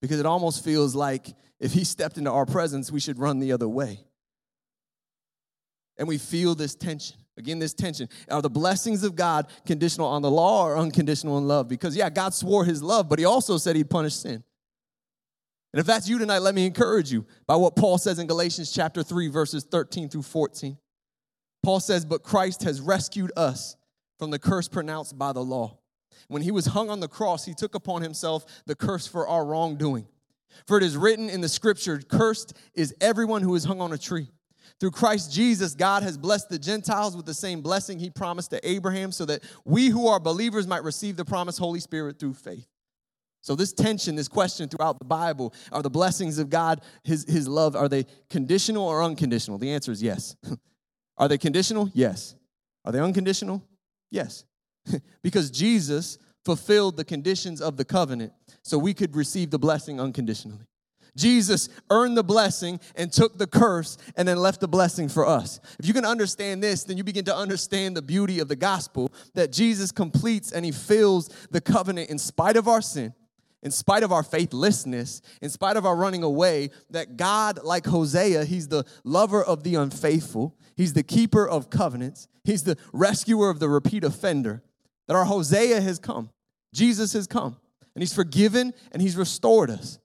because 0.00 0.18
it 0.18 0.26
almost 0.26 0.64
feels 0.64 0.94
like 0.94 1.34
if 1.60 1.72
He 1.72 1.84
stepped 1.84 2.16
into 2.16 2.30
our 2.30 2.46
presence, 2.46 2.90
we 2.90 3.00
should 3.00 3.18
run 3.18 3.38
the 3.38 3.52
other 3.52 3.68
way. 3.68 4.00
And 5.98 6.06
we 6.06 6.18
feel 6.18 6.54
this 6.54 6.74
tension. 6.74 7.16
Again, 7.38 7.58
this 7.58 7.74
tension. 7.74 8.08
Are 8.30 8.40
the 8.40 8.50
blessings 8.50 9.04
of 9.04 9.14
God 9.14 9.46
conditional 9.66 10.06
on 10.06 10.22
the 10.22 10.30
law 10.30 10.66
or 10.66 10.78
unconditional 10.78 11.36
in 11.38 11.46
love? 11.46 11.68
Because, 11.68 11.94
yeah, 11.94 12.08
God 12.08 12.32
swore 12.32 12.64
his 12.64 12.82
love, 12.82 13.08
but 13.08 13.18
he 13.18 13.24
also 13.24 13.58
said 13.58 13.76
he'd 13.76 13.90
punish 13.90 14.14
sin. 14.14 14.42
And 15.72 15.80
if 15.80 15.86
that's 15.86 16.08
you 16.08 16.18
tonight, 16.18 16.38
let 16.38 16.54
me 16.54 16.64
encourage 16.64 17.12
you 17.12 17.26
by 17.46 17.56
what 17.56 17.76
Paul 17.76 17.98
says 17.98 18.18
in 18.18 18.26
Galatians 18.26 18.72
chapter 18.72 19.02
3, 19.02 19.28
verses 19.28 19.64
13 19.64 20.08
through 20.08 20.22
14. 20.22 20.78
Paul 21.62 21.80
says, 21.80 22.06
But 22.06 22.22
Christ 22.22 22.62
has 22.62 22.80
rescued 22.80 23.32
us 23.36 23.76
from 24.18 24.30
the 24.30 24.38
curse 24.38 24.68
pronounced 24.68 25.18
by 25.18 25.32
the 25.32 25.44
law. 25.44 25.78
When 26.28 26.40
he 26.40 26.50
was 26.50 26.66
hung 26.66 26.88
on 26.88 27.00
the 27.00 27.08
cross, 27.08 27.44
he 27.44 27.52
took 27.52 27.74
upon 27.74 28.00
himself 28.00 28.46
the 28.64 28.74
curse 28.74 29.06
for 29.06 29.28
our 29.28 29.44
wrongdoing. 29.44 30.06
For 30.66 30.78
it 30.78 30.82
is 30.82 30.96
written 30.96 31.28
in 31.28 31.42
the 31.42 31.48
scripture, 31.48 31.98
Cursed 31.98 32.56
is 32.74 32.94
everyone 33.00 33.42
who 33.42 33.54
is 33.54 33.64
hung 33.64 33.82
on 33.82 33.92
a 33.92 33.98
tree 33.98 34.30
through 34.80 34.90
Christ 34.90 35.32
Jesus, 35.32 35.74
God 35.74 36.02
has 36.02 36.18
blessed 36.18 36.48
the 36.48 36.58
Gentiles 36.58 37.16
with 37.16 37.26
the 37.26 37.34
same 37.34 37.60
blessing 37.60 37.98
he 37.98 38.10
promised 38.10 38.50
to 38.50 38.68
Abraham 38.68 39.12
so 39.12 39.24
that 39.26 39.42
we 39.64 39.88
who 39.88 40.08
are 40.08 40.20
believers 40.20 40.66
might 40.66 40.84
receive 40.84 41.16
the 41.16 41.24
promised 41.24 41.58
Holy 41.58 41.80
Spirit 41.80 42.18
through 42.18 42.34
faith. 42.34 42.66
So, 43.40 43.54
this 43.54 43.72
tension, 43.72 44.16
this 44.16 44.26
question 44.26 44.68
throughout 44.68 44.98
the 44.98 45.04
Bible 45.04 45.54
are 45.70 45.82
the 45.82 45.90
blessings 45.90 46.38
of 46.38 46.50
God, 46.50 46.80
his, 47.04 47.24
his 47.28 47.46
love, 47.46 47.76
are 47.76 47.88
they 47.88 48.06
conditional 48.28 48.84
or 48.84 49.04
unconditional? 49.04 49.58
The 49.58 49.70
answer 49.70 49.92
is 49.92 50.02
yes. 50.02 50.34
are 51.16 51.28
they 51.28 51.38
conditional? 51.38 51.88
Yes. 51.94 52.34
Are 52.84 52.92
they 52.92 53.00
unconditional? 53.00 53.62
Yes. 54.10 54.44
because 55.22 55.50
Jesus 55.50 56.18
fulfilled 56.44 56.96
the 56.96 57.04
conditions 57.04 57.60
of 57.60 57.76
the 57.76 57.84
covenant 57.84 58.32
so 58.62 58.78
we 58.78 58.94
could 58.94 59.14
receive 59.14 59.50
the 59.50 59.58
blessing 59.58 60.00
unconditionally. 60.00 60.66
Jesus 61.16 61.68
earned 61.90 62.16
the 62.16 62.22
blessing 62.22 62.78
and 62.94 63.12
took 63.12 63.38
the 63.38 63.46
curse 63.46 63.96
and 64.16 64.28
then 64.28 64.36
left 64.36 64.60
the 64.60 64.68
blessing 64.68 65.08
for 65.08 65.26
us. 65.26 65.58
If 65.78 65.86
you 65.86 65.94
can 65.94 66.04
understand 66.04 66.62
this, 66.62 66.84
then 66.84 66.96
you 66.96 67.04
begin 67.04 67.24
to 67.24 67.36
understand 67.36 67.96
the 67.96 68.02
beauty 68.02 68.38
of 68.38 68.48
the 68.48 68.56
gospel 68.56 69.12
that 69.34 69.50
Jesus 69.50 69.90
completes 69.90 70.52
and 70.52 70.64
he 70.64 70.72
fills 70.72 71.28
the 71.50 71.60
covenant 71.60 72.10
in 72.10 72.18
spite 72.18 72.56
of 72.56 72.68
our 72.68 72.82
sin, 72.82 73.14
in 73.62 73.70
spite 73.70 74.02
of 74.02 74.12
our 74.12 74.22
faithlessness, 74.22 75.22
in 75.40 75.48
spite 75.48 75.76
of 75.76 75.86
our 75.86 75.96
running 75.96 76.22
away, 76.22 76.70
that 76.90 77.16
God, 77.16 77.64
like 77.64 77.86
Hosea, 77.86 78.44
he's 78.44 78.68
the 78.68 78.84
lover 79.02 79.42
of 79.42 79.64
the 79.64 79.74
unfaithful, 79.74 80.54
he's 80.76 80.92
the 80.92 81.02
keeper 81.02 81.48
of 81.48 81.70
covenants, 81.70 82.28
he's 82.44 82.62
the 82.62 82.76
rescuer 82.92 83.50
of 83.50 83.58
the 83.58 83.68
repeat 83.68 84.04
offender. 84.04 84.62
That 85.08 85.16
our 85.16 85.24
Hosea 85.24 85.80
has 85.80 85.98
come, 85.98 86.30
Jesus 86.74 87.12
has 87.14 87.26
come, 87.26 87.56
and 87.94 88.02
he's 88.02 88.12
forgiven 88.12 88.74
and 88.92 89.00
he's 89.00 89.16
restored 89.16 89.70
us. 89.70 89.98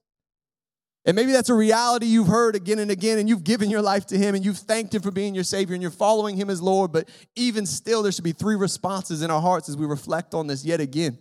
And 1.05 1.15
maybe 1.15 1.31
that's 1.31 1.49
a 1.49 1.55
reality 1.55 2.05
you've 2.05 2.27
heard 2.27 2.55
again 2.55 2.77
and 2.77 2.91
again, 2.91 3.17
and 3.17 3.27
you've 3.27 3.43
given 3.43 3.69
your 3.71 3.81
life 3.81 4.05
to 4.07 4.17
Him 4.17 4.35
and 4.35 4.45
you've 4.45 4.57
thanked 4.57 4.93
Him 4.93 5.01
for 5.01 5.09
being 5.09 5.33
your 5.33 5.43
Savior 5.43 5.73
and 5.73 5.81
you're 5.81 5.89
following 5.89 6.37
Him 6.37 6.49
as 6.49 6.61
Lord. 6.61 6.91
But 6.91 7.09
even 7.35 7.65
still, 7.65 8.03
there 8.03 8.11
should 8.11 8.23
be 8.23 8.33
three 8.33 8.55
responses 8.55 9.23
in 9.23 9.31
our 9.31 9.41
hearts 9.41 9.67
as 9.67 9.75
we 9.75 9.87
reflect 9.87 10.35
on 10.35 10.45
this 10.45 10.63
yet 10.63 10.79
again. 10.79 11.17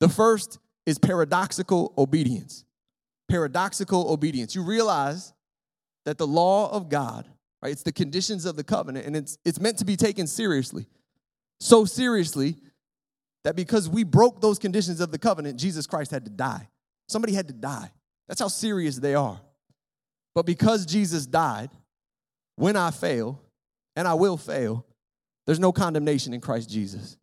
The 0.00 0.08
first 0.08 0.58
is 0.84 0.98
paradoxical 0.98 1.94
obedience. 1.96 2.64
Paradoxical 3.28 4.10
obedience. 4.12 4.54
You 4.54 4.62
realize 4.62 5.32
that 6.04 6.18
the 6.18 6.26
law 6.26 6.70
of 6.70 6.90
God, 6.90 7.26
right, 7.62 7.72
it's 7.72 7.82
the 7.82 7.92
conditions 7.92 8.44
of 8.44 8.56
the 8.56 8.64
covenant, 8.64 9.06
and 9.06 9.16
it's, 9.16 9.38
it's 9.46 9.58
meant 9.58 9.78
to 9.78 9.86
be 9.86 9.96
taken 9.96 10.26
seriously. 10.26 10.86
So 11.58 11.86
seriously 11.86 12.56
that 13.44 13.56
because 13.56 13.88
we 13.88 14.04
broke 14.04 14.42
those 14.42 14.58
conditions 14.58 15.00
of 15.00 15.10
the 15.10 15.18
covenant, 15.18 15.58
Jesus 15.58 15.86
Christ 15.86 16.10
had 16.10 16.24
to 16.26 16.30
die. 16.30 16.68
Somebody 17.08 17.32
had 17.32 17.48
to 17.48 17.54
die. 17.54 17.90
That's 18.28 18.40
how 18.40 18.48
serious 18.48 18.96
they 18.96 19.14
are. 19.14 19.40
But 20.34 20.46
because 20.46 20.84
Jesus 20.86 21.26
died, 21.26 21.70
when 22.56 22.76
I 22.76 22.90
fail, 22.90 23.40
and 23.94 24.06
I 24.06 24.14
will 24.14 24.36
fail, 24.36 24.84
there's 25.46 25.60
no 25.60 25.72
condemnation 25.72 26.34
in 26.34 26.40
Christ 26.40 26.68
Jesus. 26.68 27.16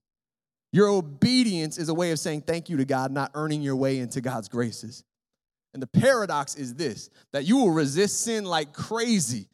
Your 0.72 0.88
obedience 0.88 1.78
is 1.78 1.90
a 1.90 1.94
way 1.94 2.12
of 2.12 2.20
saying 2.20 2.42
thank 2.42 2.70
you 2.70 2.78
to 2.78 2.86
God, 2.86 3.12
not 3.12 3.32
earning 3.36 3.62
your 3.62 3.76
way 3.76 4.00
into 4.00 4.22
God's 4.22 4.48
graces. 4.48 5.04
And 5.74 5.82
the 5.82 5.88
paradox 5.88 6.56
is 6.56 6.76
this 6.76 7.10
that 7.32 7.46
you 7.46 7.58
will 7.58 7.72
resist 7.72 8.22
sin 8.22 8.46
like 8.46 8.74
crazy, 8.74 9.48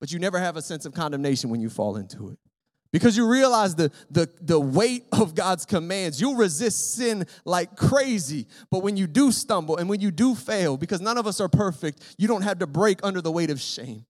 but 0.00 0.12
you 0.12 0.18
never 0.18 0.38
have 0.38 0.56
a 0.56 0.62
sense 0.62 0.86
of 0.86 0.94
condemnation 0.94 1.50
when 1.50 1.60
you 1.60 1.68
fall 1.68 1.96
into 1.96 2.30
it 2.30 2.38
because 2.94 3.16
you 3.16 3.26
realize 3.26 3.74
the, 3.74 3.90
the, 4.08 4.30
the 4.40 4.60
weight 4.60 5.04
of 5.12 5.34
God's 5.34 5.66
commands. 5.66 6.20
You'll 6.20 6.36
resist 6.36 6.94
sin 6.94 7.26
like 7.44 7.74
crazy, 7.74 8.46
but 8.70 8.84
when 8.84 8.96
you 8.96 9.08
do 9.08 9.32
stumble 9.32 9.78
and 9.78 9.88
when 9.88 10.00
you 10.00 10.12
do 10.12 10.36
fail, 10.36 10.76
because 10.76 11.00
none 11.00 11.18
of 11.18 11.26
us 11.26 11.40
are 11.40 11.48
perfect, 11.48 12.14
you 12.18 12.28
don't 12.28 12.42
have 12.42 12.60
to 12.60 12.68
break 12.68 13.00
under 13.02 13.20
the 13.20 13.32
weight 13.32 13.50
of 13.50 13.60
shame. 13.60 14.06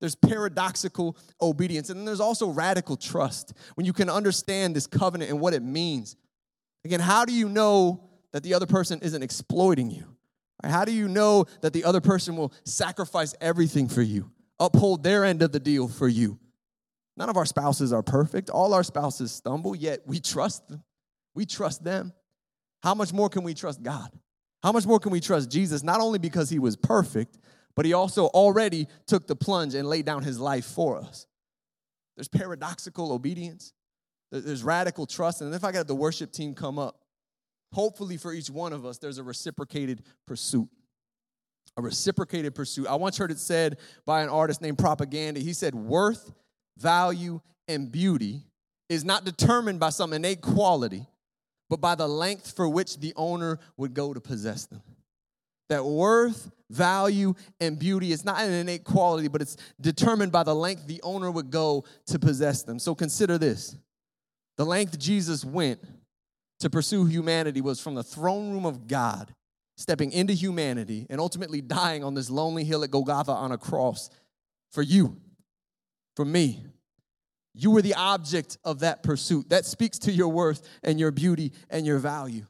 There's 0.00 0.16
paradoxical 0.16 1.16
obedience, 1.40 1.88
and 1.88 2.00
then 2.00 2.04
there's 2.04 2.18
also 2.18 2.48
radical 2.48 2.96
trust 2.96 3.52
when 3.76 3.86
you 3.86 3.92
can 3.92 4.10
understand 4.10 4.74
this 4.74 4.88
covenant 4.88 5.30
and 5.30 5.38
what 5.38 5.54
it 5.54 5.62
means. 5.62 6.16
Again, 6.84 6.98
how 6.98 7.26
do 7.26 7.32
you 7.32 7.48
know 7.48 8.10
that 8.32 8.42
the 8.42 8.54
other 8.54 8.66
person 8.66 8.98
isn't 9.02 9.22
exploiting 9.22 9.88
you? 9.88 10.16
How 10.64 10.84
do 10.84 10.90
you 10.90 11.06
know 11.06 11.44
that 11.60 11.72
the 11.72 11.84
other 11.84 12.00
person 12.00 12.36
will 12.36 12.52
sacrifice 12.64 13.36
everything 13.40 13.86
for 13.86 14.02
you, 14.02 14.32
uphold 14.58 15.04
their 15.04 15.24
end 15.24 15.42
of 15.42 15.52
the 15.52 15.60
deal 15.60 15.86
for 15.86 16.08
you? 16.08 16.40
None 17.16 17.28
of 17.30 17.36
our 17.36 17.46
spouses 17.46 17.92
are 17.92 18.02
perfect. 18.02 18.50
All 18.50 18.74
our 18.74 18.82
spouses 18.82 19.32
stumble, 19.32 19.74
yet 19.74 20.00
we 20.06 20.20
trust 20.20 20.68
them. 20.68 20.82
We 21.34 21.46
trust 21.46 21.82
them. 21.82 22.12
How 22.82 22.94
much 22.94 23.12
more 23.12 23.28
can 23.28 23.42
we 23.42 23.54
trust 23.54 23.82
God? 23.82 24.10
How 24.62 24.72
much 24.72 24.86
more 24.86 24.98
can 24.98 25.12
we 25.12 25.20
trust 25.20 25.50
Jesus? 25.50 25.82
Not 25.82 26.00
only 26.00 26.18
because 26.18 26.50
he 26.50 26.58
was 26.58 26.76
perfect, 26.76 27.38
but 27.74 27.84
he 27.84 27.92
also 27.92 28.26
already 28.26 28.88
took 29.06 29.26
the 29.26 29.36
plunge 29.36 29.74
and 29.74 29.88
laid 29.88 30.04
down 30.04 30.22
his 30.22 30.38
life 30.38 30.64
for 30.64 30.98
us. 30.98 31.26
There's 32.16 32.28
paradoxical 32.28 33.12
obedience, 33.12 33.72
there's 34.32 34.62
radical 34.62 35.06
trust. 35.06 35.40
And 35.42 35.54
if 35.54 35.64
I 35.64 35.72
got 35.72 35.86
the 35.86 35.94
worship 35.94 36.32
team 36.32 36.54
come 36.54 36.78
up, 36.78 37.00
hopefully 37.72 38.16
for 38.16 38.32
each 38.32 38.50
one 38.50 38.72
of 38.72 38.84
us, 38.84 38.98
there's 38.98 39.18
a 39.18 39.22
reciprocated 39.22 40.02
pursuit. 40.26 40.68
A 41.76 41.82
reciprocated 41.82 42.54
pursuit. 42.54 42.86
I 42.86 42.94
once 42.94 43.18
heard 43.18 43.30
it 43.30 43.38
said 43.38 43.78
by 44.06 44.22
an 44.22 44.30
artist 44.30 44.62
named 44.62 44.78
Propaganda. 44.78 45.40
He 45.40 45.52
said, 45.52 45.74
Worth, 45.74 46.32
value, 46.76 47.40
and 47.68 47.90
beauty 47.90 48.42
is 48.88 49.04
not 49.04 49.24
determined 49.24 49.80
by 49.80 49.90
some 49.90 50.12
innate 50.12 50.40
quality, 50.40 51.06
but 51.68 51.80
by 51.80 51.94
the 51.94 52.06
length 52.06 52.54
for 52.54 52.68
which 52.68 52.98
the 52.98 53.12
owner 53.16 53.58
would 53.76 53.94
go 53.94 54.14
to 54.14 54.20
possess 54.20 54.66
them. 54.66 54.82
That 55.68 55.84
worth, 55.84 56.50
value, 56.70 57.34
and 57.60 57.78
beauty 57.78 58.12
is 58.12 58.24
not 58.24 58.40
an 58.40 58.52
innate 58.52 58.84
quality, 58.84 59.26
but 59.26 59.42
it's 59.42 59.56
determined 59.80 60.30
by 60.30 60.44
the 60.44 60.54
length 60.54 60.86
the 60.86 61.02
owner 61.02 61.30
would 61.30 61.50
go 61.50 61.84
to 62.06 62.18
possess 62.18 62.62
them. 62.62 62.78
So 62.78 62.94
consider 62.94 63.36
this 63.38 63.76
the 64.56 64.64
length 64.64 64.98
Jesus 64.98 65.44
went 65.44 65.80
to 66.60 66.70
pursue 66.70 67.04
humanity 67.04 67.60
was 67.60 67.80
from 67.80 67.94
the 67.94 68.02
throne 68.02 68.52
room 68.52 68.64
of 68.64 68.86
God, 68.86 69.34
stepping 69.76 70.12
into 70.12 70.32
humanity 70.32 71.06
and 71.10 71.20
ultimately 71.20 71.60
dying 71.60 72.02
on 72.02 72.14
this 72.14 72.30
lonely 72.30 72.64
hill 72.64 72.84
at 72.84 72.90
Golgotha 72.90 73.32
on 73.32 73.52
a 73.52 73.58
cross 73.58 74.08
for 74.70 74.82
you, 74.82 75.16
for 76.16 76.24
me. 76.24 76.64
You 77.54 77.70
were 77.70 77.82
the 77.82 77.94
object 77.94 78.58
of 78.64 78.80
that 78.80 79.02
pursuit. 79.02 79.50
That 79.50 79.64
speaks 79.64 79.98
to 80.00 80.12
your 80.12 80.28
worth 80.28 80.68
and 80.82 80.98
your 80.98 81.10
beauty 81.10 81.52
and 81.70 81.86
your 81.86 81.98
value. 81.98 82.46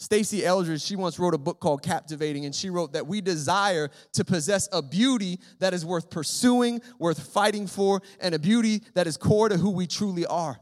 Stasi 0.00 0.42
Eldredge, 0.42 0.82
she 0.82 0.96
once 0.96 1.18
wrote 1.18 1.34
a 1.34 1.38
book 1.38 1.60
called 1.60 1.82
Captivating, 1.82 2.46
and 2.46 2.54
she 2.54 2.70
wrote 2.70 2.94
that 2.94 3.06
we 3.06 3.20
desire 3.20 3.90
to 4.14 4.24
possess 4.24 4.66
a 4.72 4.80
beauty 4.80 5.38
that 5.58 5.74
is 5.74 5.84
worth 5.84 6.08
pursuing, 6.08 6.80
worth 6.98 7.32
fighting 7.32 7.66
for, 7.66 8.00
and 8.18 8.34
a 8.34 8.38
beauty 8.38 8.82
that 8.94 9.06
is 9.06 9.18
core 9.18 9.50
to 9.50 9.58
who 9.58 9.70
we 9.70 9.86
truly 9.86 10.24
are. 10.24 10.58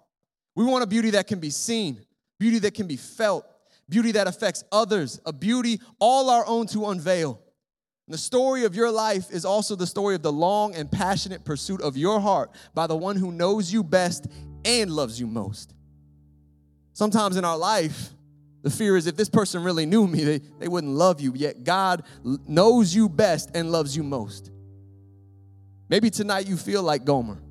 We 0.57 0.65
want 0.65 0.83
a 0.83 0.89
beauty 0.89 1.11
that 1.11 1.29
can 1.29 1.39
be 1.39 1.51
seen, 1.51 2.05
beauty 2.41 2.59
that 2.59 2.75
can 2.75 2.89
be 2.89 2.97
felt, 2.97 3.47
beauty 3.89 4.11
that 4.13 4.27
affects 4.27 4.65
others, 4.73 5.21
a 5.25 5.33
beauty 5.33 5.81
all 6.01 6.31
our 6.31 6.45
own 6.45 6.67
to 6.69 6.87
unveil. 6.87 7.41
And 8.09 8.15
the 8.15 8.19
story 8.19 8.65
of 8.65 8.75
your 8.75 8.91
life 8.91 9.31
is 9.31 9.45
also 9.45 9.77
the 9.77 9.87
story 9.87 10.15
of 10.15 10.23
the 10.23 10.33
long 10.33 10.75
and 10.75 10.91
passionate 10.91 11.45
pursuit 11.45 11.83
of 11.83 11.95
your 11.95 12.21
heart 12.21 12.51
by 12.73 12.87
the 12.87 12.97
one 12.97 13.17
who 13.17 13.31
knows 13.31 13.71
you 13.71 13.85
best 13.85 14.27
and 14.65 14.91
loves 14.91 15.21
you 15.21 15.27
most. 15.27 15.75
Sometimes 16.95 17.37
in 17.37 17.45
our 17.45 17.59
life, 17.59 18.09
the 18.63 18.71
fear 18.71 18.97
is 18.97 19.07
if 19.07 19.15
this 19.15 19.29
person 19.29 19.63
really 19.63 19.85
knew 19.85 20.07
me, 20.07 20.25
they, 20.25 20.39
they 20.59 20.69
wouldn't 20.69 20.95
love 20.95 21.21
you. 21.21 21.35
Yet 21.35 21.65
God 21.65 22.03
knows 22.25 22.95
you 22.95 23.11
best 23.11 23.51
and 23.53 23.71
loves 23.71 23.95
you 23.95 24.03
most. 24.03 24.53
Maybe 25.91 26.09
tonight 26.09 26.49
you 26.49 26.57
feel 26.57 26.83
like 26.83 27.05
Gomer. 27.05 27.43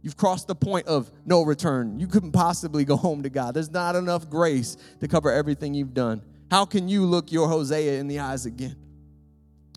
You've 0.00 0.16
crossed 0.16 0.46
the 0.46 0.54
point 0.54 0.86
of 0.86 1.12
no 1.26 1.42
return. 1.42 2.00
You 2.00 2.06
couldn't 2.06 2.32
possibly 2.32 2.86
go 2.86 2.96
home 2.96 3.22
to 3.24 3.28
God. 3.28 3.52
There's 3.52 3.70
not 3.70 3.96
enough 3.96 4.30
grace 4.30 4.78
to 5.00 5.08
cover 5.08 5.30
everything 5.30 5.74
you've 5.74 5.92
done. 5.92 6.22
How 6.50 6.64
can 6.64 6.88
you 6.88 7.04
look 7.04 7.30
your 7.30 7.48
Hosea 7.48 8.00
in 8.00 8.08
the 8.08 8.20
eyes 8.20 8.46
again? 8.46 8.76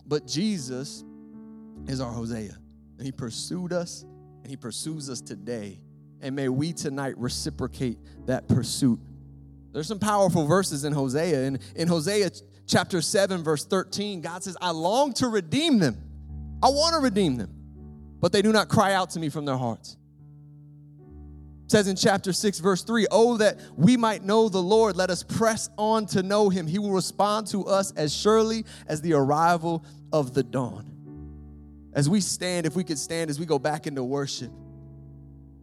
But 0.08 0.26
Jesus 0.26 1.04
is 1.86 2.00
our 2.00 2.10
Hosea. 2.10 2.56
And 2.96 3.06
he 3.06 3.12
pursued 3.12 3.72
us 3.72 4.04
and 4.42 4.46
he 4.48 4.56
pursues 4.56 5.10
us 5.10 5.20
today. 5.20 5.80
And 6.20 6.34
may 6.34 6.48
we 6.48 6.72
tonight 6.72 7.16
reciprocate 7.18 7.98
that 8.26 8.48
pursuit. 8.48 8.98
There's 9.72 9.86
some 9.86 9.98
powerful 9.98 10.46
verses 10.46 10.84
in 10.84 10.94
Hosea. 10.94 11.44
And 11.44 11.58
in 11.76 11.86
Hosea 11.86 12.30
chapter 12.66 13.02
7, 13.02 13.44
verse 13.44 13.66
13, 13.66 14.22
God 14.22 14.42
says, 14.42 14.56
I 14.60 14.70
long 14.70 15.12
to 15.14 15.28
redeem 15.28 15.78
them. 15.78 16.02
I 16.62 16.70
want 16.70 16.94
to 16.94 17.00
redeem 17.00 17.36
them, 17.36 17.54
but 18.18 18.32
they 18.32 18.42
do 18.42 18.50
not 18.50 18.68
cry 18.68 18.94
out 18.94 19.10
to 19.10 19.20
me 19.20 19.28
from 19.28 19.44
their 19.44 19.56
hearts. 19.58 19.97
Says 21.68 21.86
in 21.86 21.96
chapter 21.96 22.32
6, 22.32 22.60
verse 22.60 22.82
3, 22.82 23.06
Oh, 23.10 23.36
that 23.36 23.58
we 23.76 23.98
might 23.98 24.24
know 24.24 24.48
the 24.48 24.62
Lord, 24.62 24.96
let 24.96 25.10
us 25.10 25.22
press 25.22 25.68
on 25.76 26.06
to 26.06 26.22
know 26.22 26.48
him. 26.48 26.66
He 26.66 26.78
will 26.78 26.92
respond 26.92 27.46
to 27.48 27.66
us 27.66 27.92
as 27.92 28.14
surely 28.14 28.64
as 28.86 29.02
the 29.02 29.12
arrival 29.12 29.84
of 30.10 30.32
the 30.32 30.42
dawn. 30.42 30.90
As 31.92 32.08
we 32.08 32.22
stand, 32.22 32.64
if 32.64 32.74
we 32.74 32.84
could 32.84 32.98
stand 32.98 33.28
as 33.28 33.38
we 33.38 33.44
go 33.44 33.58
back 33.58 33.86
into 33.86 34.02
worship, 34.02 34.50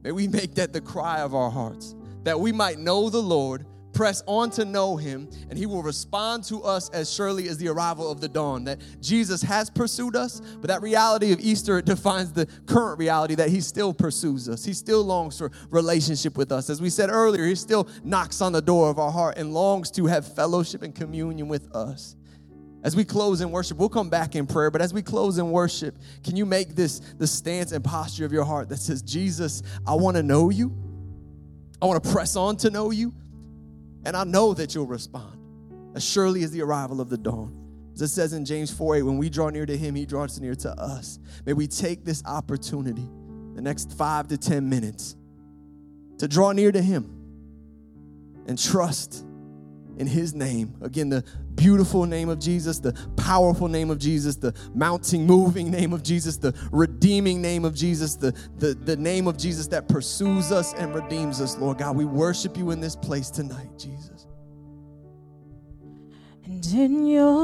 may 0.03 0.11
we 0.11 0.27
make 0.27 0.53
that 0.55 0.73
the 0.73 0.81
cry 0.81 1.21
of 1.21 1.33
our 1.33 1.49
hearts, 1.49 1.95
that 2.23 2.39
we 2.39 2.51
might 2.51 2.77
know 2.77 3.09
the 3.09 3.21
Lord, 3.21 3.65
press 3.95 4.21
on 4.27 4.51
to 4.51 4.65
know 4.65 4.97
him, 4.97 5.27
and 5.49 5.57
he 5.57 5.65
will 5.65 5.81
respond 5.81 6.43
to 6.43 6.61
us 6.61 6.89
as 6.89 7.11
surely 7.11 7.47
as 7.47 7.57
the 7.57 7.69
arrival 7.69 8.11
of 8.11 8.21
the 8.21 8.27
dawn. 8.27 8.65
That 8.65 8.79
Jesus 9.01 9.41
has 9.41 9.69
pursued 9.69 10.15
us, 10.15 10.41
but 10.61 10.67
that 10.67 10.81
reality 10.81 11.31
of 11.31 11.39
Easter 11.39 11.81
defines 11.95 12.33
the 12.33 12.45
current 12.67 12.99
reality 12.99 13.35
that 13.35 13.49
he 13.49 13.61
still 13.61 13.93
pursues 13.93 14.47
us. 14.47 14.63
He 14.63 14.73
still 14.73 15.03
longs 15.03 15.37
for 15.37 15.51
relationship 15.71 16.37
with 16.37 16.51
us. 16.51 16.69
As 16.69 16.81
we 16.81 16.89
said 16.89 17.09
earlier, 17.09 17.45
he 17.45 17.55
still 17.55 17.87
knocks 18.03 18.41
on 18.41 18.51
the 18.51 18.61
door 18.61 18.89
of 18.89 18.99
our 18.99 19.11
heart 19.11 19.37
and 19.37 19.53
longs 19.53 19.89
to 19.91 20.05
have 20.05 20.31
fellowship 20.35 20.83
and 20.83 20.93
communion 20.93 21.47
with 21.47 21.73
us. 21.73 22.15
As 22.83 22.95
we 22.95 23.03
close 23.03 23.41
in 23.41 23.49
worship, 23.49 23.79
we'll 23.79 23.89
come 23.89 24.09
back 24.09 24.35
in 24.35 24.45
prayer, 24.45 24.69
but 24.69 24.79
as 24.79 24.93
we 24.93 25.01
close 25.01 25.39
in 25.39 25.49
worship, 25.49 25.97
can 26.23 26.35
you 26.35 26.45
make 26.45 26.75
this 26.75 26.99
the 27.17 27.25
stance 27.25 27.71
and 27.71 27.83
posture 27.83 28.25
of 28.25 28.31
your 28.31 28.43
heart 28.43 28.69
that 28.69 28.77
says, 28.77 29.01
Jesus, 29.01 29.63
I 29.87 29.95
want 29.95 30.17
to 30.17 30.21
know 30.21 30.51
you. 30.51 30.71
I 31.81 31.87
want 31.87 32.03
to 32.03 32.11
press 32.11 32.35
on 32.35 32.57
to 32.57 32.69
know 32.69 32.91
you. 32.91 33.11
And 34.05 34.15
I 34.15 34.23
know 34.23 34.53
that 34.53 34.75
you'll 34.75 34.85
respond 34.85 35.39
as 35.95 36.03
surely 36.03 36.43
as 36.43 36.51
the 36.51 36.61
arrival 36.61 37.01
of 37.01 37.09
the 37.09 37.17
dawn. 37.17 37.61
As 37.95 38.01
it 38.01 38.07
says 38.09 38.33
in 38.33 38.45
James 38.45 38.71
4 38.71 38.97
8, 38.97 39.01
when 39.03 39.17
we 39.17 39.29
draw 39.29 39.49
near 39.49 39.65
to 39.65 39.75
him, 39.75 39.95
he 39.95 40.05
draws 40.05 40.39
near 40.39 40.55
to 40.55 40.71
us. 40.79 41.17
May 41.45 41.53
we 41.53 41.65
take 41.65 42.03
this 42.03 42.21
opportunity, 42.25 43.07
the 43.55 43.61
next 43.61 43.93
five 43.93 44.27
to 44.27 44.37
10 44.37 44.69
minutes, 44.69 45.15
to 46.19 46.27
draw 46.27 46.51
near 46.51 46.71
to 46.71 46.81
him 46.81 47.09
and 48.47 48.61
trust 48.61 49.25
in 49.97 50.07
his 50.07 50.33
name. 50.33 50.75
Again, 50.81 51.09
the 51.09 51.23
beautiful 51.55 52.05
name 52.05 52.29
of 52.29 52.39
Jesus, 52.39 52.79
the 52.79 52.93
powerful 53.17 53.67
name 53.67 53.89
of 53.89 53.97
Jesus, 53.97 54.35
the 54.35 54.53
mounting, 54.73 55.25
moving 55.25 55.71
name 55.71 55.93
of 55.93 56.03
Jesus, 56.03 56.37
the 56.37 56.53
redeeming 56.71 57.41
name 57.41 57.65
of 57.65 57.73
Jesus, 57.73 58.15
the, 58.15 58.31
the, 58.57 58.73
the 58.73 58.95
name 58.95 59.27
of 59.27 59.37
Jesus 59.37 59.67
that 59.67 59.87
pursues 59.87 60.51
us 60.51 60.73
and 60.73 60.93
redeems 60.93 61.41
us, 61.41 61.57
Lord 61.57 61.77
God. 61.77 61.95
We 61.95 62.05
worship 62.05 62.57
you 62.57 62.71
in 62.71 62.79
this 62.79 62.95
place 62.95 63.29
tonight, 63.29 63.69
Jesus. 63.77 64.27
And 66.45 66.65
in 66.67 67.07
your 67.07 67.43